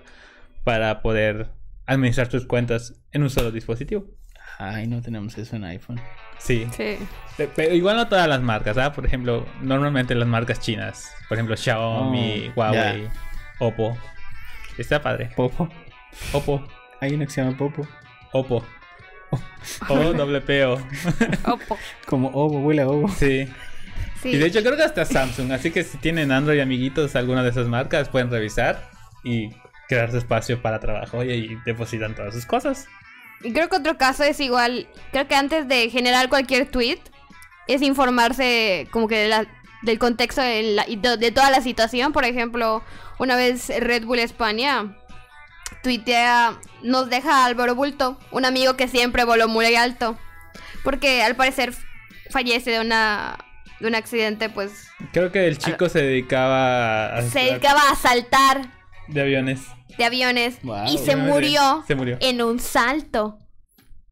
para 0.64 1.02
poder 1.02 1.48
administrar 1.88 2.28
tus 2.28 2.46
cuentas 2.46 3.02
en 3.12 3.24
un 3.24 3.32
solo 3.32 3.52
dispositivo. 3.52 4.06
Ay, 4.60 4.86
no 4.86 5.02
tenemos 5.02 5.38
eso 5.40 5.56
en 5.56 5.64
iPhone. 5.64 6.00
Sí. 6.40 6.68
Pero 7.56 7.74
igual 7.74 7.96
no 7.96 8.08
todas 8.08 8.28
las 8.28 8.42
marcas, 8.42 8.78
¿ah? 8.78 8.92
Por 8.92 9.06
ejemplo, 9.06 9.46
normalmente 9.62 10.16
las 10.16 10.28
marcas 10.28 10.60
chinas. 10.60 11.14
Por 11.28 11.38
ejemplo, 11.38 11.56
Xiaomi, 11.56 12.50
oh, 12.50 12.60
Huawei, 12.60 13.08
Oppo. 13.60 13.98
Está 14.78 15.02
padre. 15.02 15.30
Popo. 15.36 15.70
Oppo. 16.34 16.68
Hay 17.02 17.14
una 17.14 17.26
que 17.26 17.32
se 17.32 17.42
llama 17.42 17.58
Popo. 17.58 17.88
Oppo. 18.34 18.66
O 19.90 20.14
doble 20.14 20.42
P 20.42 20.66
Oppo. 21.46 21.78
Como 22.08 22.30
Oppo, 22.30 22.60
huele 22.60 22.82
a 22.82 22.88
Oppo. 22.88 23.10
Sí. 23.10 23.48
sí. 24.22 24.30
Y 24.30 24.38
de 24.38 24.48
hecho 24.48 24.62
creo 24.62 24.76
que 24.76 24.84
hasta 24.84 25.06
Samsung. 25.06 25.52
Así 25.52 25.72
que 25.72 25.84
si 25.84 25.98
tienen 25.98 26.32
Android 26.32 26.60
amiguitos, 26.60 27.16
alguna 27.16 27.44
de 27.44 27.50
esas 27.50 27.68
marcas, 27.68 28.10
pueden 28.10 28.32
revisar 28.32 28.90
y 29.24 29.52
crear 29.88 30.12
su 30.12 30.18
espacio 30.18 30.62
para 30.62 30.80
trabajo 30.80 31.24
y, 31.24 31.32
y 31.32 31.56
depositan 31.66 32.16
todas 32.16 32.34
sus 32.34 32.46
cosas. 32.46 32.88
Y 33.42 33.54
creo 33.54 33.70
que 33.70 33.78
otro 33.78 33.98
caso 33.98 34.24
es 34.24 34.40
igual, 34.40 34.88
creo 35.12 35.28
que 35.28 35.36
antes 35.36 35.68
de 35.68 35.90
generar 35.90 36.30
cualquier 36.30 36.70
tweet, 36.70 37.00
es 37.68 37.82
informarse 37.82 38.88
como 38.92 39.08
que 39.08 39.32
del 39.84 40.00
contexto 40.00 40.42
de, 40.42 40.84
de, 41.20 41.32
toda 41.32 41.50
la 41.50 41.62
situación. 41.62 42.12
Por 42.12 42.26
ejemplo, 42.26 42.84
una 43.18 43.36
vez 43.36 43.70
Red 43.70 44.06
Bull 44.06 44.20
España 44.20 44.98
tuitea, 45.84 46.60
nos 46.84 47.10
deja 47.10 47.46
Álvaro 47.46 47.76
Bulto, 47.76 48.20
un 48.32 48.46
amigo 48.46 48.76
que 48.76 48.88
siempre 48.88 49.24
voló 49.24 49.48
muy 49.48 49.74
alto, 49.76 50.18
porque 50.84 51.24
al 51.24 51.36
parecer 51.36 51.74
fallece 52.32 52.72
de 52.72 52.80
una 52.82 53.38
de 53.80 53.88
un 53.88 53.96
accidente, 53.96 54.50
pues... 54.50 54.90
Creo 55.14 55.32
que 55.32 55.48
el 55.48 55.58
chico 55.58 55.88
se 55.88 56.02
dedicaba 56.02 57.16
a... 57.16 57.22
Se 57.22 57.40
dedicaba 57.40 57.80
a 57.90 57.96
saltar. 57.96 58.74
De 59.08 59.22
aviones 59.22 59.62
de 59.98 60.06
aviones 60.06 60.58
y 60.88 60.98
se 60.98 61.16
murió, 61.16 61.84
en 62.20 62.42
un 62.42 62.60
salto. 62.60 63.38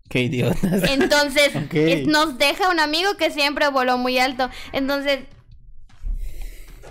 Qué 0.09 0.21
idiota. 0.21 0.57
Entonces, 0.89 1.53
nos 2.07 2.37
deja 2.37 2.69
un 2.69 2.79
amigo 2.79 3.17
que 3.17 3.31
siempre 3.31 3.67
voló 3.67 3.97
muy 3.97 4.17
alto. 4.19 4.49
Entonces, 4.71 5.19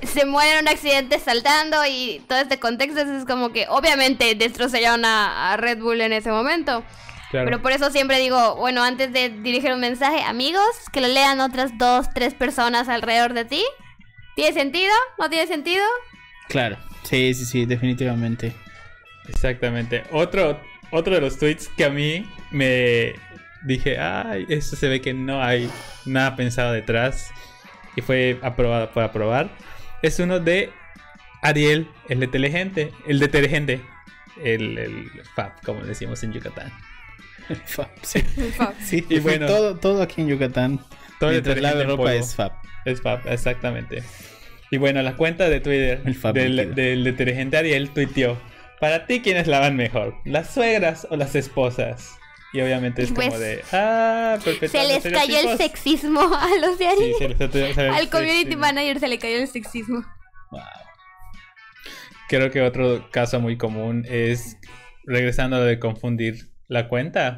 se 0.03 0.27
muere 0.27 0.55
en 0.55 0.63
un 0.65 0.69
accidente 0.69 1.19
saltando 1.19 1.79
y 1.87 2.23
todo 2.29 2.39
este 2.39 2.59
contexto 2.59 3.01
es 3.01 3.25
como 3.25 3.53
que 3.53 3.67
obviamente 3.69 4.35
destrozaron 4.35 5.05
a, 5.05 5.53
a 5.53 5.57
Red 5.57 5.79
Bull 5.79 6.01
en 6.01 6.13
ese 6.13 6.31
momento. 6.31 6.85
Pero 7.33 7.61
por 7.61 7.73
eso 7.73 7.91
siempre 7.91 8.19
digo, 8.19 8.57
bueno, 8.57 8.83
antes 8.83 9.13
de 9.13 9.29
dirigir 9.29 9.73
un 9.73 9.81
mensaje, 9.81 10.23
amigos, 10.23 10.63
que 10.93 11.01
lo 11.01 11.09
lean 11.09 11.41
otras 11.41 11.77
dos, 11.77 12.07
tres 12.15 12.35
personas 12.35 12.89
alrededor 12.89 13.35
de 13.35 13.45
ti. 13.45 13.65
¿Tiene 14.37 14.53
sentido? 14.53 14.93
¿No 15.19 15.29
tiene 15.29 15.47
sentido? 15.47 15.83
Claro, 16.49 16.77
sí, 17.03 17.35
sí, 17.35 17.45
sí, 17.45 17.67
definitivamente. 17.67 18.55
Exactamente. 19.29 20.05
Otro, 20.11 20.61
otro 20.91 21.15
de 21.15 21.21
los 21.21 21.39
tweets 21.39 21.69
que 21.77 21.85
a 21.85 21.91
mí 21.91 22.29
me 22.51 23.15
dije, 23.65 23.99
ay, 23.99 24.47
esto 24.49 24.77
se 24.77 24.89
ve 24.89 25.01
que 25.01 25.13
no 25.13 25.43
hay 25.43 25.71
nada 26.05 26.37
pensado 26.37 26.73
detrás 26.73 27.31
y 27.97 28.03
fue 28.03 28.39
aprobado 28.43 28.91
por 28.91 29.03
aprobar. 29.03 29.51
Es 30.03 30.19
uno 30.21 30.39
de 30.39 30.71
Ariel, 31.43 31.89
el 32.09 32.21
detergente, 32.21 32.93
el 33.07 33.19
detergente, 33.19 33.81
el, 34.43 34.79
el 34.79 35.11
FAB, 35.35 35.61
como 35.65 35.81
decimos 35.83 36.23
en 36.23 36.33
Yucatán. 36.33 36.73
El 37.49 37.57
FAB, 37.65 37.89
sí. 38.03 38.23
sí 38.85 39.07
y 39.09 39.19
bueno, 39.19 39.47
todo, 39.47 39.77
todo 39.77 40.03
aquí 40.03 40.23
en 40.23 40.29
Yucatán. 40.29 40.81
Todo 41.19 41.31
mientras 41.31 41.59
la 41.59 41.73
ropa 41.85 42.15
es 42.15 42.35
FAB. 42.35 42.53
Es 42.85 43.01
FAB, 43.01 43.27
exactamente. 43.33 44.03
Y 44.71 44.79
bueno, 44.79 45.03
la 45.03 45.17
cuenta 45.17 45.49
de 45.49 45.61
Twitter 45.61 46.03
del, 46.35 46.75
del 46.75 47.05
detergente 47.05 47.57
Ariel 47.57 47.91
tuiteó 47.91 48.37
para 48.81 49.07
ti, 49.07 49.21
¿quiénes 49.21 49.47
lavan 49.47 49.77
mejor? 49.77 50.15
¿Las 50.25 50.53
suegras 50.53 51.07
o 51.11 51.17
las 51.17 51.35
esposas? 51.35 52.19
Y 52.53 52.61
obviamente 52.61 53.03
es 53.03 53.13
como 53.13 53.29
pues, 53.29 53.41
de. 53.41 53.63
Ah, 53.73 54.39
Se 54.43 54.87
les 54.87 55.03
cayó 55.03 55.39
el 55.51 55.59
sexismo 55.59 56.21
a 56.35 56.49
los 56.61 56.79
de 56.79 56.89
Ari. 56.89 57.13
Sí, 57.19 57.81
Al 57.81 58.09
community 58.09 58.57
manager 58.57 59.01
se 59.01 59.09
le 59.09 59.19
cayó 59.19 59.39
el 59.39 59.49
sexismo. 59.49 60.03
Wow. 60.51 60.63
Creo 62.29 62.51
que 62.51 62.63
otro 62.63 63.11
caso 63.11 63.41
muy 63.41 63.59
común 63.59 64.07
es. 64.09 64.57
Regresando 65.05 65.57
a 65.57 65.59
lo 65.61 65.65
de 65.67 65.79
confundir 65.79 66.49
la 66.67 66.89
cuenta. 66.89 67.37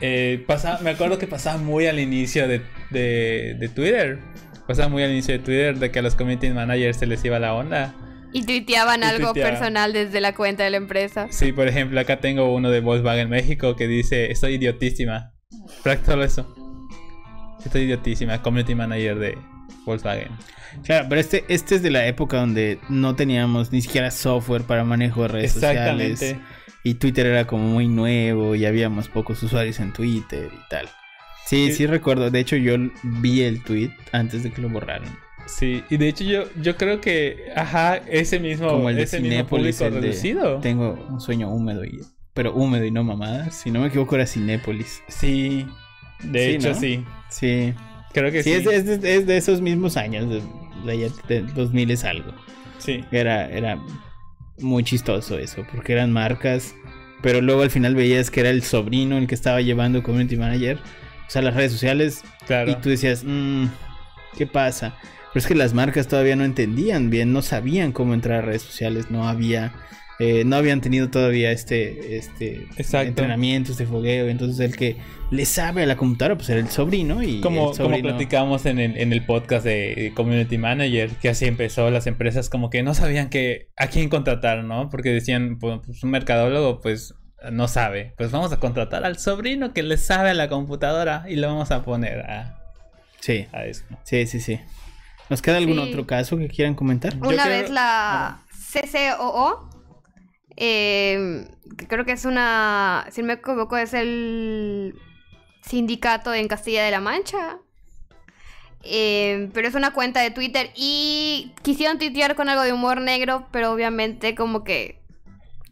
Eh, 0.00 0.46
me 0.80 0.90
acuerdo 0.90 1.18
que 1.18 1.26
pasaba 1.26 1.58
muy 1.58 1.86
al 1.86 1.98
inicio 1.98 2.48
de, 2.48 2.62
de, 2.90 3.56
de 3.58 3.68
Twitter. 3.68 4.18
Pasaba 4.66 4.88
muy 4.88 5.02
al 5.02 5.10
inicio 5.10 5.34
de 5.34 5.40
Twitter 5.40 5.78
de 5.78 5.90
que 5.90 5.98
a 5.98 6.02
los 6.02 6.14
community 6.14 6.48
managers 6.50 6.98
se 6.98 7.06
les 7.06 7.24
iba 7.24 7.38
la 7.38 7.52
onda. 7.52 7.94
Y 8.32 8.44
tuiteaban 8.44 9.02
algo 9.02 9.34
personal 9.34 9.92
desde 9.92 10.20
la 10.20 10.34
cuenta 10.34 10.64
de 10.64 10.70
la 10.70 10.76
empresa. 10.76 11.26
Sí, 11.30 11.52
por 11.52 11.68
ejemplo, 11.68 11.98
acá 12.00 12.20
tengo 12.20 12.54
uno 12.54 12.70
de 12.70 12.80
Volkswagen 12.80 13.28
México 13.28 13.76
que 13.76 13.88
dice, 13.88 14.30
estoy 14.30 14.54
idiotísima. 14.54 15.32
Prácticamente 15.82 16.26
eso. 16.26 16.54
Estoy 17.64 17.82
idiotísima, 17.82 18.40
community 18.42 18.74
manager 18.74 19.18
de 19.18 19.38
Volkswagen. 19.84 20.28
Claro, 20.84 21.06
pero 21.08 21.20
este, 21.20 21.44
este 21.48 21.74
es 21.76 21.82
de 21.82 21.90
la 21.90 22.06
época 22.06 22.38
donde 22.38 22.78
no 22.88 23.16
teníamos 23.16 23.72
ni 23.72 23.82
siquiera 23.82 24.10
software 24.10 24.62
para 24.62 24.84
manejo 24.84 25.22
de 25.22 25.28
redes 25.28 25.52
sociales. 25.52 26.36
Y 26.82 26.94
Twitter 26.94 27.26
era 27.26 27.46
como 27.46 27.64
muy 27.64 27.88
nuevo 27.88 28.54
y 28.54 28.64
habíamos 28.64 29.08
pocos 29.08 29.42
usuarios 29.42 29.80
en 29.80 29.92
Twitter 29.92 30.50
y 30.52 30.68
tal. 30.70 30.88
Sí, 31.46 31.68
sí, 31.68 31.74
sí 31.74 31.86
recuerdo. 31.86 32.30
De 32.30 32.40
hecho, 32.40 32.56
yo 32.56 32.76
vi 33.02 33.42
el 33.42 33.62
tweet 33.62 33.90
antes 34.12 34.42
de 34.42 34.52
que 34.52 34.62
lo 34.62 34.68
borraran. 34.68 35.18
Sí, 35.58 35.82
y 35.90 35.96
de 35.96 36.08
hecho 36.08 36.24
yo, 36.24 36.44
yo 36.62 36.76
creo 36.76 37.00
que, 37.00 37.50
ajá, 37.56 37.96
ese 38.08 38.38
mismo, 38.38 38.68
Como 38.68 38.90
el 38.90 38.98
ese 38.98 39.20
mismo 39.20 39.46
público 39.46 39.88
reducido. 39.88 40.58
tengo 40.60 40.92
un 41.10 41.20
sueño 41.20 41.48
húmedo, 41.50 41.84
y, 41.84 42.00
pero 42.34 42.54
húmedo 42.54 42.84
y 42.84 42.90
no 42.90 43.02
mamadas. 43.04 43.54
Si 43.56 43.70
no 43.70 43.80
me 43.80 43.88
equivoco 43.88 44.14
era 44.14 44.26
Cinépolis. 44.26 45.02
Sí, 45.08 45.66
de 46.22 46.54
hecho 46.54 46.74
sí. 46.74 47.04
Sí. 47.30 47.74
Creo 48.12 48.30
que 48.32 48.42
sí. 48.42 48.50
Sí, 48.50 48.56
es, 48.56 48.64
de- 48.64 48.76
es 48.94 49.00
de, 49.02 49.14
es 49.16 49.26
de 49.26 49.36
esos 49.36 49.60
mismos 49.60 49.96
años, 49.96 50.28
de, 50.28 50.42
de, 50.84 50.92
allá 50.92 51.08
de 51.28 51.42
2000 51.42 51.90
es 51.90 52.04
algo. 52.04 52.32
Sí. 52.78 53.04
Era, 53.12 53.48
era 53.50 53.78
muy 54.58 54.82
chistoso 54.84 55.38
eso, 55.38 55.64
porque 55.72 55.92
eran 55.92 56.12
marcas, 56.12 56.74
pero 57.22 57.40
luego 57.40 57.62
al 57.62 57.70
final 57.70 57.94
veías 57.94 58.30
que 58.30 58.40
era 58.40 58.50
el 58.50 58.62
sobrino 58.62 59.16
el 59.18 59.26
que 59.26 59.34
estaba 59.34 59.60
llevando 59.60 60.02
Community 60.02 60.36
Manager, 60.36 60.78
o 60.78 61.30
sea, 61.30 61.42
las 61.42 61.54
redes 61.54 61.72
sociales, 61.72 62.22
Claro. 62.46 62.70
y 62.70 62.74
tú 62.76 62.88
decías, 62.88 63.22
"Mm, 63.24 63.66
¿qué 64.36 64.46
pasa? 64.46 64.96
Pero 65.32 65.38
es 65.40 65.46
que 65.46 65.54
las 65.54 65.74
marcas 65.74 66.08
todavía 66.08 66.36
no 66.36 66.44
entendían 66.44 67.10
bien, 67.10 67.32
no 67.32 67.42
sabían 67.42 67.92
cómo 67.92 68.14
entrar 68.14 68.40
a 68.40 68.42
redes 68.42 68.62
sociales, 68.62 69.10
no 69.10 69.28
había, 69.28 69.72
eh, 70.18 70.42
no 70.44 70.56
habían 70.56 70.80
tenido 70.80 71.08
todavía 71.08 71.52
este, 71.52 72.16
este 72.16 72.66
Exacto. 72.76 73.08
entrenamiento, 73.08 73.70
este 73.72 73.86
fogueo, 73.86 74.28
entonces 74.28 74.58
el 74.58 74.76
que 74.76 74.96
le 75.30 75.44
sabe 75.46 75.84
a 75.84 75.86
la 75.86 75.96
computadora, 75.96 76.34
pues 76.36 76.48
era 76.50 76.58
el 76.58 76.68
sobrino 76.68 77.22
y 77.22 77.40
Como, 77.40 77.70
el 77.70 77.76
como 77.78 77.90
sobrino- 77.90 78.08
platicamos 78.08 78.66
en 78.66 78.80
el, 78.80 78.96
en 78.98 79.12
el 79.12 79.24
podcast 79.24 79.64
de 79.64 80.12
Community 80.16 80.58
Manager, 80.58 81.10
que 81.10 81.28
así 81.28 81.44
empezó 81.46 81.88
las 81.90 82.08
empresas 82.08 82.50
como 82.50 82.68
que 82.68 82.82
no 82.82 82.94
sabían 82.94 83.28
que 83.30 83.68
a 83.76 83.86
quién 83.86 84.08
contratar, 84.08 84.64
¿no? 84.64 84.90
Porque 84.90 85.10
decían, 85.10 85.58
pues 85.60 85.78
pues, 85.86 86.02
un 86.02 86.10
mercadólogo 86.10 86.80
pues 86.80 87.14
no 87.52 87.68
sabe, 87.68 88.12
pues 88.18 88.32
vamos 88.32 88.52
a 88.52 88.58
contratar 88.58 89.04
al 89.04 89.16
sobrino 89.18 89.72
que 89.72 89.84
le 89.84 89.96
sabe 89.96 90.30
a 90.30 90.34
la 90.34 90.48
computadora 90.48 91.24
y 91.28 91.36
lo 91.36 91.46
vamos 91.46 91.70
a 91.70 91.82
poner 91.84 92.18
a, 92.22 92.58
Sí, 93.20 93.46
a 93.52 93.64
eso. 93.64 93.84
sí, 94.02 94.26
sí, 94.26 94.40
sí. 94.40 94.58
¿Nos 95.30 95.40
queda 95.40 95.56
algún 95.56 95.76
Sí. 95.76 95.88
otro 95.88 96.06
caso 96.06 96.36
que 96.36 96.48
quieran 96.48 96.74
comentar? 96.74 97.16
Una 97.22 97.46
vez 97.46 97.70
la 97.70 98.42
CCOO, 98.72 99.70
eh, 100.56 101.48
que 101.78 101.86
creo 101.86 102.04
que 102.04 102.12
es 102.12 102.24
una, 102.24 103.06
si 103.10 103.22
no 103.22 103.28
me 103.28 103.32
equivoco, 103.34 103.76
es 103.76 103.94
el 103.94 104.94
sindicato 105.62 106.34
en 106.34 106.48
Castilla 106.48 106.84
de 106.84 106.90
la 106.90 107.00
Mancha. 107.00 107.58
Eh, 108.82 109.50
pero 109.52 109.68
es 109.68 109.74
una 109.74 109.92
cuenta 109.92 110.20
de 110.20 110.30
Twitter 110.30 110.70
y 110.74 111.52
quisieron 111.62 111.98
tuitear 111.98 112.34
con 112.34 112.48
algo 112.48 112.62
de 112.62 112.72
humor 112.72 113.00
negro, 113.00 113.46
pero 113.52 113.72
obviamente 113.72 114.34
como 114.34 114.64
que 114.64 114.99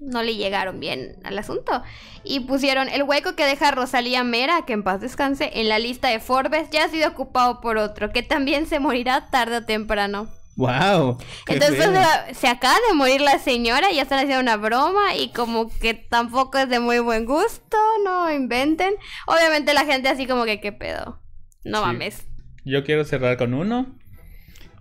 no 0.00 0.22
le 0.22 0.36
llegaron 0.36 0.80
bien 0.80 1.16
al 1.24 1.38
asunto. 1.38 1.82
Y 2.24 2.40
pusieron 2.40 2.88
el 2.88 3.02
hueco 3.02 3.34
que 3.34 3.44
deja 3.44 3.70
Rosalía 3.70 4.24
Mera, 4.24 4.64
que 4.66 4.72
en 4.72 4.82
paz 4.82 5.00
descanse, 5.00 5.50
en 5.54 5.68
la 5.68 5.78
lista 5.78 6.08
de 6.08 6.20
Forbes 6.20 6.70
ya 6.70 6.84
ha 6.84 6.88
sido 6.88 7.08
ocupado 7.08 7.60
por 7.60 7.76
otro, 7.78 8.10
que 8.12 8.22
también 8.22 8.66
se 8.66 8.80
morirá 8.80 9.28
tarde 9.30 9.56
o 9.58 9.64
temprano. 9.64 10.28
¡Wow! 10.56 11.18
Entonces 11.46 11.86
eh, 11.88 12.34
se 12.34 12.48
acaba 12.48 12.74
de 12.88 12.94
morir 12.94 13.20
la 13.20 13.38
señora 13.38 13.92
y 13.92 13.96
ya 13.96 14.02
están 14.02 14.18
haciendo 14.18 14.40
una 14.40 14.56
broma 14.56 15.14
y 15.16 15.28
como 15.32 15.70
que 15.78 15.94
tampoco 15.94 16.58
es 16.58 16.68
de 16.68 16.80
muy 16.80 16.98
buen 16.98 17.26
gusto, 17.26 17.76
no 18.04 18.28
inventen. 18.32 18.94
Obviamente 19.28 19.72
la 19.72 19.84
gente 19.84 20.08
así 20.08 20.26
como 20.26 20.44
que 20.44 20.60
qué 20.60 20.72
pedo. 20.72 21.22
No 21.62 21.78
Sí. 21.78 21.84
mames. 21.86 22.26
Yo 22.64 22.82
quiero 22.82 23.04
cerrar 23.04 23.36
con 23.36 23.54
uno 23.54 23.96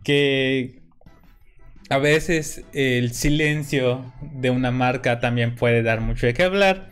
que 0.04 0.82
a 1.90 1.98
veces 1.98 2.64
el 2.74 3.14
silencio 3.14 4.14
de 4.22 4.50
una 4.50 4.72
marca 4.72 5.20
también 5.20 5.56
puede 5.56 5.84
dar 5.84 6.02
mucho 6.02 6.28
de 6.28 6.34
qué 6.34 6.44
hablar. 6.44 6.90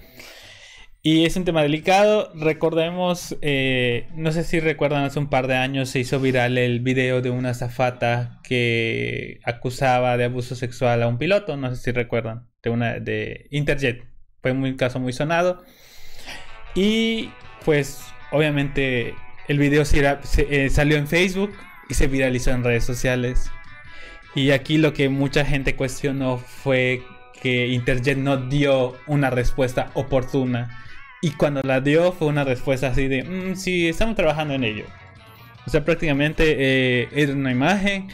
Y 1.02 1.26
es 1.26 1.36
un 1.36 1.46
tema 1.46 1.62
delicado. 1.62 2.32
Recordemos, 2.34 3.38
eh, 3.43 4.08
no 4.16 4.32
sé 4.32 4.43
si 4.43 4.60
recuerdan, 4.60 5.04
hace 5.04 5.20
un 5.20 5.30
par 5.30 5.46
de 5.46 5.56
años 5.56 5.89
se 5.89 6.00
hizo 6.00 6.20
viral 6.20 6.58
el 6.58 6.80
video 6.80 7.22
de 7.22 7.30
una 7.30 7.52
azafata 7.52 8.39
que 8.43 9.39
acusaba 9.43 10.18
de 10.18 10.24
abuso 10.24 10.56
sexual 10.56 11.04
a 11.04 11.08
un 11.08 11.20
piloto. 11.20 11.58
No 11.58 11.70
sé 11.76 11.76
si 11.80 11.91
recuerdan, 11.91 12.48
de 12.64 12.70
una 12.72 13.00
de 13.00 13.46
Interjet. 13.52 14.04
Fue 14.41 14.52
un 14.52 14.74
caso 14.78 15.00
muy 15.00 15.14
sonado. 15.14 15.64
Y 16.74 17.30
pues, 17.64 18.02
obviamente, 18.32 19.14
el 19.48 19.60
video 19.60 19.86
se 19.86 20.18
eh, 20.50 20.70
salió 20.72 20.98
en 20.98 21.08
Facebook 21.08 21.54
y 21.88 21.93
se 21.93 22.08
viralizó 22.08 22.50
en 22.50 22.64
redes 22.64 22.84
sociales. 22.84 23.52
Y 24.36 24.51
aquí 24.51 24.77
lo 24.77 24.93
que 24.93 25.09
mucha 25.09 25.45
gente 25.45 25.75
cuestionó 25.75 26.38
fue 26.38 27.01
que 27.41 27.67
Interjet 27.67 28.17
no 28.17 28.38
dio 28.38 28.95
una 29.07 29.29
respuesta 29.29 29.91
oportuna. 29.93 30.83
Y 31.21 31.31
cuando 31.31 31.61
la 31.63 31.79
dio 31.81 32.11
fue 32.11 32.27
una 32.27 32.43
respuesta 32.43 32.88
así 32.88 33.07
de, 33.07 33.23
"Mm, 33.23 33.55
sí, 33.55 33.88
estamos 33.88 34.15
trabajando 34.15 34.53
en 34.53 34.63
ello. 34.63 34.86
O 35.65 35.69
sea, 35.69 35.83
prácticamente 35.86 36.55
eh, 36.57 37.09
era 37.13 37.33
una 37.33 37.51
imagen 37.51 38.09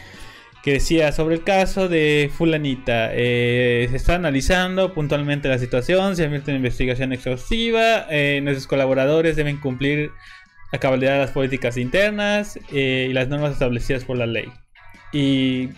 que 0.63 0.73
decía 0.73 1.11
sobre 1.11 1.35
el 1.35 1.43
caso 1.43 1.89
de 1.89 2.29
fulanita. 2.37 3.09
eh, 3.13 3.87
se 3.89 3.97
está 3.97 4.15
analizando 4.15 4.93
puntualmente 4.93 5.49
la 5.49 5.57
situación, 5.57 6.15
se 6.15 6.25
advierte 6.25 6.51
una 6.51 6.57
investigación 6.57 7.11
exhaustiva, 7.13 8.05
eh, 8.09 8.39
nuestros 8.43 8.67
colaboradores 8.67 9.35
deben 9.35 9.57
cumplir 9.57 10.11
a 10.71 10.77
cabalidad 10.77 11.17
las 11.19 11.31
políticas 11.31 11.77
internas 11.77 12.59
eh, 12.71 13.07
y 13.09 13.13
las 13.13 13.27
normas 13.27 13.53
establecidas 13.53 14.05
por 14.05 14.17
la 14.17 14.27
ley. 14.27 14.45
Y 15.11 15.69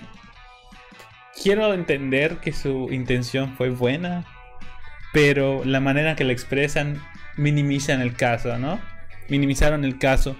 quiero 1.42 1.74
entender 1.74 2.38
que 2.38 2.54
su 2.54 2.90
intención 2.92 3.56
fue 3.56 3.70
buena, 3.70 4.26
pero 5.14 5.64
la 5.66 5.80
manera 5.80 6.16
que 6.16 6.24
la 6.24 6.34
expresan 6.34 7.02
minimizan 7.38 8.02
el 8.02 8.16
caso, 8.16 8.58
¿no? 8.58 8.80
Minimizaron 9.30 9.86
el 9.86 9.98
caso. 9.98 10.36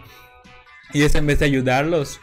Y 0.94 1.04
eso 1.04 1.18
en 1.18 1.28
vez 1.28 1.40
de 1.40 1.46
ayudarlos, 1.46 2.20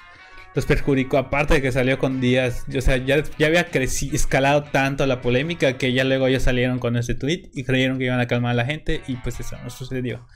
los 0.55 0.67
perjudicó. 0.67 1.19
Aparte 1.19 1.55
de 1.55 1.63
que 1.63 1.73
salió 1.73 1.99
con 1.99 2.21
días, 2.21 2.65
o 2.75 2.81
sea, 2.81 2.97
ya, 2.97 3.23
ya 3.39 3.47
había 3.47 3.67
escalado 3.73 4.65
tanto 4.65 5.07
la 5.07 5.21
polémica 5.21 5.77
que 5.77 5.93
ya 5.93 6.05
luego 6.05 6.27
ellos 6.27 6.43
salieron 6.43 6.79
con 6.79 6.97
ese 6.97 7.15
tweet 7.15 7.51
y 7.55 7.65
creyeron 7.65 7.99
que 7.99 8.05
iban 8.05 8.21
a 8.21 8.27
calmar 8.27 8.53
a 8.53 8.55
la 8.55 8.65
gente 8.65 9.03
y 9.07 9.17
pues 9.17 9.41
eso 9.41 9.57
no 9.63 9.71
sucedió. 9.71 10.27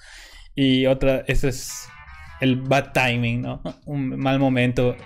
Y 0.54 0.86
otra, 0.86 1.24
eso 1.26 1.48
es 1.48 1.88
el 2.40 2.56
bad 2.56 2.92
timing, 2.92 3.42
¿no? 3.42 3.62
Un 3.86 4.18
mal 4.18 4.38
momento 4.38 4.96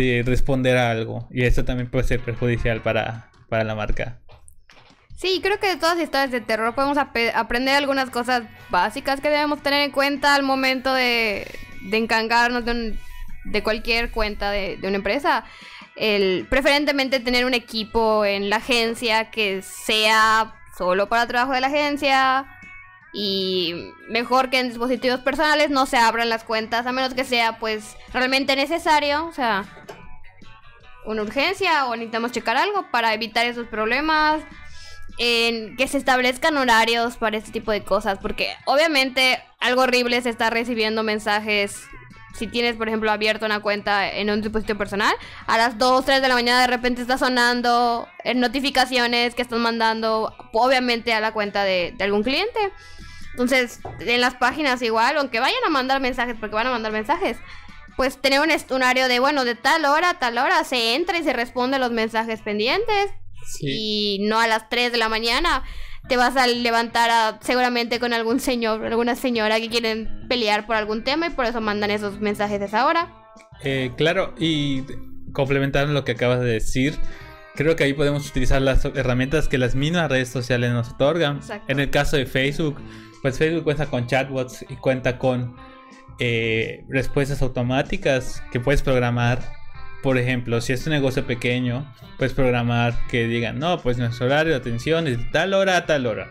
de 0.00 0.22
responder 0.24 0.76
a 0.76 0.90
algo. 0.90 1.28
Y 1.30 1.44
eso 1.44 1.64
también 1.64 1.90
puede 1.90 2.04
ser 2.04 2.20
perjudicial 2.20 2.80
para, 2.80 3.30
para 3.48 3.64
la 3.64 3.74
marca. 3.74 4.18
Sí, 5.16 5.40
creo 5.42 5.60
que 5.60 5.68
de 5.68 5.76
todas 5.76 5.96
las 5.96 6.04
historias 6.04 6.30
de 6.30 6.40
terror 6.40 6.74
podemos 6.74 6.96
aprender 6.96 7.74
algunas 7.74 8.08
cosas 8.08 8.44
básicas 8.70 9.20
que 9.20 9.28
debemos 9.28 9.62
tener 9.62 9.82
en 9.82 9.90
cuenta 9.90 10.34
al 10.34 10.42
momento 10.42 10.94
de, 10.94 11.46
de 11.90 11.96
encargarnos 11.98 12.64
de, 12.64 12.70
un- 12.70 12.98
de 13.44 13.62
cualquier 13.62 14.10
cuenta 14.12 14.50
de, 14.50 14.78
de 14.78 14.88
una 14.88 14.96
empresa. 14.96 15.44
El, 15.96 16.46
preferentemente 16.48 17.20
tener 17.20 17.44
un 17.44 17.52
equipo 17.52 18.24
en 18.24 18.48
la 18.48 18.56
agencia 18.56 19.30
que 19.30 19.60
sea 19.60 20.54
solo 20.78 21.10
para 21.10 21.26
trabajo 21.26 21.52
de 21.52 21.60
la 21.60 21.66
agencia. 21.66 22.46
Y 23.12 23.92
mejor 24.08 24.50
que 24.50 24.60
en 24.60 24.68
dispositivos 24.68 25.20
personales 25.20 25.70
no 25.70 25.86
se 25.86 25.96
abran 25.96 26.28
las 26.28 26.44
cuentas 26.44 26.86
a 26.86 26.92
menos 26.92 27.14
que 27.14 27.24
sea 27.24 27.58
pues 27.58 27.96
realmente 28.12 28.54
necesario. 28.54 29.26
O 29.26 29.32
sea, 29.32 29.64
una 31.04 31.22
urgencia 31.22 31.86
o 31.86 31.96
necesitamos 31.96 32.32
checar 32.32 32.56
algo 32.56 32.86
para 32.90 33.12
evitar 33.14 33.46
esos 33.46 33.66
problemas. 33.66 34.42
En 35.18 35.76
que 35.76 35.86
se 35.86 35.98
establezcan 35.98 36.56
horarios 36.56 37.18
para 37.18 37.36
este 37.36 37.50
tipo 37.50 37.72
de 37.72 37.82
cosas. 37.82 38.18
Porque 38.18 38.54
obviamente 38.64 39.42
algo 39.58 39.82
horrible 39.82 40.16
es 40.16 40.24
estar 40.24 40.52
recibiendo 40.52 41.02
mensajes. 41.02 41.82
Si 42.34 42.46
tienes, 42.46 42.76
por 42.76 42.86
ejemplo, 42.86 43.10
abierto 43.10 43.44
una 43.44 43.60
cuenta 43.60 44.08
en 44.08 44.30
un 44.30 44.40
dispositivo 44.40 44.78
personal, 44.78 45.12
a 45.48 45.58
las 45.58 45.76
2, 45.78 46.04
3 46.04 46.22
de 46.22 46.28
la 46.28 46.34
mañana 46.34 46.60
de 46.60 46.68
repente 46.68 47.02
está 47.02 47.18
sonando 47.18 48.08
eh, 48.22 48.34
notificaciones 48.34 49.34
que 49.34 49.42
están 49.42 49.60
mandando, 49.60 50.32
obviamente, 50.52 51.12
a 51.12 51.20
la 51.20 51.32
cuenta 51.32 51.64
de 51.64 51.92
algún 51.98 52.22
cliente. 52.22 52.72
Entonces, 53.32 53.80
en 54.00 54.20
las 54.20 54.34
páginas 54.34 54.82
igual, 54.82 55.16
aunque 55.16 55.40
vayan 55.40 55.62
a 55.66 55.70
mandar 55.70 56.00
mensajes, 56.00 56.36
porque 56.38 56.54
van 56.54 56.66
a 56.66 56.70
mandar 56.70 56.92
mensajes, 56.92 57.36
pues 57.96 58.16
tener 58.20 58.40
un 58.40 58.50
horario 58.72 59.08
de, 59.08 59.20
bueno, 59.20 59.44
de 59.44 59.54
tal 59.54 59.84
hora 59.84 60.10
a 60.10 60.18
tal 60.18 60.38
hora 60.38 60.64
se 60.64 60.94
entra 60.94 61.18
y 61.18 61.22
se 61.22 61.32
responde 61.32 61.78
los 61.78 61.90
mensajes 61.92 62.40
pendientes 62.40 63.10
y 63.60 64.18
no 64.28 64.38
a 64.38 64.46
las 64.46 64.68
3 64.68 64.92
de 64.92 64.98
la 64.98 65.08
mañana 65.08 65.64
te 66.08 66.16
vas 66.16 66.36
a 66.36 66.46
levantar 66.46 67.10
a- 67.10 67.38
seguramente 67.42 68.00
con 68.00 68.12
algún 68.12 68.40
señor, 68.40 68.84
alguna 68.84 69.16
señora 69.16 69.60
que 69.60 69.68
quieren 69.68 70.26
pelear 70.28 70.66
por 70.66 70.76
algún 70.76 71.04
tema 71.04 71.26
y 71.26 71.30
por 71.30 71.44
eso 71.46 71.60
mandan 71.60 71.90
esos 71.90 72.20
mensajes 72.20 72.60
a 72.62 72.64
esa 72.64 72.86
hora. 72.86 73.14
Eh, 73.62 73.92
claro, 73.96 74.34
y 74.38 74.82
complementando 75.32 75.92
lo 75.92 76.04
que 76.04 76.12
acabas 76.12 76.40
de 76.40 76.46
decir, 76.46 76.98
creo 77.54 77.76
que 77.76 77.84
ahí 77.84 77.92
podemos 77.92 78.28
utilizar 78.28 78.62
las 78.62 78.84
herramientas 78.84 79.46
que 79.48 79.58
las 79.58 79.74
mismas 79.74 80.08
redes 80.10 80.30
sociales 80.30 80.70
nos 80.72 80.90
otorgan. 80.90 81.36
Exacto. 81.36 81.70
En 81.70 81.80
el 81.80 81.90
caso 81.90 82.16
de 82.16 82.24
Facebook, 82.26 82.76
pues 83.22 83.38
Facebook 83.38 83.64
cuenta 83.64 83.86
con 83.86 84.06
chatbots 84.06 84.64
y 84.68 84.76
cuenta 84.76 85.18
con 85.18 85.56
eh, 86.18 86.84
respuestas 86.88 87.42
automáticas 87.42 88.42
que 88.52 88.60
puedes 88.60 88.82
programar. 88.82 89.40
Por 90.02 90.16
ejemplo, 90.18 90.60
si 90.60 90.72
es 90.72 90.86
un 90.86 90.92
negocio 90.92 91.26
pequeño, 91.26 91.92
puedes 92.16 92.32
programar 92.32 92.94
que 93.08 93.26
digan, 93.26 93.58
no, 93.58 93.80
pues 93.80 93.98
nuestro 93.98 94.26
horario 94.26 94.52
de 94.52 94.58
atención 94.58 95.06
es 95.06 95.18
tal 95.30 95.54
hora 95.54 95.86
tal 95.86 96.06
hora. 96.06 96.28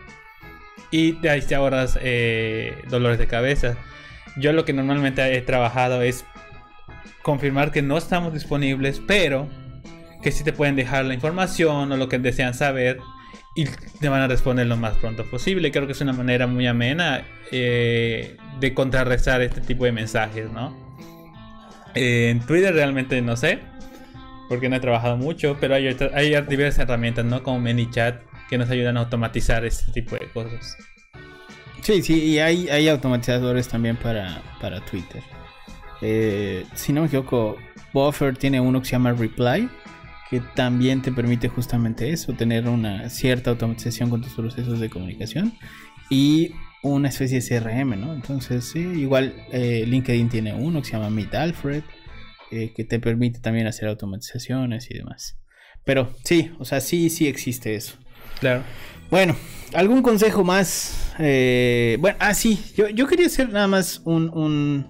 Y 0.90 1.24
ahí 1.28 1.40
te 1.42 1.54
ahorras 1.54 1.98
eh, 2.02 2.74
dolores 2.88 3.18
de 3.18 3.28
cabeza. 3.28 3.76
Yo 4.36 4.52
lo 4.52 4.64
que 4.64 4.72
normalmente 4.72 5.36
he 5.36 5.42
trabajado 5.42 6.02
es 6.02 6.24
confirmar 7.22 7.70
que 7.70 7.82
no 7.82 7.96
estamos 7.96 8.32
disponibles, 8.32 9.00
pero 9.06 9.48
que 10.22 10.32
sí 10.32 10.44
te 10.44 10.52
pueden 10.52 10.76
dejar 10.76 11.04
la 11.04 11.14
información 11.14 11.92
o 11.92 11.96
lo 11.96 12.08
que 12.08 12.18
desean 12.18 12.54
saber 12.54 12.98
y 13.54 13.64
te 13.64 14.08
van 14.08 14.22
a 14.22 14.28
responder 14.28 14.66
lo 14.66 14.76
más 14.76 14.96
pronto 14.96 15.24
posible. 15.28 15.72
Creo 15.72 15.86
que 15.86 15.92
es 15.92 16.00
una 16.00 16.12
manera 16.12 16.46
muy 16.46 16.66
amena 16.66 17.24
eh, 17.50 18.36
de 18.60 18.74
contrarrestar 18.74 19.42
este 19.42 19.60
tipo 19.60 19.84
de 19.84 19.92
mensajes, 19.92 20.50
¿no? 20.50 20.76
Eh, 21.94 22.30
en 22.30 22.40
Twitter 22.40 22.72
realmente 22.72 23.20
no 23.22 23.36
sé, 23.36 23.58
porque 24.48 24.68
no 24.68 24.76
he 24.76 24.80
trabajado 24.80 25.16
mucho, 25.16 25.56
pero 25.60 25.74
hay, 25.74 25.88
hay 26.14 26.42
diversas 26.42 26.84
herramientas, 26.84 27.24
¿no? 27.24 27.42
Como 27.42 27.60
ManyChat, 27.60 28.22
que 28.48 28.58
nos 28.58 28.70
ayudan 28.70 28.96
a 28.96 29.00
automatizar 29.00 29.64
este 29.64 29.90
tipo 29.92 30.16
de 30.16 30.28
cosas. 30.28 30.76
Sí, 31.82 32.02
sí, 32.02 32.22
y 32.24 32.38
hay, 32.38 32.68
hay 32.68 32.88
automatizadores 32.88 33.66
también 33.68 33.96
para, 33.96 34.42
para 34.60 34.80
Twitter. 34.84 35.22
Eh, 36.02 36.64
si 36.74 36.92
no 36.92 37.02
me 37.02 37.06
equivoco, 37.08 37.56
Buffer 37.92 38.36
tiene 38.36 38.60
uno 38.60 38.80
que 38.80 38.86
se 38.86 38.92
llama 38.92 39.12
Reply, 39.12 39.68
que 40.30 40.40
también 40.54 41.02
te 41.02 41.10
permite 41.10 41.48
justamente 41.48 42.10
eso, 42.10 42.32
tener 42.32 42.68
una 42.68 43.10
cierta 43.10 43.50
automatización 43.50 44.10
con 44.10 44.22
tus 44.22 44.32
procesos 44.34 44.78
de 44.78 44.88
comunicación 44.88 45.52
y 46.08 46.52
una 46.84 47.08
especie 47.08 47.40
de 47.40 47.60
CRM, 47.60 48.00
¿no? 48.00 48.14
Entonces, 48.14 48.64
sí, 48.64 48.78
igual 48.78 49.34
eh, 49.52 49.84
LinkedIn 49.86 50.28
tiene 50.28 50.54
uno 50.54 50.80
que 50.80 50.86
se 50.86 50.92
llama 50.92 51.10
Meet 51.10 51.34
Alfred, 51.34 51.82
eh, 52.52 52.72
que 52.74 52.84
te 52.84 53.00
permite 53.00 53.40
también 53.40 53.66
hacer 53.66 53.88
automatizaciones 53.88 54.88
y 54.90 54.94
demás. 54.94 55.36
Pero 55.84 56.14
sí, 56.24 56.52
o 56.60 56.64
sea, 56.64 56.80
sí, 56.80 57.10
sí 57.10 57.26
existe 57.26 57.74
eso. 57.74 57.96
Claro. 58.38 58.62
Bueno, 59.10 59.34
¿algún 59.74 60.00
consejo 60.00 60.44
más? 60.44 61.12
Eh, 61.18 61.98
bueno, 62.00 62.16
ah, 62.20 62.34
sí, 62.34 62.62
yo, 62.76 62.88
yo 62.88 63.08
quería 63.08 63.26
hacer 63.26 63.50
nada 63.50 63.66
más 63.66 64.00
un, 64.04 64.30
un 64.30 64.88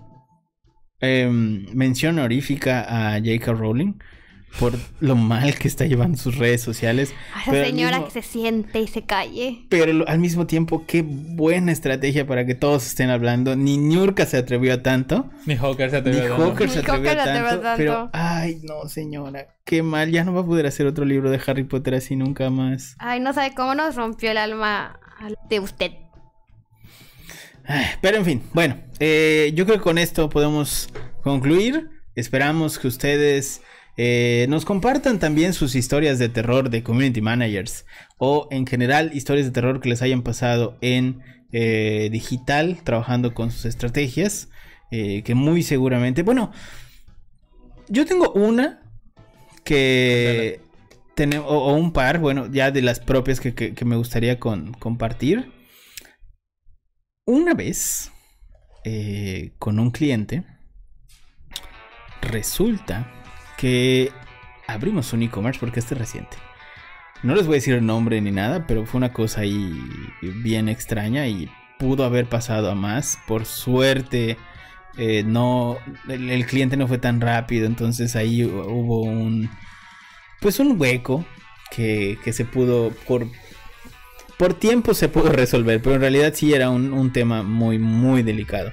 em, 1.00 1.66
mención 1.72 2.18
honorífica 2.18 3.14
a 3.14 3.18
J.K. 3.18 3.52
Rowling 3.52 3.94
por 4.58 4.72
lo 5.00 5.16
mal 5.16 5.54
que 5.54 5.68
está 5.68 5.86
llevando 5.86 6.18
sus 6.18 6.36
redes 6.36 6.60
sociales. 6.60 7.14
A 7.34 7.42
esa 7.42 7.52
señora 7.64 7.98
mismo- 7.98 8.06
que 8.12 8.20
se 8.20 8.28
siente 8.28 8.80
y 8.80 8.88
se 8.88 9.02
calle. 9.02 9.64
Pero 9.70 10.04
al 10.08 10.18
mismo 10.18 10.46
tiempo, 10.46 10.84
qué 10.86 11.02
buena 11.06 11.72
estrategia 11.72 12.26
para 12.26 12.44
que 12.44 12.54
todos 12.54 12.84
estén 12.86 13.10
hablando. 13.10 13.54
Ni 13.56 13.78
Niurka 13.78 14.26
se 14.26 14.36
atrevió 14.36 14.74
a 14.74 14.82
tanto. 14.82 15.30
Ni 15.46 15.54
Hawker 15.56 15.88
se 15.90 15.96
Ni 15.96 16.00
atrevió 16.00 16.20
a 16.24 16.28
darlo. 16.30 16.44
Hawker 16.46 16.68
se 16.68 16.74
Ni 16.76 16.80
atrevió 16.82 17.10
a 17.10 17.14
Hawker 17.14 17.24
se 17.24 17.30
atrevió 17.30 17.50
tanto. 17.50 17.68
a 17.68 17.76
Pero, 17.76 17.92
tanto. 17.94 18.10
ay, 18.12 18.60
no, 18.64 18.88
señora. 18.88 19.46
Qué 19.64 19.82
mal. 19.82 20.10
Ya 20.10 20.24
no 20.24 20.34
va 20.34 20.40
a 20.40 20.46
poder 20.46 20.66
hacer 20.66 20.86
otro 20.86 21.04
libro 21.04 21.30
de 21.30 21.40
Harry 21.46 21.64
Potter 21.64 21.94
así 21.94 22.16
nunca 22.16 22.50
más. 22.50 22.96
Ay, 22.98 23.20
no 23.20 23.32
sabe 23.32 23.54
cómo 23.54 23.74
nos 23.74 23.94
rompió 23.94 24.30
el 24.32 24.36
alma 24.38 24.98
de 25.48 25.60
usted. 25.60 25.92
Ay, 27.64 27.84
Pero 28.00 28.16
en 28.16 28.24
fin, 28.24 28.42
bueno, 28.52 28.76
eh, 28.98 29.52
yo 29.54 29.64
creo 29.64 29.78
que 29.78 29.82
con 29.84 29.98
esto 29.98 30.28
podemos 30.28 30.88
concluir. 31.22 31.88
Esperamos 32.16 32.78
que 32.78 32.88
ustedes 32.88 33.62
eh, 34.02 34.46
nos 34.48 34.64
compartan 34.64 35.18
también 35.18 35.52
sus 35.52 35.74
historias 35.74 36.18
de 36.18 36.28
terror 36.30 36.70
de 36.70 36.82
community 36.82 37.20
managers 37.20 37.84
o 38.16 38.48
en 38.50 38.66
general 38.66 39.10
historias 39.12 39.44
de 39.46 39.52
terror 39.52 39.80
que 39.80 39.90
les 39.90 40.00
hayan 40.00 40.22
pasado 40.22 40.78
en 40.80 41.20
eh, 41.52 42.08
digital 42.10 42.78
trabajando 42.84 43.34
con 43.34 43.50
sus 43.50 43.64
estrategias. 43.66 44.48
eh, 44.92 45.22
que 45.22 45.34
muy 45.34 45.62
seguramente, 45.62 46.22
bueno, 46.22 46.50
yo 47.88 48.06
tengo 48.06 48.32
una 48.32 48.80
que 49.64 50.60
tenemos, 51.14 51.46
o, 51.50 51.58
o 51.58 51.74
un 51.74 51.92
par, 51.92 52.18
bueno, 52.20 52.46
ya 52.50 52.70
de 52.70 52.82
las 52.82 52.98
propias 53.00 53.38
que, 53.40 53.54
que- 53.54 53.74
que 53.74 53.84
me 53.84 53.96
gustaría 53.96 54.38
con- 54.40 54.72
compartir. 54.72 55.52
Una 57.26 57.52
vez, 57.54 58.10
con 59.58 59.78
un 59.78 59.90
cliente, 59.90 60.42
resulta 62.22 63.12
que 63.60 64.12
abrimos 64.66 65.12
un 65.12 65.22
e-commerce 65.22 65.60
porque 65.60 65.80
este 65.80 65.94
es 65.94 66.00
reciente. 66.00 66.36
No 67.22 67.34
les 67.34 67.46
voy 67.46 67.54
a 67.54 67.58
decir 67.58 67.74
el 67.74 67.84
nombre 67.84 68.20
ni 68.20 68.30
nada, 68.30 68.66
pero 68.66 68.86
fue 68.86 68.98
una 68.98 69.12
cosa 69.12 69.42
ahí 69.42 69.78
bien 70.22 70.68
extraña 70.70 71.26
y 71.26 71.50
pudo 71.78 72.04
haber 72.04 72.26
pasado 72.26 72.70
a 72.70 72.74
más. 72.74 73.18
Por 73.26 73.44
suerte, 73.44 74.38
eh, 74.96 75.22
no, 75.26 75.76
el, 76.08 76.46
cliente 76.46 76.78
no 76.78 76.88
fue 76.88 76.96
tan 76.98 77.20
rápido, 77.20 77.66
entonces 77.66 78.16
ahí 78.16 78.40
hu- 78.42 78.64
hubo 78.66 79.02
un, 79.02 79.50
pues 80.40 80.58
un 80.60 80.80
hueco 80.80 81.26
que, 81.70 82.18
que 82.24 82.32
se 82.32 82.44
pudo 82.46 82.90
por 83.06 83.26
por 84.38 84.54
tiempo 84.54 84.94
se 84.94 85.10
pudo 85.10 85.28
resolver, 85.32 85.82
pero 85.82 85.96
en 85.96 86.00
realidad 86.00 86.32
sí 86.34 86.54
era 86.54 86.70
un, 86.70 86.94
un 86.94 87.12
tema 87.12 87.42
muy, 87.42 87.78
muy 87.78 88.22
delicado. 88.22 88.72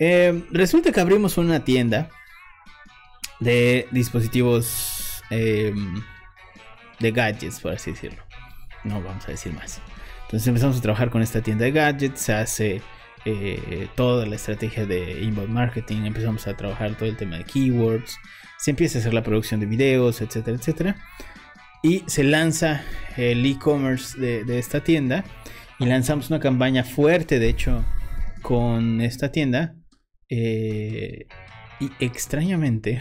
Eh, 0.00 0.42
resulta 0.50 0.90
que 0.90 1.00
abrimos 1.00 1.38
una 1.38 1.64
tienda 1.64 2.10
de 3.40 3.86
dispositivos 3.90 5.22
eh, 5.30 5.74
de 6.98 7.12
gadgets, 7.12 7.60
por 7.60 7.72
así 7.72 7.92
decirlo. 7.92 8.22
No 8.84 9.02
vamos 9.02 9.26
a 9.28 9.32
decir 9.32 9.52
más. 9.52 9.80
Entonces 10.22 10.46
empezamos 10.46 10.78
a 10.78 10.82
trabajar 10.82 11.10
con 11.10 11.22
esta 11.22 11.40
tienda 11.40 11.64
de 11.64 11.72
gadgets, 11.72 12.20
se 12.20 12.32
hace 12.34 12.82
eh, 13.24 13.88
toda 13.94 14.26
la 14.26 14.36
estrategia 14.36 14.86
de 14.86 15.22
inbound 15.22 15.50
marketing, 15.50 16.04
empezamos 16.04 16.46
a 16.46 16.56
trabajar 16.56 16.96
todo 16.96 17.08
el 17.08 17.16
tema 17.16 17.38
de 17.38 17.44
keywords, 17.44 18.18
se 18.58 18.70
empieza 18.70 18.98
a 18.98 19.00
hacer 19.00 19.14
la 19.14 19.22
producción 19.22 19.60
de 19.60 19.66
videos, 19.66 20.20
etcétera, 20.20 20.56
etcétera. 20.56 20.96
Y 21.82 22.02
se 22.06 22.24
lanza 22.24 22.82
el 23.16 23.46
e-commerce 23.46 24.18
de, 24.18 24.44
de 24.44 24.58
esta 24.58 24.82
tienda. 24.82 25.24
Y 25.78 25.86
lanzamos 25.86 26.28
una 26.28 26.40
campaña 26.40 26.82
fuerte, 26.82 27.38
de 27.38 27.48
hecho, 27.48 27.84
con 28.42 29.00
esta 29.00 29.30
tienda. 29.30 29.76
Eh, 30.28 31.26
y 31.80 31.90
extrañamente, 32.00 33.00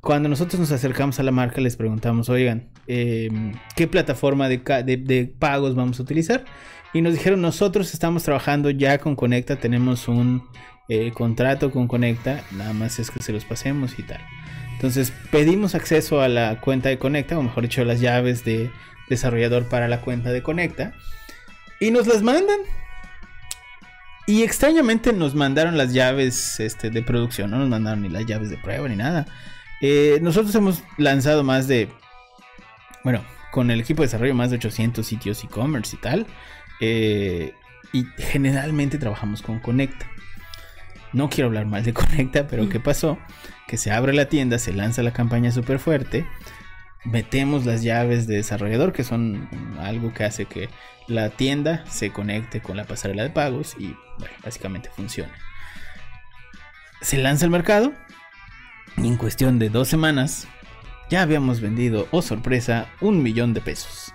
cuando 0.00 0.28
nosotros 0.28 0.58
nos 0.60 0.72
acercamos 0.72 1.20
a 1.20 1.22
la 1.22 1.30
marca, 1.30 1.60
les 1.60 1.76
preguntamos, 1.76 2.28
oigan, 2.28 2.68
eh, 2.86 3.28
¿qué 3.76 3.86
plataforma 3.86 4.48
de- 4.48 4.58
de 4.58 5.32
pagos 5.38 5.74
vamos 5.74 5.98
a 6.00 6.02
utilizar? 6.02 6.44
Y 6.92 7.02
nos 7.02 7.12
dijeron, 7.12 7.40
nosotros 7.40 7.92
estamos 7.94 8.22
trabajando 8.22 8.70
ya 8.70 8.98
con 8.98 9.14
Conecta, 9.16 9.56
tenemos 9.56 10.08
un 10.08 10.48
eh, 10.88 11.12
contrato 11.12 11.70
con 11.70 11.86
Conecta, 11.86 12.42
nada 12.50 12.72
más 12.72 12.98
es 12.98 13.12
que 13.12 13.22
se 13.22 13.32
los 13.32 13.44
pasemos 13.44 13.96
y 13.98 14.02
tal. 14.02 14.20
Entonces 14.72 15.12
pedimos 15.30 15.76
acceso 15.76 16.20
a 16.20 16.28
la 16.28 16.60
cuenta 16.60 16.88
de 16.88 16.98
Conecta, 16.98 17.38
o 17.38 17.42
mejor 17.42 17.62
dicho, 17.62 17.84
las 17.84 18.00
llaves 18.00 18.44
de 18.44 18.70
desarrollador 19.08 19.68
para 19.68 19.86
la 19.86 20.00
cuenta 20.00 20.32
de 20.32 20.42
Conecta. 20.42 20.94
Y 21.78 21.92
nos 21.92 22.08
las 22.08 22.22
mandan. 22.22 22.58
Y 24.26 24.42
extrañamente 24.42 25.12
nos 25.12 25.34
mandaron 25.34 25.76
las 25.78 25.92
llaves 25.92 26.58
este, 26.60 26.90
de 26.90 27.02
producción, 27.02 27.50
no 27.50 27.58
nos 27.58 27.68
mandaron 27.68 28.02
ni 28.02 28.08
las 28.08 28.26
llaves 28.26 28.50
de 28.50 28.56
prueba 28.56 28.88
ni 28.88 28.96
nada. 28.96 29.26
Eh, 29.80 30.18
nosotros 30.22 30.54
hemos 30.54 30.82
lanzado 30.98 31.42
más 31.42 31.66
de, 31.66 31.88
bueno, 33.02 33.24
con 33.50 33.70
el 33.70 33.80
equipo 33.80 34.02
de 34.02 34.06
desarrollo 34.06 34.34
más 34.34 34.50
de 34.50 34.56
800 34.56 35.06
sitios 35.06 35.42
e-commerce 35.44 35.96
y 35.96 35.98
tal. 35.98 36.26
Eh, 36.80 37.54
y 37.92 38.04
generalmente 38.18 38.98
trabajamos 38.98 39.42
con 39.42 39.58
Conecta. 39.60 40.06
No 41.12 41.28
quiero 41.28 41.48
hablar 41.48 41.66
mal 41.66 41.84
de 41.84 41.92
Conecta, 41.92 42.46
pero 42.46 42.68
¿qué 42.68 42.80
pasó? 42.80 43.18
Que 43.66 43.76
se 43.76 43.90
abre 43.90 44.12
la 44.12 44.26
tienda, 44.26 44.58
se 44.58 44.72
lanza 44.72 45.02
la 45.02 45.12
campaña 45.12 45.50
súper 45.50 45.78
fuerte, 45.78 46.26
metemos 47.04 47.66
las 47.66 47.82
llaves 47.82 48.26
de 48.26 48.36
desarrollador, 48.36 48.92
que 48.92 49.04
son 49.04 49.48
algo 49.80 50.12
que 50.12 50.24
hace 50.24 50.44
que 50.44 50.68
la 51.08 51.30
tienda 51.30 51.84
se 51.88 52.12
conecte 52.12 52.60
con 52.60 52.76
la 52.76 52.84
pasarela 52.84 53.22
de 53.22 53.30
pagos 53.30 53.74
y 53.78 53.96
bueno, 54.18 54.34
básicamente 54.44 54.90
funcione. 54.94 55.32
Se 57.00 57.18
lanza 57.18 57.46
al 57.46 57.50
mercado 57.50 57.92
y 58.96 59.06
en 59.06 59.16
cuestión 59.16 59.58
de 59.58 59.68
dos 59.70 59.88
semanas 59.88 60.46
ya 61.10 61.22
habíamos 61.22 61.60
vendido, 61.60 62.06
oh 62.10 62.22
sorpresa, 62.22 62.86
un 63.00 63.22
millón 63.22 63.52
de 63.54 63.60
pesos. 63.60 64.12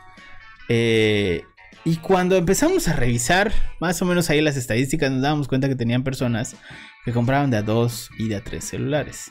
Eh, 0.69 1.43
y 1.83 1.97
cuando 1.97 2.35
empezamos 2.37 2.87
a 2.87 2.93
revisar 2.93 3.51
más 3.79 4.01
o 4.01 4.05
menos 4.05 4.29
ahí 4.29 4.41
las 4.41 4.57
estadísticas, 4.57 5.11
nos 5.11 5.21
dábamos 5.21 5.47
cuenta 5.47 5.67
que 5.67 5.75
tenían 5.75 6.03
personas 6.03 6.55
que 7.03 7.11
compraban 7.11 7.51
de 7.51 7.57
a 7.57 7.61
dos 7.61 8.09
y 8.17 8.27
de 8.29 8.37
a 8.37 8.43
tres 8.43 8.63
celulares. 8.65 9.29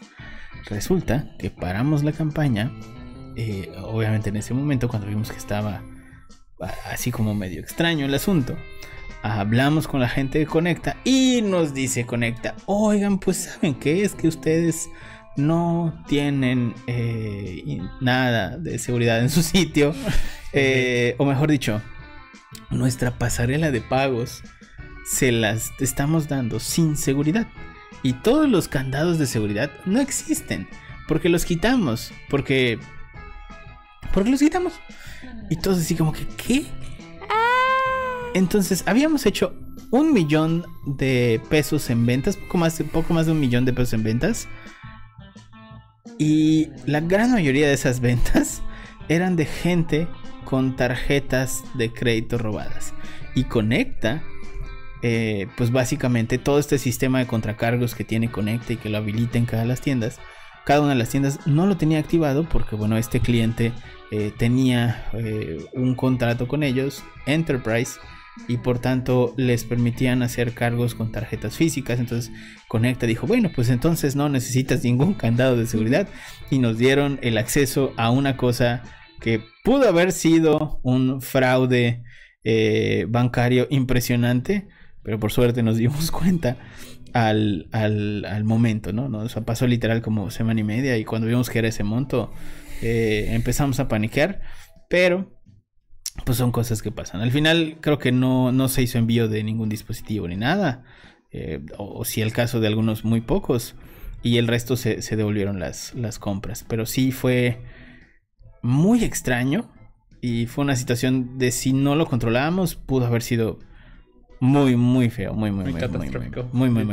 Resulta 0.67 1.35
que 1.39 1.51
paramos 1.51 2.05
la 2.05 2.13
campaña, 2.13 2.71
eh, 3.37 3.73
obviamente 3.83 4.29
en 4.29 4.37
ese 4.37 4.55
momento 4.55 4.89
cuando 4.89 5.09
vimos 5.09 5.31
que 5.31 5.37
estaba 5.39 5.83
a- 6.61 6.93
así 6.93 7.11
como 7.11 7.35
medio 7.35 7.61
extraño 7.61 8.07
el 8.07 8.15
asunto, 8.15 8.57
hablamos 9.23 9.89
con 9.89 10.01
la 10.01 10.09
gente 10.09 10.39
de 10.39 10.47
Conecta 10.47 10.97
y 11.05 11.41
nos 11.43 11.75
dice 11.75 12.07
Conecta, 12.07 12.55
oigan, 12.67 13.19
pues 13.19 13.39
saben 13.39 13.75
qué 13.75 14.05
es 14.05 14.15
que 14.15 14.29
ustedes 14.29 14.89
no 15.37 16.03
tienen 16.07 16.75
eh, 16.87 17.81
nada 18.01 18.57
de 18.57 18.79
seguridad 18.79 19.21
en 19.21 19.31
su 19.31 19.43
sitio, 19.43 19.95
Eh, 20.57 21.17
o 21.19 21.25
mejor 21.25 21.51
dicho, 21.51 21.83
nuestra 22.71 23.19
pasarela 23.19 23.73
de 23.73 23.81
pagos 23.81 24.45
se 25.05 25.33
las 25.33 25.73
estamos 25.81 26.29
dando 26.29 26.61
sin 26.61 26.97
seguridad. 26.97 27.49
Y 28.05 28.13
todos 28.13 28.49
los 28.49 28.69
candados 28.69 29.19
de 29.19 29.27
seguridad 29.27 29.71
no 29.85 30.01
existen. 30.01 30.69
Porque 31.09 31.29
los 31.29 31.45
quitamos. 31.45 32.13
Porque... 32.31 32.79
Porque 34.13 34.31
los 34.31 34.39
quitamos. 34.39 34.75
Y 35.51 35.57
todos 35.57 35.79
así 35.79 35.97
como 35.97 36.13
que, 36.13 36.27
¿qué? 36.37 36.67
Entonces, 38.35 38.83
habíamos 38.87 39.27
hecho 39.27 39.55
un 39.91 40.13
millón 40.13 40.67
de 40.87 41.41
pesos 41.49 41.89
en 41.89 42.05
ventas. 42.05 42.37
Poco 42.37 42.59
más, 42.59 42.83
poco 42.93 43.15
más 43.15 43.27
de 43.27 43.33
un 43.33 43.41
millón 43.41 43.65
de 43.65 43.73
pesos 43.73 43.95
en 43.95 44.03
ventas. 44.03 44.49
Y 46.19 46.71
la 46.87 47.01
gran 47.01 47.33
mayoría 47.33 47.67
de 47.67 47.75
esas 47.75 48.01
ventas 48.01 48.63
eran 49.09 49.37
de 49.37 49.47
gente 49.47 50.09
con 50.45 50.77
tarjetas 50.77 51.65
de 51.75 51.93
crédito 51.93 52.39
robadas. 52.39 52.95
Y 53.35 53.45
Conecta 53.45 54.23
eh, 55.07 55.49
pues 55.59 55.71
básicamente 55.71 56.39
todo 56.39 56.59
este 56.59 56.79
sistema 56.79 57.19
de 57.19 57.27
contracargos 57.27 57.95
que 57.95 58.05
tiene 58.05 58.31
Conecta 58.31 58.73
y 58.73 58.77
que 58.79 58.89
lo 58.89 58.97
habilita 58.97 59.37
en 59.37 59.45
cada 59.45 59.67
las 59.67 59.83
tiendas, 59.83 60.19
cada 60.65 60.81
una 60.81 60.95
de 60.95 60.99
las 60.99 61.11
tiendas 61.11 61.47
no 61.47 61.67
lo 61.67 61.77
tenía 61.77 61.99
activado 61.99 62.49
porque 62.49 62.75
bueno, 62.75 62.97
este 62.97 63.21
cliente 63.21 63.75
eh, 64.11 64.33
tenía 64.39 65.07
eh, 65.13 65.63
un 65.75 65.95
contrato 65.95 66.49
con 66.49 66.63
ellos, 66.63 67.05
Enterprise, 67.27 68.01
y 68.49 68.59
por 68.59 68.79
tanto 68.79 69.35
les 69.37 69.65
permitían 69.65 70.23
hacer 70.23 70.55
cargos 70.55 70.95
con 70.95 71.13
tarjetas 71.13 71.57
físicas. 71.57 72.01
Entonces 72.01 72.33
Conecta 72.69 73.07
dijo, 73.07 73.27
bueno, 73.27 73.51
pues 73.55 73.71
entonces 73.71 74.17
no 74.17 74.29
necesitas 74.29 74.85
ningún 74.85 75.15
candado 75.15 75.57
de 75.57 75.67
seguridad 75.67 76.09
y 76.51 76.59
nos 76.59 76.79
dieron 76.79 77.19
el 77.23 77.39
acceso 77.39 77.93
a 77.97 78.11
una 78.11 78.37
cosa 78.37 78.83
que 79.21 79.43
pudo 79.63 79.89
haber 79.89 80.13
sido 80.13 80.81
un 80.83 81.21
fraude 81.23 82.03
bancario 83.09 83.67
impresionante 83.71 84.69
pero 85.05 85.21
por 85.21 85.31
suerte 85.31 85.63
nos 85.63 85.77
dimos 85.77 86.11
cuenta 86.11 86.57
al, 87.13 87.69
al, 87.71 88.43
momento, 88.43 88.93
¿no? 88.93 89.09
¿no? 89.09 89.19
O 89.19 89.29
sea, 89.29 89.45
pasó 89.45 89.69
literal 89.69 90.03
como 90.03 90.33
semana 90.33 90.59
y 90.59 90.65
media 90.65 90.97
y 90.97 91.05
cuando 91.05 91.29
vimos 91.29 91.49
que 91.49 91.61
era 91.61 91.69
ese 91.69 91.85
monto, 91.85 92.33
eh, 92.83 93.29
empezamos 93.29 93.79
a 93.79 93.87
paniquear, 93.87 94.41
pero 94.89 95.33
pues 96.25 96.39
son 96.39 96.53
cosas 96.53 96.83
que 96.83 96.93
pasan. 96.93 97.21
Al 97.21 97.33
final 97.33 97.79
creo 97.81 97.99
que 97.99 98.13
no, 98.13 98.53
no 98.53 98.69
se 98.69 98.83
hizo 98.83 98.99
envío 98.99 99.29
de 99.29 99.43
ningún 99.43 99.69
dispositivo 99.69 100.29
ni 100.29 100.37
nada, 100.37 100.85
eh, 101.33 101.61
o, 101.77 102.05
si 102.05 102.23
el 102.23 102.33
caso 102.33 102.61
de 102.61 102.69
algunos 102.69 103.05
muy 103.05 103.21
pocos, 103.21 103.75
y 104.23 104.39
el 104.39 104.47
resto 104.47 104.77
se, 104.77 105.03
se 105.03 105.17
devolvieron 105.17 105.59
las, 105.59 105.95
las 105.95 106.19
compras, 106.19 106.65
pero 106.67 106.87
sí 106.87 107.13
fue 107.13 107.61
muy 108.63 109.05
extraño 109.05 109.71
y 110.23 110.47
fue 110.47 110.65
una 110.65 110.77
situación 110.77 111.39
de 111.39 111.51
si 111.51 111.75
no 111.75 111.95
lo 111.97 112.07
controlábamos, 112.07 112.77
pudo 112.77 113.05
haber 113.07 113.23
sido 113.23 113.59
muy, 114.41 114.77
muy 114.77 115.11
feo, 115.11 115.35
muy, 115.35 115.51
muy, 115.51 115.65
muy, 115.65 115.73
muy, 115.73 115.89
muy, 115.89 116.09
muy, 116.53 116.71
muy, 116.71 116.85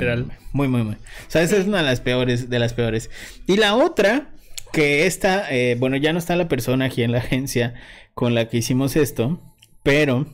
muy, 0.54 0.68
muy, 0.68 0.84
muy, 0.84 0.96
O 0.96 1.30
sea, 1.30 1.42
esa 1.42 1.58
es 1.58 1.68
una 1.68 1.78
de 1.78 1.84
las 1.84 2.02
peores, 2.02 2.50
de 2.50 2.60
las 2.60 2.74
peores. 2.74 3.10
Y 3.48 3.58
la 3.58 3.76
otra, 3.76 4.32
que 4.72 5.06
esta, 5.06 5.52
eh, 5.52 5.76
bueno, 5.80 5.98
ya 5.98 6.14
no 6.14 6.20
está 6.20 6.36
la 6.36 6.48
persona 6.48 6.86
aquí 6.86 7.04
en 7.04 7.12
la 7.12 7.20
agencia 7.20 7.74
con 8.14 8.34
la 8.36 8.48
que 8.48 8.58
hicimos 8.58 8.96
esto, 8.96 9.42
pero 9.84 10.26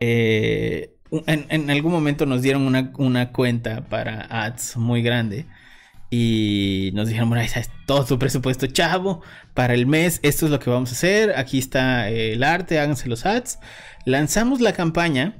eh, 0.00 0.96
en, 1.26 1.70
algún 1.70 1.92
momento 1.92 2.26
nos 2.26 2.42
dieron 2.42 2.62
una, 2.62 2.92
una 2.98 3.32
cuenta 3.32 3.88
para 3.88 4.22
ads 4.22 4.76
muy 4.76 5.02
grande. 5.02 5.46
Y 6.08 6.90
nos 6.94 7.08
dijeron, 7.08 7.28
bueno, 7.28 7.42
está 7.42 7.62
todo 7.84 8.04
tu 8.04 8.18
presupuesto, 8.18 8.68
chavo, 8.68 9.22
para 9.54 9.74
el 9.74 9.86
mes, 9.86 10.20
esto 10.22 10.46
es 10.46 10.52
lo 10.52 10.60
que 10.60 10.70
vamos 10.70 10.90
a 10.90 10.94
hacer, 10.94 11.36
aquí 11.36 11.58
está 11.58 12.08
el 12.08 12.44
arte, 12.44 12.78
háganse 12.78 13.08
los 13.08 13.26
ads. 13.26 13.58
Lanzamos 14.04 14.60
la 14.60 14.72
campaña 14.72 15.36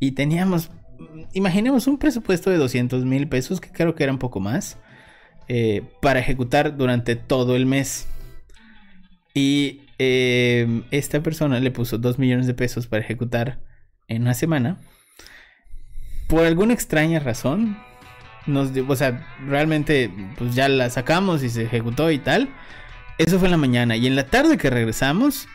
y 0.00 0.12
teníamos, 0.12 0.70
imaginemos 1.34 1.86
un 1.86 1.98
presupuesto 1.98 2.50
de 2.50 2.56
200 2.56 3.04
mil 3.04 3.28
pesos, 3.28 3.60
que 3.60 3.70
creo 3.70 3.94
que 3.94 4.02
era 4.02 4.12
un 4.12 4.18
poco 4.18 4.40
más, 4.40 4.78
eh, 5.48 5.82
para 6.00 6.20
ejecutar 6.20 6.76
durante 6.76 7.16
todo 7.16 7.56
el 7.56 7.66
mes. 7.66 8.08
Y 9.34 9.82
eh, 9.98 10.82
esta 10.90 11.22
persona 11.22 11.60
le 11.60 11.70
puso 11.70 11.98
2 11.98 12.18
millones 12.18 12.46
de 12.46 12.54
pesos 12.54 12.86
para 12.86 13.02
ejecutar 13.02 13.60
en 14.08 14.22
una 14.22 14.34
semana. 14.34 14.78
Por 16.28 16.44
alguna 16.44 16.74
extraña 16.74 17.20
razón, 17.20 17.78
nos, 18.46 18.70
o 18.76 18.96
sea, 18.96 19.26
realmente 19.46 20.10
pues 20.36 20.54
ya 20.54 20.68
la 20.68 20.90
sacamos 20.90 21.42
y 21.42 21.50
se 21.50 21.64
ejecutó 21.64 22.10
y 22.10 22.18
tal. 22.18 22.48
Eso 23.18 23.38
fue 23.38 23.48
en 23.48 23.52
la 23.52 23.58
mañana. 23.58 23.96
Y 23.96 24.06
en 24.06 24.16
la 24.16 24.26
tarde 24.26 24.58
que 24.58 24.70
regresamos, 24.70 25.48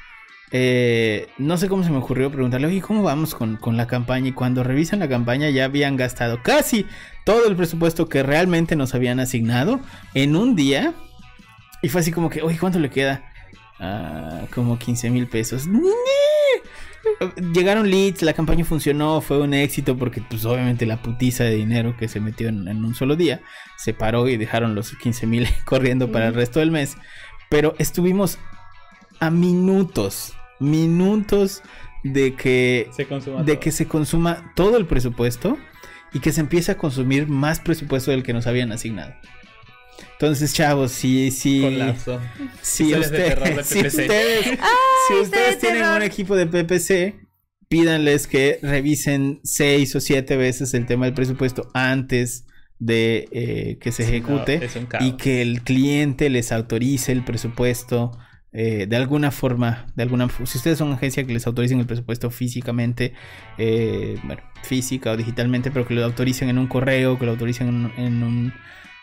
eh, 0.56 1.30
no 1.40 1.58
sé 1.58 1.68
cómo 1.68 1.84
se 1.84 1.90
me 1.90 1.98
ocurrió 1.98 2.30
preguntarle, 2.30 2.68
oye, 2.68 2.80
¿cómo 2.80 3.02
vamos 3.02 3.34
con, 3.34 3.58
la 3.76 3.88
campaña? 3.88 4.28
Y 4.28 4.34
cuando 4.34 4.64
revisan 4.64 5.00
la 5.00 5.10
campaña 5.10 5.50
ya 5.50 5.66
habían 5.66 5.98
gastado 5.98 6.44
casi 6.44 6.86
todo 7.26 7.48
el 7.48 7.56
presupuesto 7.56 8.08
que 8.08 8.22
realmente 8.22 8.76
nos 8.76 8.94
habían 8.94 9.20
asignado 9.20 9.80
en 10.14 10.36
un 10.36 10.56
día. 10.56 10.94
Y 11.82 11.90
fue 11.90 12.02
así 12.02 12.12
como 12.12 12.30
que, 12.30 12.44
oye, 12.44 12.60
¿cuánto 12.60 12.78
le 12.78 12.92
queda? 12.92 13.24
Ah, 13.80 14.42
como 14.54 14.78
15 14.78 15.10
mil 15.10 15.26
pesos. 15.26 15.68
Llegaron 17.52 17.90
leads, 17.90 18.22
la 18.22 18.34
campaña 18.34 18.64
funcionó, 18.64 19.22
fue 19.22 19.40
un 19.40 19.56
éxito 19.56 19.98
porque 19.98 20.22
pues 20.22 20.46
obviamente 20.46 20.86
la 20.86 21.02
putiza 21.02 21.46
de 21.46 21.56
dinero 21.56 21.98
que 21.98 22.08
se 22.08 22.20
metió 22.20 22.48
en, 22.48 22.68
en 22.68 22.86
un 22.86 22.94
solo 22.94 23.16
día 23.16 23.42
se 23.76 23.94
paró 23.94 24.30
y 24.30 24.38
dejaron 24.38 24.76
los 24.76 24.96
15 24.96 25.26
mil 25.26 25.48
corriendo 25.66 26.12
para 26.12 26.28
el 26.28 26.36
resto 26.36 26.60
del 26.60 26.70
mes. 26.70 26.96
Pero 27.50 27.74
estuvimos 27.80 28.38
a 29.20 29.32
minutos 29.32 30.36
minutos 30.64 31.62
de 32.04 32.36
que 32.36 32.90
se 32.92 33.06
consuma, 33.06 33.44
de 33.44 33.60
que 33.60 33.72
se 33.72 33.88
consuma 33.88 34.54
todo 34.56 34.78
el 34.78 34.86
presupuesto 34.86 35.58
y 36.14 36.20
que 36.20 36.32
se 36.32 36.42
empiece 36.42 36.72
a 36.72 36.78
consumir 36.78 37.28
más 37.28 37.60
presupuesto 37.60 38.12
del 38.12 38.24
que 38.24 38.34
nos 38.34 38.48
habían 38.48 38.72
asignado. 38.72 39.14
Entonces, 40.14 40.54
chavos, 40.54 40.92
si, 40.92 41.32
si, 41.32 41.62
si, 42.62 42.96
usted, 42.96 43.64
si 43.64 43.86
ustedes, 43.86 44.60
si 45.08 45.14
ustedes 45.16 45.60
tienen 45.60 45.84
un 45.84 46.02
equipo 46.02 46.36
de 46.36 46.48
PPC, 46.48 47.16
pídanles 47.68 48.28
que 48.28 48.60
revisen 48.62 49.40
seis 49.44 49.96
o 49.96 50.00
siete 50.00 50.38
veces 50.38 50.74
el 50.74 50.86
tema 50.86 51.06
del 51.06 51.14
presupuesto 51.14 51.70
antes 51.74 52.46
de 52.80 53.28
eh, 53.32 53.78
que 53.80 53.92
se 53.92 54.04
ejecute 54.04 54.70
y 55.00 55.14
que 55.14 55.42
el 55.42 55.62
cliente 55.64 56.30
les 56.30 56.52
autorice 56.52 57.12
el 57.12 57.24
presupuesto 57.24 58.12
eh, 58.54 58.86
de 58.88 58.96
alguna 58.96 59.32
forma, 59.32 59.88
de 59.96 60.04
alguna 60.04 60.30
si 60.30 60.58
ustedes 60.58 60.78
son 60.78 60.90
una 60.90 60.98
agencia 60.98 61.26
que 61.26 61.34
les 61.34 61.48
autoricen 61.48 61.80
el 61.80 61.88
presupuesto 61.88 62.30
físicamente, 62.30 63.14
eh, 63.58 64.20
bueno, 64.24 64.44
física 64.62 65.12
o 65.12 65.18
digitalmente, 65.18 65.72
pero 65.72 65.88
que 65.88 65.96
lo 65.96 66.06
autoricen 66.06 66.50
en 66.50 66.60
un 66.60 66.68
correo, 66.68 67.18
que 67.18 67.26
lo 67.26 67.32
autoricen 67.32 67.92
en, 67.98 68.24
un... 68.24 68.54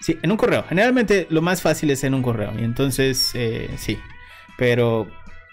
Sí, 0.00 0.16
en 0.22 0.30
un 0.30 0.36
correo. 0.36 0.64
Generalmente 0.68 1.26
lo 1.30 1.42
más 1.42 1.62
fácil 1.62 1.90
es 1.90 2.04
en 2.04 2.14
un 2.14 2.22
correo. 2.22 2.52
Y 2.58 2.64
entonces, 2.64 3.32
eh, 3.34 3.68
sí. 3.76 3.98
Pero 4.56 5.08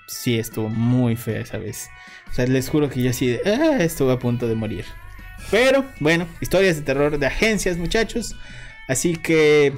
sí 0.08 0.38
estuvo 0.38 0.70
muy 0.70 1.16
fea 1.16 1.42
esa 1.42 1.58
vez. 1.58 1.90
O 2.30 2.34
sea, 2.34 2.46
les 2.46 2.70
juro 2.70 2.90
que 2.90 3.02
yo 3.02 3.12
sí 3.14 3.38
ah, 3.46 3.78
estuve 3.80 4.14
a 4.14 4.20
punto 4.20 4.48
de 4.48 4.56
morir. 4.56 4.86
Pero 5.50 5.86
bueno, 6.00 6.28
historias 6.40 6.76
de 6.76 6.84
terror 6.84 7.18
de 7.18 7.26
agencias, 7.26 7.78
muchachos. 7.78 8.36
Así 8.88 9.16
que, 9.16 9.74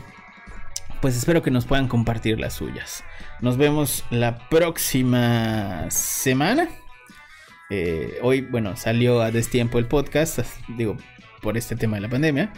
pues 1.01 1.15
espero 1.15 1.41
que 1.41 1.51
nos 1.51 1.65
puedan 1.65 1.87
compartir 1.87 2.39
las 2.39 2.53
suyas. 2.53 3.03
Nos 3.41 3.57
vemos 3.57 4.03
la 4.09 4.49
próxima 4.49 5.89
semana. 5.89 6.69
Eh, 7.69 8.19
hoy, 8.21 8.41
bueno, 8.41 8.75
salió 8.75 9.21
a 9.21 9.31
destiempo 9.31 9.79
el 9.79 9.85
podcast, 9.85 10.39
digo, 10.77 10.97
por 11.41 11.57
este 11.57 11.75
tema 11.75 11.95
de 11.95 12.01
la 12.01 12.09
pandemia. 12.09 12.51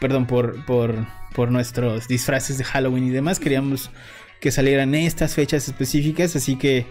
perdón, 0.00 0.26
por, 0.26 0.64
por, 0.64 1.50
nuestros 1.50 2.06
disfraces 2.06 2.58
de 2.58 2.64
Halloween 2.64 3.04
y 3.04 3.10
demás. 3.10 3.40
Queríamos 3.40 3.90
que 4.40 4.52
salieran 4.52 4.94
estas 4.94 5.34
fechas 5.34 5.66
específicas, 5.66 6.36
así 6.36 6.56
que 6.56 6.86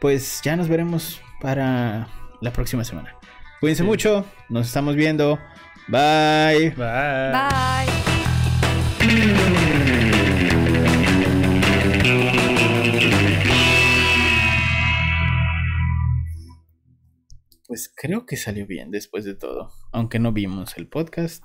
pues 0.00 0.40
ya 0.44 0.56
nos 0.56 0.68
veremos 0.68 1.20
para 1.40 2.08
la 2.40 2.52
próxima 2.52 2.84
semana. 2.84 3.16
Cuídense 3.60 3.82
mucho, 3.82 4.24
nos 4.48 4.68
estamos 4.68 4.94
viendo. 4.94 5.38
Bye. 5.88 6.70
Bye. 6.76 7.32
Bye. 9.00 9.57
Pues 17.68 17.92
creo 17.94 18.24
que 18.24 18.38
salió 18.38 18.66
bien 18.66 18.90
después 18.90 19.26
de 19.26 19.34
todo. 19.34 19.70
Aunque 19.92 20.18
no 20.18 20.32
vimos 20.32 20.78
el 20.78 20.88
podcast. 20.88 21.44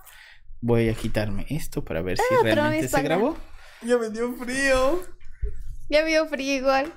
Voy 0.62 0.88
a 0.88 0.94
quitarme 0.94 1.46
esto 1.50 1.84
para 1.84 2.02
ver 2.02 2.18
si 2.18 2.24
ah, 2.34 2.38
realmente 2.42 2.88
se 2.88 3.02
grabó. 3.02 3.36
Ya 3.86 3.98
me 3.98 4.10
dio 4.10 4.34
frío. 4.34 5.02
Ya 5.90 6.02
me 6.02 6.12
dio 6.12 6.26
frío 6.28 6.56
igual. 6.56 6.94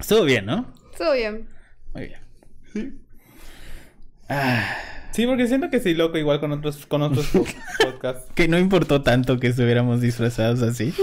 Estuvo 0.00 0.24
bien, 0.24 0.46
¿no? 0.46 0.72
Estuvo 0.90 1.12
bien. 1.12 1.46
Muy 1.92 2.06
bien. 2.06 2.20
Sí. 2.72 2.98
Ah. 4.30 4.76
Sí, 5.12 5.26
porque 5.26 5.46
siento 5.46 5.68
que 5.68 5.80
sí, 5.80 5.92
loco, 5.92 6.16
igual 6.16 6.40
con 6.40 6.50
otros, 6.52 6.86
con 6.86 7.02
otros 7.02 7.28
podcasts. 7.82 8.32
que 8.34 8.48
no 8.48 8.58
importó 8.58 9.02
tanto 9.02 9.38
que 9.38 9.48
estuviéramos 9.48 10.00
disfrazados 10.00 10.62
así. 10.62 10.94